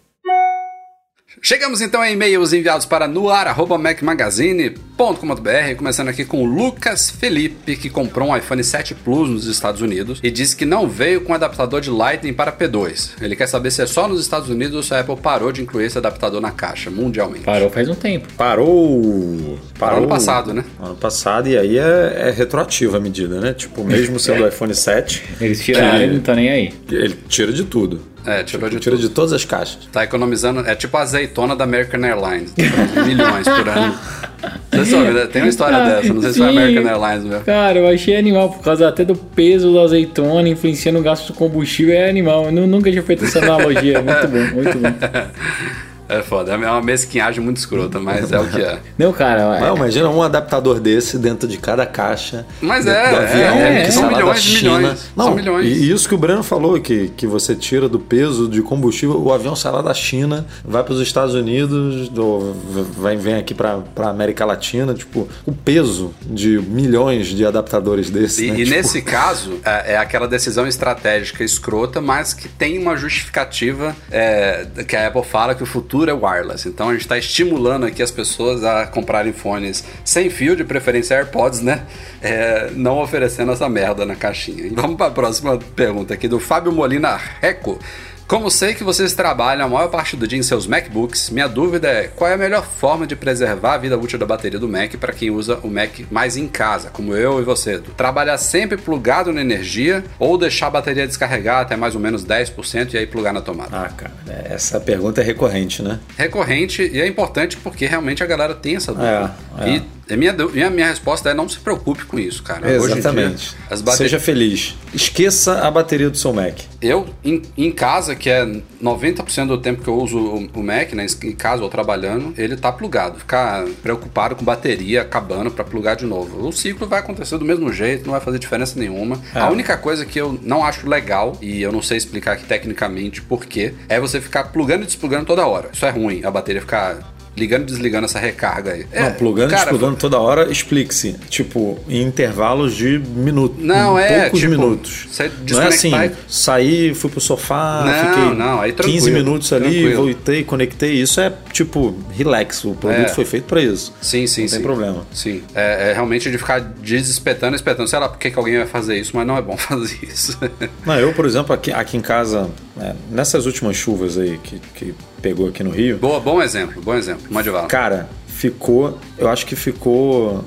Chegamos 1.42 1.82
então 1.82 2.02
a 2.02 2.10
e-mails 2.10 2.52
enviados 2.52 2.86
para 2.86 3.08
noar.macmagazine.com.br, 3.08 5.76
começando 5.78 6.08
aqui 6.10 6.26
com 6.26 6.42
o 6.42 6.46
Lucas 6.46 7.10
Felipe, 7.12 7.76
que 7.78 7.90
comprou 7.92 8.30
um 8.30 8.38
iPhone 8.38 8.64
7 8.64 8.96
Plus 8.96 9.30
nos 9.30 9.46
Estados 9.46 9.80
Unidos 9.82 10.20
e 10.24 10.32
disse 10.32 10.56
que 10.56 10.66
não 10.66 10.90
veio 10.90 11.22
com 11.22 11.34
adaptador 11.36 11.80
de 11.80 11.92
Lightning 11.92 12.34
para 12.34 12.52
P2. 12.52 13.12
Ele 13.22 13.36
quer 13.36 13.48
saber 13.48 13.70
se 13.72 13.84
é 13.84 13.86
só 13.86 14.08
nos 14.08 14.20
Estados 14.20 14.50
Unidos 14.50 14.76
ou 14.76 14.82
se 14.84 14.94
a 14.96 15.00
Apple 15.00 15.16
parou 15.16 15.52
de 15.52 15.62
incluir 15.62 15.86
esse 15.86 15.98
adaptador 15.98 16.42
na 16.42 16.50
caixa, 16.52 16.90
mundialmente. 16.90 17.46
Parou 17.46 17.70
faz 17.70 17.88
um 17.88 17.96
tempo. 17.96 18.28
Parou. 18.36 19.60
Parou 19.78 20.00
ano 20.00 20.08
passado, 20.08 20.54
né? 20.54 20.66
Ano 20.82 20.96
passado, 20.96 21.48
e 21.48 21.56
aí 21.58 21.78
é, 21.78 22.30
é 22.30 22.32
retroativa 22.32 22.98
a 22.98 23.00
medida, 23.00 23.40
né? 23.40 23.54
Tipo, 23.54 23.84
mesmo 23.84 24.20
sendo 24.20 24.44
o 24.44 24.48
iPhone 24.48 24.74
7, 24.74 25.24
Eles 25.40 25.64
tiraram 25.64 26.02
e 26.02 26.08
não 26.08 26.20
tá 26.20 26.34
nem 26.36 26.50
aí. 26.50 26.74
ele 26.92 27.16
tira 27.30 27.54
de 27.54 27.64
tudo. 27.64 28.02
É, 28.28 28.44
tirou 28.44 28.70
de 28.70 28.78
Tira 28.80 28.96
tudo. 28.98 29.08
de 29.08 29.10
todas 29.14 29.32
as 29.34 29.46
caixas. 29.46 29.80
Tá 29.92 30.04
economizando, 30.04 30.60
é 30.68 30.76
tipo 30.76 30.96
a 30.98 31.02
azeitona 31.02 31.56
da 31.56 31.64
American 31.64 32.04
Airlines, 32.04 32.54
milhões 33.08 33.48
por 33.48 33.70
ano. 33.70 33.98
Sabem, 34.86 35.14
né? 35.14 35.26
Tem 35.26 35.42
uma 35.42 35.48
história 35.50 35.80
dessa, 35.84 36.14
não 36.14 36.22
sei 36.22 36.32
se 36.34 36.38
foi 36.38 36.48
a 36.48 36.52
Sim. 36.52 36.58
American 36.58 36.88
Airlines 36.92 37.24
mesmo. 37.24 37.44
Cara, 37.46 37.80
eu 37.80 37.88
achei 37.88 38.16
animal 38.16 38.50
por 38.52 38.62
causa 38.62 38.88
até 38.88 39.04
do 39.04 39.16
peso 39.16 39.74
da 39.74 39.82
azeitona 39.82 40.48
influenciando 40.50 41.00
o 41.00 41.02
gasto 41.02 41.28
de 41.28 41.34
combustível. 41.34 41.96
É 41.96 42.10
animal. 42.10 42.46
Eu 42.46 42.52
nu- 42.52 42.68
nunca 42.68 42.92
tinha 42.92 43.02
feito 43.02 43.24
essa 43.26 43.40
analogia. 43.40 44.02
Muito 44.02 44.28
bom, 44.28 44.56
muito 44.62 44.78
bom. 44.78 44.94
É 46.10 46.22
foda, 46.22 46.54
é 46.54 46.56
uma 46.56 46.82
mesquinhagem 46.82 47.44
muito 47.44 47.58
escrota, 47.58 48.00
mas 48.00 48.32
é 48.32 48.40
o 48.40 48.48
que 48.48 48.62
é. 48.62 48.80
Não, 48.98 49.12
cara, 49.12 49.60
Não, 49.60 49.74
é, 49.74 49.76
imagina 49.76 50.10
um 50.10 50.24
adaptador 50.24 50.80
desse 50.80 51.18
dentro 51.18 51.48
de 51.48 51.58
cada 51.58 51.86
caixa. 51.86 52.46
Mas 52.62 52.86
do, 52.86 52.92
é, 52.92 53.10
do 53.10 53.16
avião 53.18 53.56
é, 53.58 53.84
que 53.84 53.92
são 53.92 54.08
milhões 54.08 54.26
da 54.26 54.36
China. 54.36 54.78
milhões, 54.78 55.12
Não, 55.16 55.26
são 55.26 55.36
milhões. 55.36 55.66
E 55.66 55.92
isso 55.92 56.08
que 56.08 56.16
o 56.16 56.18
Breno 56.18 56.44
falou, 56.44 56.80
que, 56.80 57.10
que 57.10 57.28
você 57.28 57.56
tira 57.56 57.90
do 57.90 58.00
peso 58.00 58.48
de 58.48 58.62
combustível, 58.62 59.22
o 59.22 59.34
avião 59.34 59.56
sai 59.56 59.72
lá 59.72 59.82
da 59.82 59.94
China, 59.94 60.46
vai 60.64 60.84
para 60.84 60.94
os 60.94 61.02
Estados 61.02 61.36
Unidos, 61.36 62.10
ou 62.18 62.56
vai, 62.98 63.18
vem 63.18 63.36
aqui 63.36 63.54
para 63.54 63.82
a 63.98 64.10
América 64.10 64.46
Latina, 64.46 64.94
tipo, 64.94 65.28
o 65.46 65.52
peso 65.52 66.14
de 66.26 66.58
milhões 66.60 67.28
de 67.28 67.46
adaptadores 67.46 68.10
desses. 68.10 68.40
E, 68.40 68.52
né? 68.52 68.60
e 68.60 68.64
Tipo, 68.64 68.76
nesse 68.78 69.02
caso, 69.02 69.60
é, 69.66 69.94
é 69.94 69.98
aquela 69.98 70.28
decisão 70.28 70.66
estratégica 70.68 71.44
escrota, 71.44 72.00
mas 72.00 72.34
que 72.34 72.48
tem 72.48 72.78
uma 72.78 72.96
justificativa 72.96 73.96
é, 74.10 74.66
que 74.88 74.96
a 74.96 75.08
Apple 75.08 75.24
fala 75.24 75.54
que 75.54 75.64
o 75.64 75.66
futuro 75.66 75.97
é 76.06 76.14
wireless. 76.14 76.68
Então 76.68 76.90
a 76.90 76.92
gente 76.94 77.02
está 77.02 77.18
estimulando 77.18 77.86
aqui 77.86 78.04
as 78.04 78.12
pessoas 78.12 78.64
a 78.64 78.86
comprarem 78.86 79.34
fones 79.34 79.84
sem 80.04 80.30
fio, 80.30 80.56
de 80.56 80.64
preferência 80.64 81.16
AirPods, 81.18 81.62
né? 81.62 81.86
É, 82.22 82.72
não 82.74 83.02
oferecendo 83.02 83.52
essa 83.52 83.68
merda 83.68 84.06
na 84.06 84.16
caixinha. 84.16 84.70
Vamos 84.74 84.98
para 84.98 85.08
a 85.08 85.12
próxima 85.12 85.58
pergunta 85.76 86.14
aqui 86.14 86.28
do 86.28 86.40
Fábio 86.40 86.72
Molina 86.72 87.20
Reco. 87.42 87.80
Como 88.28 88.52
sei 88.52 88.74
que 88.74 88.84
vocês 88.84 89.14
trabalham 89.14 89.66
a 89.66 89.70
maior 89.70 89.88
parte 89.88 90.18
do 90.18 90.28
dia 90.28 90.38
em 90.38 90.44
seus 90.44 90.68
MacBooks, 90.68 91.30
minha 91.30 91.48
dúvida 91.48 91.88
é 91.88 92.10
qual 92.10 92.30
é 92.30 92.34
a 92.34 92.38
melhor 92.38 92.66
forma 92.66 93.08
de 93.08 93.16
preservar 93.16 93.76
a 93.76 93.78
vida 93.78 93.98
útil 93.98 94.20
da 94.20 94.26
bateria 94.26 94.60
do 94.60 94.68
Mac 94.68 94.96
para 94.96 95.14
quem 95.14 95.32
usa 95.32 95.58
o 95.64 95.70
Mac 95.70 96.02
mais 96.12 96.36
em 96.36 96.46
casa, 96.46 96.90
como 96.90 97.16
eu 97.16 97.40
e 97.40 97.44
você. 97.46 97.80
Trabalhar 97.96 98.38
sempre 98.38 98.76
plugado 98.76 99.32
na 99.32 99.40
energia 99.40 100.04
ou 100.20 100.38
deixar 100.38 100.68
a 100.68 100.72
bateria 100.72 101.08
descarregar 101.08 101.62
até 101.62 101.78
mais 101.78 101.96
ou 101.96 102.02
menos 102.02 102.26
10% 102.26 102.96
e 102.96 102.98
aí 102.98 103.08
plugar 103.08 103.32
na 103.32 103.40
tomada? 103.40 103.70
Ah, 103.72 103.90
cara, 103.96 104.12
essa 104.50 104.78
pergunta 104.78 105.22
é 105.22 105.24
recorrente, 105.24 105.82
né? 105.82 105.98
Recorrente 106.18 106.82
e 106.82 107.00
é 107.00 107.08
importante 107.08 107.56
porque 107.56 107.86
realmente 107.86 108.22
a 108.22 108.26
galera 108.26 108.54
tem 108.54 108.76
essa 108.76 108.92
dúvida. 108.92 109.34
É, 109.58 109.70
é. 109.70 109.70
E 109.70 109.97
a 110.14 110.18
minha, 110.18 110.34
du- 110.34 110.52
e 110.54 110.64
a 110.64 110.70
minha 110.70 110.88
resposta 110.88 111.30
é 111.30 111.34
não 111.34 111.48
se 111.50 111.60
preocupe 111.60 112.06
com 112.06 112.18
isso, 112.18 112.42
cara. 112.44 112.70
Exatamente. 112.98 113.50
dia. 113.50 113.58
Seja 113.98 114.20
feliz. 114.20 114.76
Esqueça 114.94 115.60
a 115.66 115.72
bateria 115.72 116.10
do 116.10 116.18
seu 116.18 116.32
Mac. 116.34 116.60
Eu, 116.82 117.08
em, 117.24 117.42
em 117.58 117.72
casa, 117.72 118.16
que 118.16 118.30
é 118.30 118.46
90% 118.82 119.48
do 119.48 119.58
tempo 119.58 119.82
que 119.84 119.88
eu 119.90 119.96
uso 119.96 120.18
o, 120.18 120.50
o 120.54 120.64
Mac, 120.64 120.94
né, 120.94 121.06
em 121.24 121.32
casa 121.34 121.64
ou 121.64 121.70
trabalhando, 121.70 122.34
ele 122.38 122.56
tá 122.56 122.72
plugado. 122.72 123.20
Ficar 123.20 123.66
preocupado 123.84 124.36
com 124.36 124.46
bateria 124.46 125.02
acabando 125.02 125.52
para 125.52 125.64
plugar 125.64 125.96
de 125.96 126.06
novo. 126.06 126.48
O 126.48 126.52
ciclo 126.52 126.88
vai 126.88 127.00
acontecer 127.00 127.38
do 127.38 127.46
mesmo 127.46 127.72
jeito, 127.74 128.06
não 128.06 128.12
vai 128.12 128.22
fazer 128.22 128.40
diferença 128.40 128.80
nenhuma. 128.80 129.20
É. 129.34 129.40
A 129.40 129.50
única 129.50 129.76
coisa 129.78 130.06
que 130.06 130.20
eu 130.20 130.40
não 130.42 130.64
acho 130.64 130.88
legal, 130.88 131.38
e 131.42 131.62
eu 131.62 131.72
não 131.72 131.82
sei 131.82 131.98
explicar 131.98 132.34
aqui 132.34 132.46
tecnicamente 132.46 133.22
por 133.22 133.46
quê, 133.46 133.74
é 133.90 134.00
você 134.00 134.22
ficar 134.22 134.46
plugando 134.46 134.84
e 134.84 134.86
desplugando 134.86 135.26
toda 135.26 135.46
hora. 135.46 135.70
Isso 135.74 135.86
é 135.86 135.90
ruim, 135.90 136.22
a 136.24 136.32
bateria 136.32 136.62
ficar 136.62 137.00
ligando 137.38 137.62
e 137.64 137.66
desligando 137.66 138.06
essa 138.06 138.20
recarga 138.20 138.72
aí. 138.74 138.86
Não, 138.94 139.02
É, 139.08 139.10
plugando 139.12 139.50
e 139.52 139.56
cara, 139.56 139.64
explodando 139.72 139.96
toda 139.98 140.18
hora, 140.20 140.52
explique-se. 140.52 141.14
Tipo, 141.30 141.78
em 141.88 142.02
intervalos 142.02 142.76
de 142.76 143.00
minutos. 143.00 143.64
Não, 143.64 143.98
é, 143.98 144.22
Poucos 144.24 144.40
tipo, 144.40 144.52
minutos. 144.52 145.08
Não 145.50 145.62
é 145.62 145.68
assim, 145.68 145.90
desconectar 145.92 146.18
saí, 146.28 146.94
fui 146.94 147.10
pro 147.10 147.22
sofá, 147.22 147.84
Não, 147.86 148.10
fiquei 148.16 148.34
não, 148.38 148.62
aí 148.62 148.72
15 148.74 148.76
tranquilo, 148.92 149.18
minutos 149.18 149.54
ali, 149.54 149.64
tranquilo. 149.82 150.04
voltei, 150.04 150.44
conectei. 150.44 150.94
Isso 150.94 151.22
é, 151.22 151.32
tipo, 151.54 151.96
relax. 152.12 152.66
O 152.66 152.74
produto 152.74 153.06
É. 153.06 153.08
foi 153.10 153.26
feito 153.26 153.44
pra 153.46 153.62
isso. 153.62 153.94
Sim, 154.02 154.26
sim, 154.28 154.42
Não 154.42 154.48
sim. 154.48 154.56
tem 154.56 154.64
problema. 154.64 155.06
Sim. 155.14 155.44
É, 155.54 155.92
é 155.92 155.94
realmente 155.94 156.32
de 156.32 156.38
ficar 156.38 156.60
desespetando, 156.60 157.56
espetando. 157.56 157.88
Sei 157.88 158.00
lá 158.00 158.10
por 158.10 158.18
que, 158.18 158.32
que 158.32 158.38
alguém 158.40 158.58
vai 158.58 158.68
fazer 158.68 158.98
isso, 159.00 159.12
mas 159.14 159.26
não 159.28 159.38
é 159.38 159.42
bom 159.42 159.56
fazer 159.58 160.00
isso. 160.04 160.38
Não, 160.86 161.00
eu, 161.00 161.14
por 161.14 161.26
exemplo, 161.26 161.54
aqui, 161.54 161.72
aqui 161.72 161.98
em 161.98 162.02
casa, 162.02 162.50
é, 162.80 162.94
nessas 163.12 163.46
últimas 163.46 163.76
chuvas 163.76 164.18
aí 164.18 164.40
que, 164.44 164.60
que 164.76 164.96
pegou 165.22 165.48
aqui 165.48 165.64
no 165.64 165.70
Rio, 165.72 165.98
Boa, 165.98 166.20
bom 166.20 166.42
exemplo, 166.42 166.82
bom 166.82 166.94
exemplo. 166.96 167.24
Mande 167.30 167.50
bala. 167.50 167.68
Cara, 167.68 168.10
ficou. 168.28 168.98
Eu 169.18 169.28
acho 169.30 169.46
que 169.46 169.56
ficou. 169.56 170.44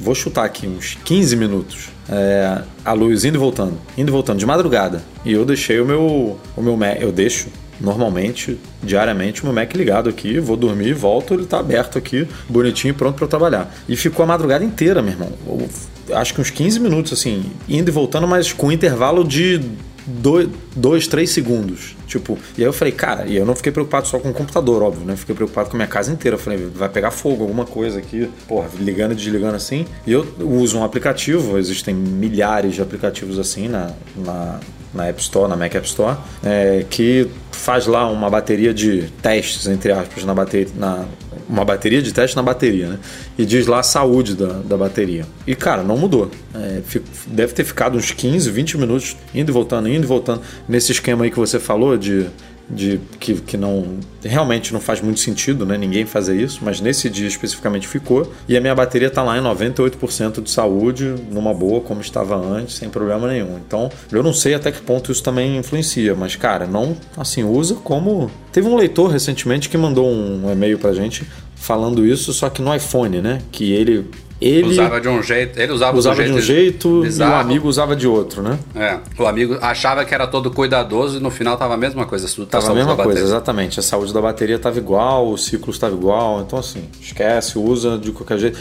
Vou 0.00 0.14
chutar 0.14 0.44
aqui, 0.44 0.66
uns 0.66 0.96
15 1.04 1.34
minutos. 1.36 1.88
É, 2.08 2.62
a 2.84 2.92
luz 2.92 3.24
indo 3.24 3.34
e 3.36 3.38
voltando. 3.38 3.78
Indo 3.96 4.10
e 4.10 4.12
voltando, 4.12 4.38
de 4.38 4.46
madrugada. 4.46 5.02
E 5.24 5.32
eu 5.32 5.44
deixei 5.44 5.80
o 5.80 5.84
meu. 5.84 6.38
O 6.56 6.62
meu 6.62 6.76
Mac. 6.76 7.00
Eu 7.00 7.10
deixo 7.12 7.48
normalmente, 7.80 8.58
diariamente, 8.82 9.42
o 9.42 9.46
meu 9.46 9.54
Mac 9.54 9.72
ligado 9.74 10.08
aqui. 10.08 10.38
Vou 10.40 10.56
dormir, 10.56 10.92
volto, 10.94 11.34
ele 11.34 11.46
tá 11.46 11.58
aberto 11.58 11.96
aqui, 11.98 12.26
bonitinho, 12.48 12.94
pronto 12.94 13.14
para 13.16 13.24
eu 13.24 13.28
trabalhar. 13.28 13.74
E 13.88 13.96
ficou 13.96 14.22
a 14.24 14.26
madrugada 14.26 14.64
inteira, 14.64 15.00
meu 15.02 15.12
irmão. 15.12 15.32
Eu- 15.46 16.16
acho 16.16 16.32
que 16.34 16.40
uns 16.40 16.50
15 16.50 16.80
minutos, 16.80 17.12
assim, 17.12 17.44
indo 17.68 17.88
e 17.88 17.92
voltando, 17.92 18.26
mas 18.26 18.52
com 18.52 18.72
intervalo 18.72 19.22
de 19.24 19.60
dois, 20.08 20.48
dois, 20.74 21.06
três 21.06 21.30
segundos. 21.30 21.96
Tipo, 22.06 22.38
e 22.56 22.62
aí 22.62 22.68
eu 22.68 22.72
falei, 22.72 22.92
cara, 22.92 23.26
e 23.26 23.36
eu 23.36 23.44
não 23.44 23.54
fiquei 23.54 23.70
preocupado 23.70 24.08
só 24.08 24.18
com 24.18 24.30
o 24.30 24.34
computador, 24.34 24.82
óbvio, 24.82 25.04
né? 25.04 25.14
Fiquei 25.14 25.34
preocupado 25.34 25.68
com 25.68 25.76
a 25.76 25.78
minha 25.78 25.88
casa 25.88 26.10
inteira. 26.10 26.36
Eu 26.36 26.40
falei, 26.40 26.58
vai 26.74 26.88
pegar 26.88 27.10
fogo, 27.10 27.42
alguma 27.42 27.66
coisa 27.66 27.98
aqui, 27.98 28.28
porra, 28.46 28.68
ligando 28.80 29.12
e 29.12 29.14
desligando 29.14 29.56
assim. 29.56 29.86
E 30.06 30.12
eu 30.12 30.26
uso 30.40 30.78
um 30.78 30.84
aplicativo, 30.84 31.58
existem 31.58 31.94
milhares 31.94 32.74
de 32.74 32.82
aplicativos 32.82 33.38
assim 33.38 33.68
na, 33.68 33.90
na, 34.16 34.60
na 34.94 35.06
App 35.06 35.20
Store, 35.20 35.48
na 35.48 35.56
Mac 35.56 35.74
App 35.74 35.86
Store, 35.86 36.16
é, 36.42 36.84
que 36.88 37.28
faz 37.52 37.86
lá 37.86 38.08
uma 38.08 38.30
bateria 38.30 38.72
de 38.72 39.02
testes, 39.20 39.66
entre 39.66 39.92
aspas, 39.92 40.24
na 40.24 40.34
bateria. 40.34 40.68
Na, 40.74 41.04
uma 41.48 41.64
bateria 41.64 42.02
de 42.02 42.12
teste 42.12 42.36
na 42.36 42.42
bateria, 42.42 42.88
né? 42.88 42.98
E 43.38 43.46
diz 43.46 43.66
lá 43.66 43.80
a 43.80 43.82
saúde 43.82 44.34
da, 44.34 44.60
da 44.60 44.76
bateria. 44.76 45.24
E, 45.46 45.54
cara, 45.54 45.82
não 45.82 45.96
mudou. 45.96 46.30
É, 46.54 46.80
deve 47.26 47.52
ter 47.52 47.64
ficado 47.64 47.96
uns 47.96 48.10
15, 48.10 48.50
20 48.50 48.78
minutos 48.78 49.16
indo 49.34 49.50
e 49.50 49.52
voltando, 49.52 49.88
indo 49.88 50.04
e 50.04 50.06
voltando. 50.06 50.42
Nesse 50.68 50.92
esquema 50.92 51.24
aí 51.24 51.30
que 51.30 51.38
você 51.38 51.58
falou 51.58 51.96
de, 51.96 52.26
de 52.70 53.00
que, 53.18 53.34
que 53.34 53.56
não 53.56 53.98
realmente 54.22 54.72
não 54.72 54.80
faz 54.80 55.00
muito 55.00 55.20
sentido, 55.20 55.64
né? 55.64 55.78
Ninguém 55.78 56.04
fazer 56.04 56.40
isso, 56.40 56.60
mas 56.62 56.80
nesse 56.80 57.08
dia 57.08 57.26
especificamente 57.26 57.88
ficou. 57.88 58.32
E 58.48 58.56
a 58.56 58.60
minha 58.60 58.74
bateria 58.74 59.10
tá 59.10 59.22
lá 59.22 59.38
em 59.38 59.42
98% 59.42 60.42
de 60.42 60.50
saúde, 60.50 61.14
numa 61.30 61.54
boa, 61.54 61.80
como 61.80 62.00
estava 62.00 62.36
antes, 62.36 62.76
sem 62.76 62.90
problema 62.90 63.28
nenhum. 63.28 63.58
Então, 63.66 63.90
eu 64.12 64.22
não 64.22 64.32
sei 64.32 64.54
até 64.54 64.70
que 64.70 64.82
ponto 64.82 65.10
isso 65.10 65.22
também 65.22 65.56
influencia, 65.56 66.14
mas 66.14 66.36
cara, 66.36 66.66
não 66.66 66.96
assim, 67.16 67.44
usa 67.44 67.74
como. 67.76 68.30
Teve 68.52 68.68
um 68.68 68.76
leitor 68.76 69.10
recentemente 69.10 69.68
que 69.68 69.78
mandou 69.78 70.08
um 70.08 70.50
e-mail 70.50 70.78
pra 70.78 70.92
gente 70.92 71.26
falando 71.54 72.06
isso, 72.06 72.32
só 72.32 72.48
que 72.48 72.62
no 72.62 72.74
iPhone, 72.74 73.20
né? 73.20 73.40
Que 73.50 73.72
ele. 73.72 74.06
Ele 74.40 74.68
Usava 74.68 75.00
de 75.00 75.08
um 75.08 75.20
jeito, 75.20 75.58
ele 75.58 75.72
usava, 75.72 75.96
usava 75.98 76.24
de 76.24 76.32
um 76.32 76.40
jeito 76.40 77.00
bizarro. 77.02 77.32
e 77.32 77.34
o 77.34 77.40
amigo 77.40 77.68
usava 77.68 77.96
de 77.96 78.06
outro, 78.06 78.40
né? 78.40 78.56
É, 78.74 78.98
o 79.20 79.26
amigo 79.26 79.58
achava 79.60 80.04
que 80.04 80.14
era 80.14 80.28
todo 80.28 80.50
cuidadoso 80.50 81.18
e 81.18 81.20
no 81.20 81.28
final 81.30 81.56
tava 81.56 81.74
a 81.74 81.76
mesma 81.76 82.06
coisa. 82.06 82.28
Tudo 82.28 82.46
Tava 82.46 82.70
a 82.70 82.74
mesma 82.74 82.94
coisa, 82.96 83.20
exatamente. 83.20 83.80
A 83.80 83.82
saúde 83.82 84.14
da 84.14 84.20
bateria 84.20 84.54
estava 84.54 84.78
igual, 84.78 85.28
o 85.28 85.36
ciclo 85.36 85.72
estava 85.72 85.94
igual. 85.94 86.40
Então, 86.42 86.56
assim, 86.58 86.84
esquece, 87.00 87.58
usa 87.58 87.98
de 87.98 88.12
qualquer 88.12 88.38
jeito. 88.38 88.58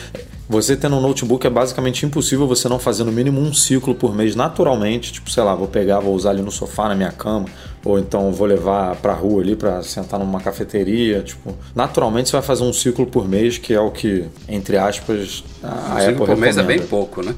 Você 0.49 0.75
tendo 0.77 0.95
um 0.95 1.01
notebook 1.01 1.45
é 1.45 1.49
basicamente 1.49 2.05
impossível 2.05 2.47
você 2.47 2.69
não 2.69 2.79
fazer 2.79 3.03
no 3.03 3.11
mínimo 3.11 3.39
um 3.39 3.53
ciclo 3.53 3.93
por 3.93 4.15
mês 4.15 4.35
naturalmente. 4.35 5.13
Tipo, 5.13 5.29
sei 5.29 5.43
lá, 5.43 5.53
vou 5.53 5.67
pegar, 5.67 5.99
vou 5.99 6.15
usar 6.15 6.31
ali 6.31 6.41
no 6.41 6.51
sofá, 6.51 6.87
na 6.87 6.95
minha 6.95 7.11
cama. 7.11 7.45
Ou 7.87 7.97
então 7.97 8.33
vou 8.33 8.45
levar 8.45 8.97
pra 8.97 9.13
rua 9.13 9.41
ali 9.41 9.55
pra 9.55 9.81
sentar 9.81 10.19
numa 10.19 10.41
cafeteria. 10.41 11.23
Tipo, 11.23 11.55
naturalmente 11.73 12.27
você 12.27 12.33
vai 12.33 12.41
fazer 12.41 12.63
um 12.65 12.73
ciclo 12.73 13.05
por 13.05 13.25
mês, 13.25 13.57
que 13.57 13.73
é 13.73 13.79
o 13.79 13.89
que, 13.91 14.25
entre 14.49 14.75
aspas, 14.77 15.41
a 15.63 15.95
Um 15.95 15.99
ciclo 15.99 16.23
Apple 16.23 16.25
por 16.25 16.35
mês 16.35 16.57
é 16.57 16.63
bem 16.63 16.81
pouco, 16.81 17.23
né? 17.23 17.33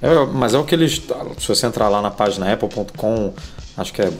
É. 0.00 0.06
É, 0.06 0.26
mas 0.32 0.54
é 0.54 0.58
o 0.58 0.62
que 0.64 0.72
eles. 0.72 1.02
Se 1.36 1.48
você 1.48 1.66
entrar 1.66 1.88
lá 1.88 2.00
na 2.00 2.12
página 2.12 2.52
apple.com, 2.52 3.32
acho 3.76 3.92
que 3.92 4.02
é 4.02 4.12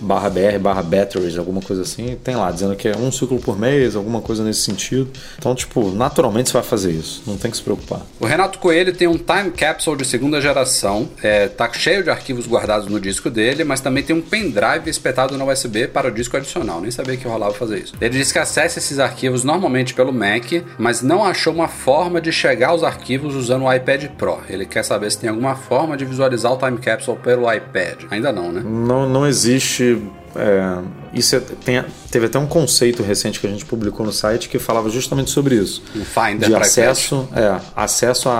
barra 0.00 0.30
BR, 0.30 0.58
barra 0.60 0.82
batteries, 0.82 1.38
alguma 1.38 1.60
coisa 1.60 1.82
assim, 1.82 2.16
tem 2.22 2.36
lá 2.36 2.50
dizendo 2.50 2.74
que 2.74 2.88
é 2.88 2.96
um 2.96 3.10
ciclo 3.12 3.38
por 3.38 3.58
mês, 3.58 3.94
alguma 3.96 4.20
coisa 4.20 4.42
nesse 4.42 4.60
sentido. 4.60 5.10
Então, 5.38 5.54
tipo, 5.54 5.90
naturalmente 5.90 6.50
você 6.50 6.54
vai 6.54 6.62
fazer 6.62 6.92
isso, 6.92 7.22
não 7.26 7.36
tem 7.36 7.50
que 7.50 7.56
se 7.56 7.62
preocupar. 7.62 8.02
O 8.18 8.26
Renato 8.26 8.58
Coelho 8.58 8.92
tem 8.94 9.08
um 9.08 9.18
time 9.18 9.50
capsule 9.50 9.98
de 9.98 10.04
segunda 10.04 10.40
geração, 10.40 11.08
é, 11.22 11.48
tá 11.48 11.70
cheio 11.72 12.02
de 12.02 12.10
arquivos 12.10 12.46
guardados 12.46 12.88
no 12.88 13.00
disco 13.00 13.30
dele, 13.30 13.64
mas 13.64 13.80
também 13.80 14.02
tem 14.02 14.14
um 14.14 14.22
pendrive 14.22 14.88
espetado 14.88 15.36
na 15.36 15.44
USB 15.44 15.86
para 15.86 16.08
o 16.08 16.10
disco 16.10 16.36
adicional. 16.36 16.80
Nem 16.80 16.90
sabia 16.90 17.16
que 17.16 17.26
rolava 17.26 17.54
fazer 17.54 17.78
isso. 17.78 17.94
Ele 18.00 18.10
diz 18.10 18.32
que 18.32 18.38
acessa 18.38 18.78
esses 18.78 18.98
arquivos 18.98 19.44
normalmente 19.44 19.94
pelo 19.94 20.12
Mac, 20.12 20.44
mas 20.78 21.02
não 21.02 21.24
achou 21.24 21.52
uma 21.52 21.68
forma 21.68 22.20
de 22.20 22.32
chegar 22.32 22.68
aos 22.68 22.82
arquivos 22.82 23.34
usando 23.34 23.64
o 23.64 23.72
iPad 23.72 24.04
Pro. 24.16 24.40
Ele 24.48 24.66
quer 24.66 24.84
saber 24.84 25.10
se 25.10 25.18
tem 25.18 25.30
alguma 25.30 25.54
forma 25.54 25.96
de 25.96 26.04
visualizar 26.04 26.52
o 26.52 26.56
time 26.56 26.78
capsule 26.78 27.18
pelo 27.18 27.52
iPad. 27.52 28.04
Ainda 28.10 28.32
não, 28.32 28.52
né? 28.52 28.62
Não, 28.64 29.08
não 29.08 29.26
existe. 29.26 29.89
É, 30.36 30.78
isso 31.12 31.34
é- 31.34 31.40
tem- 31.40 31.84
teve 32.10 32.26
até 32.26 32.38
um 32.38 32.46
conceito 32.46 33.02
recente 33.02 33.40
que 33.40 33.46
a 33.46 33.50
gente 33.50 33.64
publicou 33.64 34.06
no 34.06 34.12
site 34.12 34.48
que 34.48 34.58
falava 34.60 34.88
justamente 34.88 35.30
sobre 35.30 35.56
isso. 35.56 35.82
Um 35.96 36.04
Finder 36.04 36.48
de 36.48 36.54
acesso, 36.54 37.28
é, 37.34 37.60
acesso 37.74 38.28
a, 38.28 38.34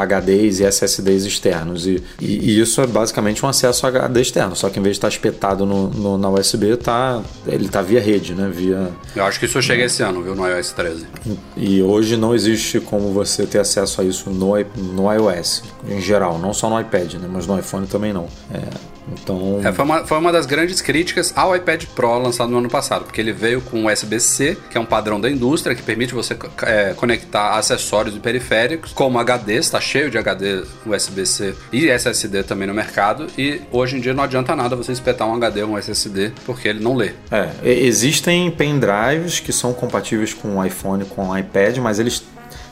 a 0.00 0.02
HDs 0.02 0.58
e 0.60 0.64
SSDs 0.64 1.24
externos. 1.24 1.86
E, 1.86 2.02
e- 2.20 2.50
e 2.50 2.60
isso 2.60 2.80
é 2.80 2.86
basicamente 2.88 3.44
um 3.46 3.48
acesso 3.48 3.86
a 3.86 3.88
HD 3.88 4.20
externo, 4.20 4.56
só 4.56 4.68
que 4.68 4.80
em 4.80 4.82
vez 4.82 4.94
de 4.94 4.98
estar 4.98 5.08
espetado 5.08 5.64
no, 5.64 5.88
no- 5.90 6.18
na 6.18 6.28
USB, 6.28 6.76
tá, 6.76 7.22
ele 7.46 7.66
está 7.66 7.82
via 7.82 8.00
rede, 8.00 8.34
né? 8.34 8.50
Via, 8.52 8.90
Eu 9.14 9.24
acho 9.24 9.38
que 9.38 9.46
isso 9.46 9.62
chega 9.62 9.84
esse 9.84 10.02
ano, 10.02 10.22
viu, 10.22 10.34
no 10.34 10.44
iOS 10.48 10.72
13. 10.72 11.06
e 11.56 11.80
hoje 11.82 12.16
não 12.16 12.34
existe 12.34 12.80
como 12.80 13.12
você 13.12 13.46
ter 13.46 13.58
acesso 13.60 14.00
a 14.00 14.04
isso 14.04 14.28
no, 14.30 14.54
no 14.92 15.12
iOS, 15.12 15.62
em 15.88 16.00
geral, 16.00 16.38
não 16.38 16.52
só 16.52 16.68
no 16.68 16.80
iPad, 16.80 17.14
né? 17.14 17.28
mas 17.30 17.46
no 17.46 17.56
iPhone 17.58 17.86
também 17.86 18.12
não. 18.12 18.26
É, 18.52 18.97
então, 19.12 19.60
É, 19.64 19.72
foi, 19.72 19.84
uma, 19.84 20.04
foi 20.04 20.18
uma 20.18 20.32
das 20.32 20.46
grandes 20.46 20.80
críticas 20.80 21.32
ao 21.36 21.54
iPad 21.54 21.84
Pro 21.94 22.18
lançado 22.18 22.50
no 22.50 22.58
ano 22.58 22.68
passado, 22.68 23.04
porque 23.04 23.20
ele 23.20 23.32
veio 23.32 23.60
com 23.60 23.86
USB-C, 23.86 24.56
que 24.70 24.76
é 24.76 24.80
um 24.80 24.84
padrão 24.84 25.20
da 25.20 25.30
indústria 25.30 25.74
que 25.74 25.82
permite 25.82 26.14
você 26.14 26.36
é, 26.62 26.94
conectar 26.94 27.56
acessórios 27.56 28.16
e 28.16 28.20
periféricos, 28.20 28.92
como 28.92 29.18
HD, 29.18 29.56
está 29.56 29.80
cheio 29.80 30.10
de 30.10 30.18
HD 30.18 30.62
USB-C 30.86 31.54
e 31.72 31.88
SSD 31.88 32.42
também 32.42 32.66
no 32.66 32.74
mercado, 32.74 33.26
e 33.36 33.60
hoje 33.70 33.96
em 33.96 34.00
dia 34.00 34.14
não 34.14 34.24
adianta 34.24 34.54
nada 34.54 34.76
você 34.76 34.92
espetar 34.92 35.28
um 35.28 35.34
HD 35.34 35.62
ou 35.62 35.70
um 35.70 35.78
SSD, 35.78 36.32
porque 36.44 36.68
ele 36.68 36.80
não 36.80 36.94
lê. 36.94 37.12
É, 37.30 37.50
existem 37.62 38.50
pendrives 38.50 39.40
que 39.40 39.52
são 39.52 39.72
compatíveis 39.72 40.32
com 40.32 40.56
o 40.56 40.64
iPhone, 40.64 41.04
com 41.04 41.28
o 41.28 41.36
iPad, 41.36 41.78
mas 41.78 41.98
eles 41.98 42.22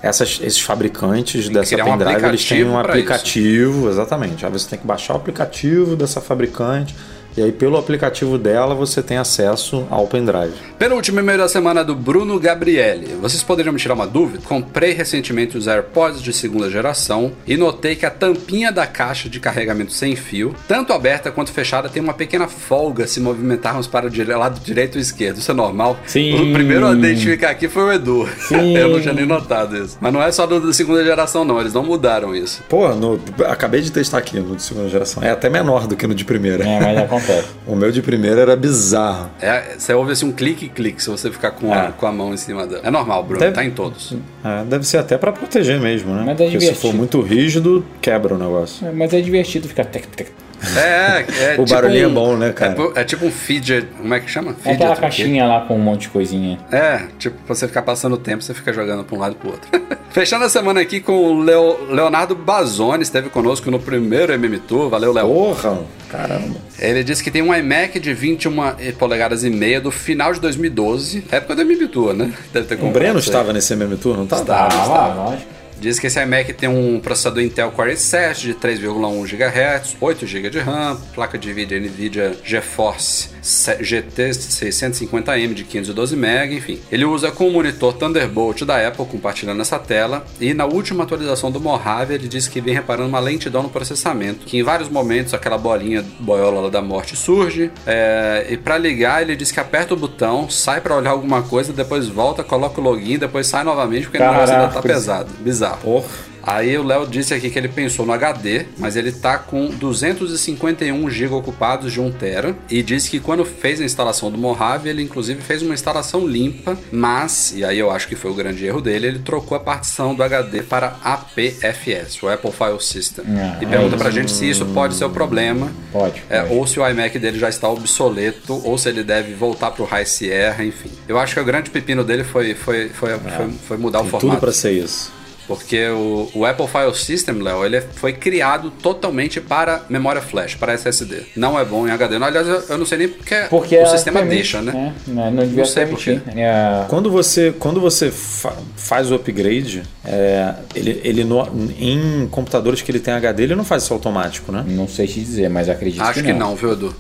essas- 0.03 0.39
esses 0.43 0.61
fabricantes 0.61 1.49
dessa 1.49 1.75
criar 1.75 1.85
um 1.87 1.99
pendrive 1.99 2.27
eles 2.27 2.45
têm 2.45 2.65
um 2.65 2.79
aplicativo 2.79 2.79
aplicativo, 2.79 3.89
exatamente. 3.89 4.45
Aí 4.47 4.53
você 4.53 4.69
tem 4.69 4.79
que 4.79 4.87
baixar 4.87 5.15
o 5.15 5.17
aplicativo 5.17 5.97
dessa 5.97 6.21
fabricante 6.21 6.95
E 7.37 7.43
aí, 7.43 7.53
pelo 7.53 7.77
aplicativo 7.77 8.39
dela, 8.39 8.75
você 8.75 9.03
tem 9.03 9.19
acesso 9.19 9.87
ao 9.91 10.07
pendrive. 10.07 10.55
Penúltimo 10.79 11.21
e-mail 11.21 11.39
da 11.39 11.49
semana 11.49 11.85
do 11.85 11.95
Bruno 11.95 12.41
Gabriele. 12.41 13.15
Vocês 13.21 13.43
poderiam 13.43 13.73
me 13.75 13.79
tirar 13.79 13.93
uma 13.95 14.07
dúvida? 14.07 14.43
Comprei 14.49 14.93
recentemente 14.93 15.57
os 15.57 15.69
AirPods 15.69 16.23
de 16.23 16.33
segunda 16.33 16.71
geração 16.71 17.33
e 17.47 17.57
notei 17.57 17.95
que 17.95 18.07
a 18.07 18.11
tampinha 18.11 18.73
da 18.73 18.87
caixa 18.87 19.29
de 19.29 19.39
carregamento 19.39 19.93
sem 19.93 20.17
fio, 20.17 20.55
tanto 20.67 20.93
aberta 20.95 21.31
quanto 21.31 21.53
fechada, 21.53 21.89
tem 21.91 22.03
uma 22.03 22.15
pequena 22.15 22.49
folga 22.49 23.07
se 23.07 23.21
movimentarmos 23.21 23.87
para 23.87 24.07
o 24.07 24.39
lado 24.39 24.59
direito 24.61 24.95
ou 24.97 25.01
esquerdo. 25.01 25.37
Isso 25.39 25.51
é 25.51 25.55
normal? 25.55 25.99
Sim. 26.07 26.35
O 26.51 26.53
primeiro 26.55 26.87
a 26.87 26.93
identificar 26.95 27.51
aqui 27.51 27.69
foi 27.69 27.83
o 27.83 27.93
Edu. 27.93 28.27
Sim. 28.49 28.77
Eu 28.79 28.89
não 28.89 29.01
tinha 29.01 29.13
nem 29.13 29.27
notado 29.27 29.77
isso. 29.77 29.99
Mas 30.01 30.11
não 30.13 30.23
é 30.23 30.33
só 30.33 30.47
do 30.47 30.59
da 30.59 30.73
segunda 30.73 31.05
geração, 31.05 31.45
não. 31.45 31.61
Eles 31.61 31.75
não 31.75 31.83
mudaram 31.85 32.35
isso. 32.35 32.63
Pô, 32.69 32.89
no- 32.95 33.21
acabei 33.47 33.83
de 33.83 33.93
testar 33.93 34.19
aqui 34.19 34.41
no 34.41 34.57
de 34.57 34.63
segunda 34.63 34.89
geração. 34.89 35.23
É 35.23 35.31
até 35.31 35.51
menor 35.51 35.87
do 35.87 35.95
que 35.97 36.07
no 36.07 36.15
de 36.15 36.25
primeira. 36.25 36.65
É, 36.67 36.81
mas 36.81 36.97
acontece. 37.33 37.49
O 37.67 37.75
meu 37.77 37.91
de 37.93 38.03
primeira 38.03 38.41
era 38.41 38.57
bizarro. 38.57 39.31
É, 39.41 39.75
você 39.79 39.93
ouve 39.95 40.13
assim 40.13 40.27
um 40.27 40.33
clique-clique 40.33 41.03
se 41.03 41.11
você 41.11 41.31
ficar 41.31 41.51
com, 41.53 41.73
a, 41.73 41.77
É. 41.87 41.93
com 41.93 42.07
a 42.07 42.13
mão 42.13 42.33
em 42.33 42.37
cima 42.37 42.67
dela. 42.67 42.83
É 42.85 42.91
normal, 42.91 43.23
Bruno. 43.25 43.41
Deve- 43.41 43.53
Tá 43.55 43.65
em 43.65 43.71
todos. 43.71 44.15
É, 44.45 44.65
deve 44.65 44.87
ser 44.87 44.99
até 44.99 45.17
pra 45.19 45.33
proteger 45.33 45.81
mesmo, 45.81 46.15
né? 46.15 46.23
Mas 46.27 46.41
é 46.41 46.45
Porque 46.51 46.61
se 46.61 46.75
for 46.75 46.93
muito 46.95 47.21
rígido, 47.21 47.85
quebra 48.01 48.35
o 48.35 48.39
negócio. 48.39 48.87
É, 48.87 48.93
Mas 48.93 49.13
é 49.15 49.21
divertido 49.21 49.67
ficar. 49.69 49.85
tec, 49.87 50.07
tec. 50.09 50.29
É, 50.75 51.25
é 51.39 51.55
O 51.61 51.65
tipo 51.65 51.75
barulhinho 51.75 52.09
um- 52.09 52.11
é 52.11 52.15
bom, 52.15 52.37
né, 52.37 52.51
cara? 52.53 52.75
É, 52.97 53.01
é 53.01 53.05
tipo 53.05 53.27
um 53.27 53.31
fidget. 53.31 53.87
Como 53.99 54.13
é 54.15 54.21
que 54.21 54.31
chama? 54.31 54.53
É 54.53 54.55
Fidget 54.55 54.75
aquela 54.75 54.93
o 54.93 54.95
quê? 54.95 55.01
caixinha 55.03 55.47
lá 55.47 55.61
com 55.67 55.77
um 55.77 55.79
monte 55.79 56.03
de 56.03 56.09
coisinha. 56.09 56.59
É, 56.73 57.03
tipo, 57.19 57.37
pra 57.45 57.55
você 57.55 57.67
ficar 57.69 57.83
passando 57.83 58.15
o 58.15 58.17
tempo, 58.19 58.43
você 58.43 58.55
fica 58.55 58.73
jogando 58.73 59.05
pra 59.05 59.17
um 59.17 59.21
lado 59.21 59.33
e 59.33 59.35
pro 59.37 59.51
outro. 59.51 59.69
Fechando 60.11 60.45
a 60.47 60.49
semana 60.49 60.81
aqui 60.81 60.99
com 61.01 61.13
o 61.13 61.41
Leo- 61.43 61.93
Leonardo 61.93 62.35
Bazoni, 62.35 63.03
esteve 63.03 63.29
conosco 63.29 63.71
no 63.71 63.79
primeiro 63.79 64.33
MM 64.33 64.59
Tour. 64.61 64.89
Valeu, 64.89 65.13
Léo. 65.13 65.27
Porra, 65.29 65.79
caramba. 66.11 66.57
Ele 66.79 67.03
disse 67.05 67.23
que 67.23 67.31
tem 67.31 67.43
um 67.43 67.55
iMac 67.55 67.99
de 68.01 68.13
21 68.15 68.53
polegadas 68.99 69.45
e 69.45 69.51
meia 69.51 69.81
do 69.81 69.91
final 69.91 70.33
de 70.33 70.41
2012, 70.41 71.25
época 71.31 71.55
do 71.57 71.63
MM 71.63 71.89
Tour, 71.89 72.13
né? 72.15 72.33
Deve 72.53 72.67
ter 72.67 72.75
O 72.75 72.79
comprado 72.79 72.93
Breno 73.03 73.19
isso 73.19 73.29
aí. 73.31 73.35
estava 73.35 73.53
nesse 73.53 73.73
MM 73.73 73.97
Tour, 73.97 74.17
não 74.17 74.25
estava? 74.25 74.43
Estava. 74.43 75.15
Lógico. 75.15 75.56
Diz 75.81 75.99
que 75.99 76.07
esse 76.07 76.21
iMac 76.21 76.53
tem 76.55 76.69
um 76.69 76.99
processador 77.01 77.43
Intel 77.43 77.71
Core 77.71 77.93
i7 77.93 78.41
de 78.41 78.55
3,1 78.55 79.27
GHz, 79.27 79.97
8 80.01 80.27
GB 80.27 80.51
de 80.51 80.59
RAM, 80.59 80.99
placa 81.15 81.39
de 81.39 81.53
vídeo 81.53 81.81
NVIDIA 81.81 82.37
GeForce 82.45 83.37
GT 83.81 84.31
650M 84.31 85.55
de 85.55 85.65
512 85.65 86.17
MB, 86.17 86.55
enfim. 86.57 86.81
Ele 86.91 87.05
usa 87.05 87.31
com 87.31 87.49
o 87.49 87.53
monitor 87.53 87.93
Thunderbolt 87.93 88.63
da 88.63 88.87
Apple 88.87 89.07
compartilhando 89.07 89.61
essa 89.61 89.79
tela 89.79 90.25
e 90.41 90.53
na 90.53 90.65
última 90.65 91.05
atualização 91.05 91.51
do 91.51 91.61
Mojave 91.61 92.15
ele 92.15 92.27
disse 92.27 92.51
que 92.51 92.61
vem 92.61 92.75
reparando 92.75 93.09
uma 93.09 93.21
lentidão 93.21 93.63
no 93.63 93.69
processamento, 93.69 94.47
que 94.47 94.59
em 94.59 94.63
vários 94.63 94.89
momentos 94.89 95.33
aquela 95.33 95.59
bolinha 95.59 96.05
boiola 96.19 96.71
da 96.71 96.83
morte 96.83 97.17
surge 97.17 97.71
é, 97.87 98.47
e 98.51 98.57
para 98.57 98.79
ligar 98.79 99.23
ele 99.23 99.37
diz 99.37 99.53
que 99.53 99.61
aperta 99.61 99.95
o 99.95 99.97
botão, 99.97 100.51
sai 100.51 100.81
para 100.81 100.97
olhar 100.97 101.11
alguma 101.11 101.43
coisa, 101.43 101.73
depois 101.73 102.09
volta, 102.09 102.43
coloca 102.43 102.81
o 102.81 102.85
login, 102.85 103.19
depois 103.19 103.47
sai 103.47 103.63
novamente 103.63 104.05
porque 104.05 104.19
o 104.19 104.21
negócio 104.21 104.55
ainda 104.55 104.69
tá 104.69 104.75
Caraca. 104.75 104.89
pesado, 104.89 105.31
bizarro. 105.41 105.66
Porra. 105.71 106.07
Aí 106.47 106.79
o 106.79 106.85
Léo 106.85 107.09
disse 107.09 107.35
aqui 107.35 107.51
que 107.51 107.59
ele 107.59 107.67
pensou 107.67 108.07
no 108.07 108.13
HD, 108.13 108.67
mas 108.79 108.95
ele 108.95 109.11
tá 109.11 109.37
com 109.37 109.67
251 109.67 111.11
GB 111.11 111.35
ocupados 111.35 111.93
de 111.93 112.01
1 112.01 112.13
tera 112.13 112.57
e 112.71 112.85
disse 112.85 113.11
que 113.11 113.19
quando 113.19 113.45
fez 113.45 113.81
a 113.81 113.85
instalação 113.85 114.31
do 114.31 114.39
Mojave, 114.39 114.89
ele 114.89 115.03
inclusive 115.03 115.43
fez 115.43 115.61
uma 115.61 115.75
instalação 115.75 116.25
limpa, 116.25 116.79
mas, 116.93 117.53
e 117.57 117.65
aí 117.65 117.81
eu 117.81 117.91
acho 117.91 118.07
que 118.07 118.15
foi 118.15 118.31
o 118.31 118.35
grande 118.35 118.65
erro 118.65 118.81
dele, 118.81 119.09
ele 119.09 119.19
trocou 119.19 119.57
a 119.57 119.61
partição 119.61 120.15
do 120.15 120.23
HD 120.23 120.63
para 120.63 120.97
APFS, 121.03 122.23
o 122.23 122.29
Apple 122.29 122.53
File 122.53 122.81
System. 122.81 123.25
Ah, 123.27 123.59
e 123.61 123.67
pergunta 123.67 123.97
pra 123.97 124.11
gente 124.11 124.31
se 124.31 124.49
isso 124.49 124.65
pode 124.67 124.95
ser 124.95 125.05
o 125.05 125.11
problema. 125.11 125.73
Pode. 125.91 126.23
É, 126.31 126.43
pode. 126.43 126.55
ou 126.55 126.65
se 126.65 126.79
o 126.79 126.89
iMac 126.89 127.19
dele 127.19 127.41
já 127.41 127.49
está 127.49 127.69
obsoleto, 127.69 128.63
ou 128.65 128.79
se 128.79 128.89
ele 128.89 129.03
deve 129.03 129.35
voltar 129.35 129.73
pro 129.73 129.85
High 129.85 130.07
Sierra, 130.07 130.65
enfim. 130.65 130.91
Eu 131.09 131.19
acho 131.19 131.35
que 131.35 131.41
o 131.41 131.45
grande 131.45 131.71
pepino 131.71 132.05
dele 132.05 132.23
foi, 132.23 132.55
foi, 132.55 132.89
foi, 132.89 133.19
foi, 133.19 133.51
foi 133.67 133.77
mudar 133.77 134.01
o 134.01 134.05
formato. 134.05 134.29
tudo 134.29 134.39
pra 134.39 134.53
ser 134.53 134.71
isso. 134.71 135.16
Porque 135.47 135.89
o, 135.89 136.29
o 136.35 136.45
Apple 136.45 136.67
File 136.67 136.95
System, 136.95 137.41
Léo, 137.43 137.65
ele 137.65 137.81
foi 137.81 138.13
criado 138.13 138.71
totalmente 138.83 139.41
para 139.41 139.83
memória 139.89 140.21
flash, 140.21 140.55
para 140.55 140.73
SSD. 140.75 141.23
Não 141.37 141.59
é 141.59 141.65
bom 141.65 141.87
em 141.87 141.91
HD. 141.91 142.19
Não, 142.19 142.27
aliás, 142.27 142.47
eu, 142.47 142.63
eu 142.69 142.79
não 142.79 142.87
sei 142.87 142.99
nem 142.99 143.09
porque, 143.09 143.35
Porque 143.49 143.77
o 143.77 143.81
ela 143.81 143.89
sistema 143.89 144.19
permite, 144.21 144.37
deixa, 144.37 144.63
né? 144.63 144.73
É, 145.07 145.11
não, 145.11 145.31
não 145.31 145.43
devia 145.45 145.59
Não 145.59 145.65
sei 145.65 145.87
por 145.87 145.99
permitir. 146.03 146.23
É, 146.39 146.85
Quando 146.89 147.11
você, 147.11 147.55
quando 147.59 147.81
você 147.81 148.11
fa- 148.11 148.57
faz 148.77 149.11
o 149.11 149.15
upgrade, 149.15 149.83
é, 150.05 150.55
ele, 150.75 151.01
ele 151.05 151.25
no- 151.25 151.47
em 151.79 152.27
computadores 152.31 152.83
que 152.83 152.91
ele 152.91 153.01
tem 153.01 153.15
HD, 153.15 153.45
ele 153.45 153.55
não 153.55 153.65
faz 153.65 153.85
isso 153.85 153.93
automático, 153.95 154.51
né? 154.51 154.65
não 154.67 154.89
sei 154.89 155.07
te 155.07 155.21
dizer, 155.21 155.49
mas 155.49 155.69
acredito 155.69 156.03
Acho 156.03 156.15
que 156.15 156.23
que 156.27 156.33
não. 156.33 156.51
não, 156.51 156.57
viu, 156.57 156.73
Edu? 156.73 156.95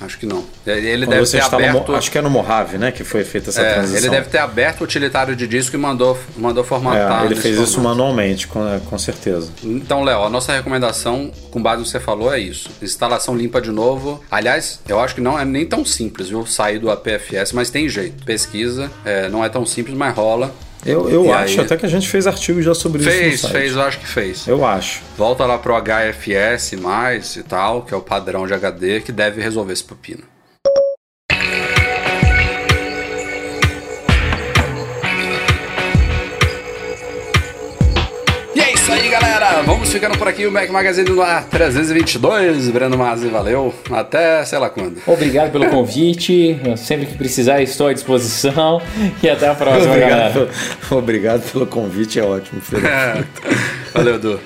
Acho 0.00 0.18
que 0.18 0.24
não. 0.24 0.44
Ele 0.66 1.04
Quando 1.04 1.10
deve 1.10 1.30
ter 1.30 1.38
instala 1.38 1.62
no 1.62 1.70
aberto. 1.70 1.94
acho 1.94 2.10
que 2.10 2.18
é 2.18 2.22
no 2.22 2.30
Mojave, 2.30 2.78
né, 2.78 2.90
que 2.90 3.04
foi 3.04 3.22
feita 3.22 3.50
essa 3.50 3.60
é, 3.60 3.74
transição. 3.74 3.98
ele 3.98 4.08
deve 4.08 4.28
ter 4.28 4.38
aberto 4.38 4.80
o 4.80 4.84
utilitário 4.84 5.36
de 5.36 5.46
disco 5.46 5.76
e 5.76 5.78
mandou, 5.78 6.18
mandou 6.36 6.64
formatar. 6.64 7.22
É, 7.22 7.26
ele 7.26 7.36
fez 7.36 7.58
isso 7.58 7.74
formato. 7.74 7.98
manualmente, 7.98 8.46
com, 8.46 8.66
é, 8.66 8.80
com 8.80 8.98
certeza. 8.98 9.50
Então, 9.62 10.02
Léo, 10.02 10.22
a 10.24 10.30
nossa 10.30 10.52
recomendação, 10.52 11.30
com 11.50 11.62
base 11.62 11.78
no 11.78 11.84
que 11.84 11.90
você 11.90 12.00
falou, 12.00 12.32
é 12.32 12.38
isso. 12.38 12.70
Instalação 12.80 13.36
limpa 13.36 13.60
de 13.60 13.70
novo. 13.70 14.24
Aliás, 14.30 14.80
eu 14.88 14.98
acho 14.98 15.14
que 15.14 15.20
não 15.20 15.38
é 15.38 15.44
nem 15.44 15.66
tão 15.66 15.84
simples, 15.84 16.28
viu? 16.28 16.46
Sair 16.46 16.78
do 16.78 16.90
APFS, 16.90 17.52
mas 17.52 17.68
tem 17.68 17.88
jeito. 17.88 18.24
Pesquisa, 18.24 18.90
é, 19.04 19.28
não 19.28 19.44
é 19.44 19.48
tão 19.48 19.66
simples, 19.66 19.94
mas 19.96 20.14
rola. 20.14 20.50
Eu, 20.84 21.08
eu 21.10 21.26
E 21.26 21.30
acho 21.30 21.60
aí- 21.60 21.66
até 21.66 21.76
que 21.76 21.84
a 21.84 21.88
gente 21.88 22.08
fez 22.08 22.26
artigo 22.26 22.60
já 22.62 22.74
sobre 22.74 23.00
isso. 23.02 23.10
Fez, 23.10 23.32
no 23.42 23.48
site. 23.48 23.52
fez, 23.52 23.74
eu 23.74 23.82
acho 23.82 23.98
que 24.00 24.06
fez. 24.06 24.46
Eu 24.48 24.64
acho. 24.64 25.00
Volta 25.16 25.44
lá 25.44 25.58
pro 25.58 25.74
HFS 25.74 26.72
mais 26.76 27.36
e 27.36 27.42
tal, 27.42 27.82
que 27.82 27.92
é 27.92 27.96
o 27.96 28.00
padrão 28.00 28.46
de 28.46 28.54
HD, 28.54 29.00
que 29.00 29.12
deve 29.12 29.42
resolver 29.42 29.72
esse 29.74 29.84
pepino. 29.84 30.22
Vamos 39.90 40.04
ficando 40.04 40.18
por 40.18 40.28
aqui, 40.28 40.46
o 40.46 40.52
Mac 40.52 40.70
Magazine 40.70 41.10
no 41.10 41.20
ar 41.20 41.42
322. 41.46 42.68
Breno 42.68 42.96
Mazzi, 42.96 43.26
valeu. 43.26 43.74
Até 43.90 44.44
sei 44.44 44.56
lá 44.56 44.70
quando. 44.70 45.02
Obrigado 45.04 45.50
pelo 45.50 45.68
convite. 45.68 46.56
Sempre 46.76 47.06
que 47.06 47.16
precisar, 47.16 47.60
estou 47.60 47.88
à 47.88 47.92
disposição. 47.92 48.80
E 49.20 49.28
até 49.28 49.48
a 49.48 49.54
próxima, 49.56 49.96
galera. 49.96 50.28
Obrigado, 50.28 50.48
obrigado 50.92 51.52
pelo 51.52 51.66
convite, 51.66 52.20
é 52.20 52.22
ótimo. 52.22 52.62
Valeu, 53.92 54.14
Edu. 54.14 54.40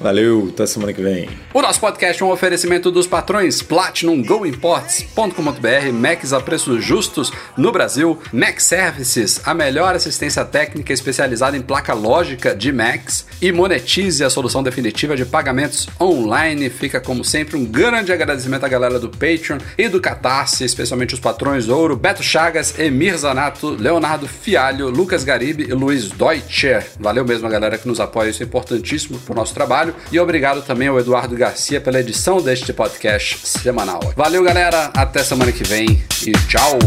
Valeu, 0.00 0.50
até 0.52 0.66
semana 0.66 0.92
que 0.92 1.00
vem. 1.00 1.28
O 1.54 1.62
nosso 1.62 1.80
podcast 1.80 2.22
é 2.22 2.26
um 2.26 2.30
oferecimento 2.30 2.90
dos 2.90 3.06
patrões 3.06 3.62
Platinum 3.62 4.22
Go 4.22 4.44
Imports.com.br, 4.44 5.92
Macs 5.92 6.32
a 6.32 6.40
preços 6.40 6.84
justos 6.84 7.32
no 7.56 7.72
Brasil, 7.72 8.18
Mac 8.32 8.60
Services, 8.60 9.40
a 9.44 9.54
melhor 9.54 9.94
assistência 9.94 10.44
técnica 10.44 10.92
especializada 10.92 11.56
em 11.56 11.62
placa 11.62 11.94
lógica 11.94 12.54
de 12.54 12.70
Macs 12.70 13.26
e 13.40 13.50
monetize 13.50 14.22
a 14.22 14.28
solução 14.28 14.62
definitiva 14.62 15.16
de 15.16 15.24
pagamentos 15.24 15.88
online. 15.98 16.68
Fica 16.68 17.00
como 17.00 17.24
sempre 17.24 17.56
um 17.56 17.64
grande 17.64 18.12
agradecimento 18.12 18.64
à 18.64 18.68
galera 18.68 18.98
do 18.98 19.08
Patreon 19.08 19.58
e 19.78 19.88
do 19.88 20.00
Catarse, 20.00 20.64
especialmente 20.64 21.14
os 21.14 21.20
patrões 21.20 21.68
Ouro, 21.68 21.96
Beto 21.96 22.22
Chagas, 22.22 22.78
Emir 22.78 23.16
Zanato, 23.16 23.70
Leonardo 23.70 24.28
Fialho, 24.28 24.90
Lucas 24.90 25.24
Garibe 25.24 25.64
e 25.64 25.72
Luiz 25.72 26.10
Deutscher. 26.10 26.86
Valeu 27.00 27.24
mesmo 27.24 27.46
a 27.46 27.50
galera 27.50 27.78
que 27.78 27.88
nos 27.88 27.98
apoia, 27.98 28.28
isso 28.28 28.42
é 28.42 28.46
importantíssimo 28.46 29.18
pro 29.20 29.34
nosso 29.34 29.54
trabalho. 29.86 29.94
E 30.10 30.18
obrigado 30.18 30.62
também 30.62 30.88
ao 30.88 30.98
Eduardo 30.98 31.36
Garcia 31.36 31.80
pela 31.80 32.00
edição 32.00 32.40
deste 32.40 32.72
podcast 32.72 33.46
semanal. 33.46 34.00
Valeu, 34.16 34.42
galera. 34.42 34.90
Até 34.94 35.22
semana 35.22 35.52
que 35.52 35.64
vem 35.64 36.02
e 36.26 36.32
tchau! 36.48 36.78